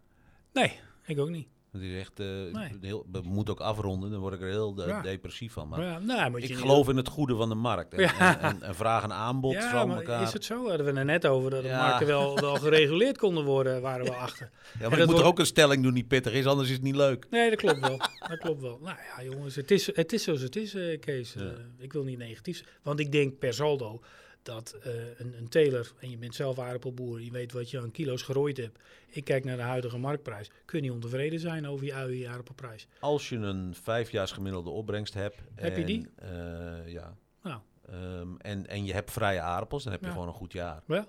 nee, 0.52 0.72
ik 1.06 1.18
ook 1.18 1.30
niet. 1.30 1.48
Het 1.80 2.18
Nee. 2.52 2.78
heel, 2.80 3.06
we 3.12 3.20
moeten 3.24 3.54
ook 3.54 3.60
afronden, 3.60 4.10
dan 4.10 4.20
word 4.20 4.34
ik 4.34 4.40
er 4.40 4.48
heel 4.48 4.86
Ja. 4.86 5.00
depressief 5.02 5.52
van. 5.52 5.68
Maar 5.68 5.80
ja, 5.82 5.98
nou, 5.98 6.30
moet 6.30 6.42
je 6.42 6.48
ik 6.48 6.56
geloof 6.56 6.88
in 6.88 6.96
het 6.96 7.08
goede 7.08 7.34
van 7.36 7.48
de 7.48 7.54
markt. 7.54 7.94
En, 7.94 8.00
Ja. 8.00 8.18
en, 8.18 8.40
en, 8.40 8.62
en 8.62 8.74
vraag 8.74 9.02
en 9.02 9.12
aanbod 9.12 9.52
Ja, 9.62 9.70
van 9.70 9.94
elkaar. 9.96 10.22
is 10.22 10.32
het 10.32 10.44
zo? 10.44 10.68
Hadden 10.68 10.86
we 10.86 10.92
er 10.98 11.04
net 11.04 11.26
over 11.26 11.50
dat 11.50 11.62
de 11.62 11.68
markten 11.68 12.06
wel, 12.06 12.40
wel 12.40 12.54
gereguleerd 12.66 13.18
konden 13.18 13.44
worden, 13.44 13.80
waren 13.82 14.04
we 14.04 14.14
achter. 14.14 14.50
ja, 14.80 14.88
maar 14.88 14.98
ik 14.98 15.06
moet 15.06 15.18
er 15.18 15.24
ook 15.24 15.38
een 15.38 15.46
stelling 15.46 15.82
doen 15.82 15.94
die 15.94 16.04
pittig 16.04 16.32
is, 16.32 16.46
anders 16.46 16.68
is 16.68 16.74
het 16.74 16.82
niet 16.84 16.96
leuk. 16.96 17.26
Nee, 17.30 17.50
dat 17.50 17.58
klopt 17.58 17.80
wel. 17.80 17.98
dat 18.28 18.38
klopt 18.38 18.60
wel. 18.62 18.78
Nou 18.82 18.96
ja, 19.16 19.24
jongens, 19.24 19.54
het 19.56 19.70
is, 19.70 19.96
het 19.96 20.12
is 20.12 20.22
zoals 20.22 20.40
het 20.40 20.56
is, 20.56 20.74
eh, 20.74 21.00
Kees. 21.00 21.34
Eh, 21.36 21.42
ik 21.78 21.92
wil 21.92 22.04
niet 22.04 22.18
negatief 22.18 22.56
zijn. 22.56 22.68
Want 22.82 23.00
ik 23.00 23.12
denk 23.12 23.38
per 23.38 23.54
saldo 23.54 24.00
dat 24.46 24.76
eh, 24.82 24.92
een, 25.18 25.34
een 25.38 25.48
teler, 25.48 25.92
en 25.98 26.10
je 26.10 26.16
bent 26.16 26.34
zelf 26.34 26.58
aardappelboer, 26.58 27.20
je 27.20 27.30
weet 27.30 27.52
wat 27.52 27.70
je 27.70 27.80
aan 27.80 27.90
kilo's 27.90 28.22
gerooid 28.22 28.56
hebt. 28.56 28.78
Ik 29.08 29.24
kijk 29.24 29.44
naar 29.44 29.56
de 29.56 29.62
huidige 29.62 29.98
marktprijs. 29.98 30.50
Kun 30.64 30.78
je 30.78 30.84
niet 30.84 30.94
ontevreden 30.94 31.40
zijn 31.40 31.66
over 31.68 31.86
je 31.86 31.94
ui 31.94 32.18
je 32.18 32.28
aardappelprijs? 32.28 32.86
Als 33.00 33.28
je 33.28 33.36
een 33.36 33.74
vijfjaars 33.82 34.32
gemiddelde 34.32 34.70
opbrengst 34.70 35.14
hebt. 35.14 35.36
Heb 35.54 35.74
je 35.74 35.80
en, 35.80 35.86
die? 35.86 36.08
eh, 36.16 36.88
ja. 36.92 37.16
Nou, 37.42 37.60
Ehm, 37.90 38.28
en, 38.38 38.66
en 38.66 38.84
je 38.84 38.92
hebt 38.92 39.10
vrije 39.12 39.40
aardappels, 39.40 39.82
dan 39.82 39.92
heb 39.92 40.00
je 40.00 40.06
Ja. 40.06 40.12
gewoon 40.12 40.28
een 40.28 40.34
goed 40.34 40.52
jaar. 40.52 40.82
wel. 40.86 41.04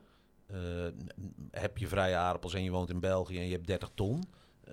Eh, 0.47 0.57
heb 1.51 1.77
je 1.77 1.87
vrije 1.87 2.15
aardappels 2.15 2.53
en 2.53 2.63
je 2.63 2.69
woont 2.71 2.89
in 2.89 2.99
België 2.99 3.37
en 3.37 3.45
je 3.45 3.51
hebt 3.53 3.67
30 3.67 3.89
ton, 3.95 4.23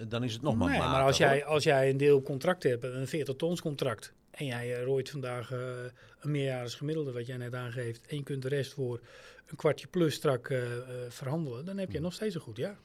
dan 0.08 0.24
is 0.24 0.32
het 0.32 0.42
nog 0.42 0.56
maar 0.56 0.68
Nee, 0.68 0.78
matig, 0.78 0.92
maar 0.92 1.02
als 1.02 1.18
hoor. 1.18 1.26
jij, 1.26 1.44
als 1.44 1.64
jij 1.64 1.90
een 1.90 1.96
deel 1.96 2.22
contract 2.22 2.62
hebt, 2.62 2.84
een 2.84 3.06
40 3.06 3.36
tons 3.36 3.60
contract, 3.60 4.12
en 4.34 4.46
jij 4.46 4.74
eh, 4.76 4.84
rooit 4.84 5.10
vandaag 5.10 5.52
eh, 5.52 5.58
een 6.20 6.30
meerjarig 6.30 6.76
gemiddelde, 6.76 7.12
wat 7.12 7.26
jij 7.26 7.36
net 7.36 7.54
aangeeft, 7.54 8.06
en 8.06 8.16
je 8.16 8.22
kunt 8.22 8.42
de 8.42 8.48
rest 8.48 8.72
voor 8.72 9.00
een 9.46 9.56
kwartje 9.56 9.86
plus 9.86 10.14
strak 10.14 10.48
eh, 10.48 10.62
verhandelen, 11.08 11.64
dan 11.64 11.78
heb 11.78 11.90
je 11.92 12.00
nog 12.00 12.12
steeds 12.12 12.34
een 12.34 12.40
goed 12.40 12.56
jaar. 12.56 12.78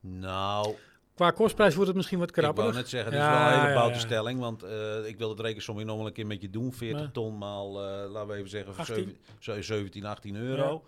Nou, 0.00 0.74
Qua 1.14 1.30
kostprijs 1.30 1.72
wordt 1.74 1.88
het 1.88 1.96
misschien 1.96 2.18
wat 2.18 2.28
ik 2.28 2.34
krapper. 2.34 2.62
wou 2.62 2.74
net 2.76 2.88
zeggen, 2.88 3.12
het 3.12 3.20
Ja, 3.20 3.28
is 3.34 3.38
wel 3.38 3.46
een 3.54 3.60
hele 3.68 3.78
ja, 3.80 3.86
ja. 3.88 3.98
stelling. 3.98 4.40
Want 4.40 4.62
ik 5.06 5.18
wil 5.18 5.28
het 5.28 5.40
rekensommetje 5.40 5.88
nog 5.90 5.98
wel 5.98 6.06
een 6.06 6.12
keer 6.12 6.26
met 6.26 6.40
je 6.40 6.50
doen. 6.50 6.72
40 6.72 7.00
Ja. 7.00 7.10
ton 7.10 7.38
maal, 7.38 7.72
laten 8.10 8.26
we 8.28 8.34
even 8.34 8.48
zeggen, 8.50 8.76
18. 8.76 8.94
zeven- 8.94 9.16
zo- 9.38 9.62
17, 9.62 10.04
18 10.04 10.36
euro. 10.36 10.84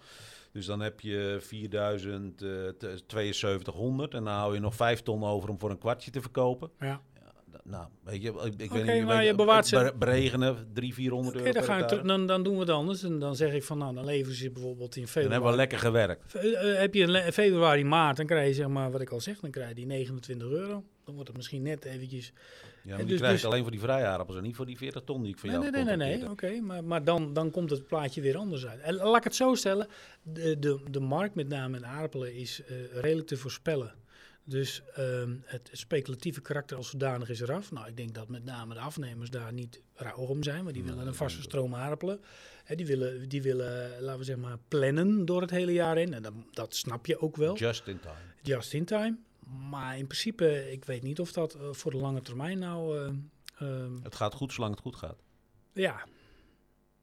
Dus 0.52 0.66
dan 0.66 0.80
heb 0.80 1.00
je 1.00 1.38
4000, 1.40 2.42
eh, 2.42 2.48
te- 2.78 3.02
7200. 3.06 4.14
En 4.14 4.24
dan 4.24 4.34
hou 4.34 4.54
je 4.54 4.60
nog 4.60 4.74
5 4.74 5.02
ton 5.02 5.24
over 5.24 5.48
om 5.48 5.58
voor 5.60 5.70
een 5.70 5.78
kwartje 5.78 6.10
te 6.10 6.20
verkopen. 6.20 6.70
Ja. 6.78 7.00
Nou, 7.64 7.86
weet 8.04 8.22
je, 8.22 8.28
ik, 8.28 8.34
ik 8.60 8.70
Oké, 8.70 8.82
weet 8.84 8.94
niet. 8.96 9.04
maar 9.04 9.16
weet 9.16 9.26
je 9.26 9.34
bewaart 9.34 9.66
ze- 9.66 9.76
ber- 9.76 9.98
Beregenen, 9.98 10.54
300, 10.72 10.94
400 10.94 11.36
Oké, 11.36 11.44
euro 11.46 11.52
dan, 11.52 11.62
per 11.62 11.70
ga 11.70 11.74
ik 11.74 11.80
hectare. 11.80 12.00
terug- 12.02 12.16
dan, 12.16 12.26
dan 12.26 12.42
doen 12.42 12.54
we 12.54 12.60
het 12.60 12.68
anders. 12.70 13.02
En 13.02 13.18
dan 13.18 13.36
zeg 13.36 13.52
ik 13.52 13.62
van, 13.64 13.78
nou, 13.78 13.94
dan 13.94 14.04
leveren 14.04 14.36
ze 14.36 14.50
bijvoorbeeld 14.50 14.96
in 14.96 15.02
Dan 15.02 15.10
februari. 15.10 15.32
hebben 15.32 15.50
we 15.50 15.56
lekker 15.56 15.78
gewerkt. 15.78 16.34
Eh, 16.34 16.72
eh, 16.72 16.78
heb 16.78 16.94
je 16.94 17.00
in 17.24 17.32
februari, 17.32 17.84
maart, 17.84 18.16
dan 18.16 18.26
krijg 18.26 18.48
je 18.48 18.54
zeg 18.54 18.68
maar, 18.68 18.90
wat 18.90 19.00
ik 19.00 19.10
al 19.10 19.20
zeg, 19.20 19.40
dan 19.40 19.50
krijg 19.50 19.68
je 19.68 19.74
die 19.74 19.86
29 19.86 20.48
euro. 20.48 20.84
Dan 21.04 21.14
wordt 21.14 21.28
het 21.28 21.36
misschien 21.36 21.62
net 21.62 21.84
eventjes 21.84 22.32
Ja, 22.82 22.90
maar 22.90 22.98
En 22.98 23.04
die 23.06 23.06
dus- 23.14 23.18
krijg 23.18 23.32
dus- 23.34 23.42
ik 23.44 23.50
alleen 23.50 23.62
voor 23.62 23.70
die 23.70 23.80
vrije 23.80 24.04
aardappels 24.04 24.36
en 24.36 24.42
niet 24.42 24.56
voor 24.56 24.66
die 24.66 24.76
40 24.76 25.02
ton 25.04 25.22
die 25.22 25.32
ik 25.32 25.38
van 25.38 25.48
Nee, 25.48 25.58
jou 25.58 25.70
nee, 25.70 25.84
nee, 25.84 25.96
nee, 25.96 26.16
nee. 26.18 26.30
Oké, 26.30 26.60
maar, 26.60 26.84
maar 26.84 27.04
dan, 27.04 27.32
dan 27.32 27.50
komt 27.50 27.70
het 27.70 27.86
plaatje 27.86 28.20
weer 28.20 28.36
anders 28.36 28.66
uit. 28.66 28.80
En 28.80 28.94
laat 28.94 29.16
ik 29.16 29.24
het 29.24 29.34
zo 29.34 29.54
stellen: 29.54 29.86
de, 30.22 30.58
de, 30.58 30.78
de 30.90 31.00
markt, 31.00 31.34
met 31.34 31.48
name 31.48 31.76
in 31.76 31.86
aardappelen, 31.86 32.34
is 32.34 32.62
eh, 32.66 32.76
redelijk 33.00 33.26
te 33.28 33.36
voorspellen. 33.36 33.92
Dus 34.46 34.83
ehm, 34.94 35.37
het 35.44 35.68
speculatieve 35.72 36.40
karakter 36.40 36.76
als 36.76 36.90
zodanig 36.90 37.28
is 37.28 37.40
eraf. 37.40 37.70
Nou, 37.72 37.87
ik 37.88 37.96
denk 37.96 38.14
dat 38.14 38.28
met 38.28 38.44
name 38.44 38.74
de 38.74 38.80
afnemers 38.80 39.30
daar 39.30 39.52
niet 39.52 39.80
rauw 39.94 40.16
om 40.26 40.42
zijn, 40.42 40.64
maar 40.64 40.72
die 40.72 40.83
willen 40.85 41.07
een 41.07 41.14
vaste 41.14 41.42
stroom 41.42 41.74
aardappelen. 41.74 42.20
Hè, 42.64 42.74
die, 42.74 42.87
willen, 42.87 43.28
die 43.28 43.42
willen, 43.42 44.00
laten 44.02 44.18
we 44.18 44.24
zeg 44.24 44.37
maar, 44.37 44.59
plannen 44.68 45.24
door 45.24 45.40
het 45.40 45.50
hele 45.50 45.72
jaar 45.72 45.98
in. 45.98 46.14
En 46.14 46.22
dat, 46.22 46.33
dat 46.52 46.74
snap 46.74 47.07
je 47.07 47.20
ook 47.20 47.37
wel. 47.37 47.57
Just 47.57 47.87
in 47.87 48.00
time. 48.00 48.14
Just 48.42 48.72
in 48.72 48.85
time. 48.85 49.16
Maar 49.70 49.98
in 49.98 50.07
principe, 50.07 50.72
ik 50.72 50.85
weet 50.85 51.02
niet 51.02 51.20
of 51.20 51.33
dat 51.33 51.54
eh, 51.54 51.61
voor 51.72 51.90
de 51.90 51.96
lange 51.96 52.22
termijn 52.22 52.59
nou. 52.59 52.98
eh, 52.98 53.11
ehm, 53.59 53.92
Het 54.02 54.14
gaat 54.14 54.35
goed 54.35 54.52
zolang 54.52 54.72
het 54.74 54.83
goed 54.83 54.96
gaat. 54.96 55.16
ja, 55.72 56.04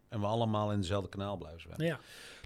En 0.09 0.19
we 0.19 0.25
allemaal 0.25 0.71
in 0.71 0.79
dezelfde 0.81 1.09
kanaal 1.09 1.37
blijven 1.37 1.61
zwemmen. 1.61 1.85
ja. 1.85 1.99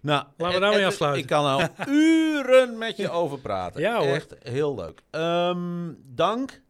Nou, 0.05 0.23
Laten 0.37 0.55
we 0.55 0.61
daarmee 0.61 0.79
en- 0.81 0.87
afsluiten. 0.87 1.21
Ik 1.21 1.27
kan 1.27 1.43
nou 1.43 1.67
uren 2.01 2.77
met 2.77 2.97
je 2.97 3.09
over 3.09 3.39
praten. 3.39 3.81
Ja, 3.81 3.97
hoor. 3.97 4.07
Echt 4.15 4.35
heel 4.43 4.75
leuk. 4.75 5.01
Ehm, 5.11 5.91
dank. 6.03 6.61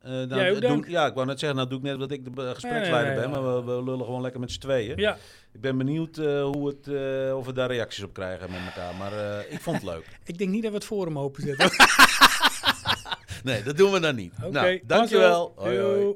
Eh, 0.00 0.10
dan 0.12 0.28
doe- 0.28 0.58
dank. 0.60 0.86
ja, 0.88 1.06
ik 1.06 1.14
wou 1.14 1.26
net 1.26 1.38
zeggen, 1.38 1.58
nou 1.58 1.70
doe 1.70 1.78
ik 1.78 1.84
net 1.84 1.98
dat 1.98 2.10
ik 2.10 2.36
de 2.36 2.54
gespreksleider 2.54 3.14
ben, 3.14 3.30
maar 3.30 3.54
we, 3.54 3.62
we 3.72 3.82
lullen 3.84 4.04
gewoon 4.04 4.20
lekker 4.20 4.40
met 4.40 4.52
z'n 4.52 4.60
tweeën. 4.60 4.96
ja. 4.96 5.16
Ik 5.52 5.60
ben 5.60 5.78
benieuwd 5.78 6.18
eh, 6.18 6.42
hoe 6.44 6.68
het, 6.68 6.86
eh, 6.88 7.36
of 7.36 7.46
we 7.46 7.52
daar 7.52 7.68
reacties 7.70 8.04
op 8.04 8.12
krijgen 8.12 8.50
met 8.50 8.60
elkaar, 8.66 8.94
maar 8.94 9.12
eh, 9.12 9.52
ik 9.52 9.60
vond 9.60 9.76
het 9.76 9.84
leuk. 9.84 10.06
Ik 10.24 10.38
denk 10.38 10.50
niet 10.50 10.62
dat 10.62 10.70
we 10.70 10.76
het 10.76 10.86
forum 10.86 11.18
openzetten. 11.18 11.70
Nee, 13.44 13.62
dat 13.62 13.76
doen 13.76 13.92
we 13.92 14.00
dan 14.00 14.14
niet. 14.14 14.32
Oké, 14.42 14.50
nou, 14.50 14.80
dankjewel. 14.86 15.52
Hoi, 15.56 15.78
hoi. 15.80 16.14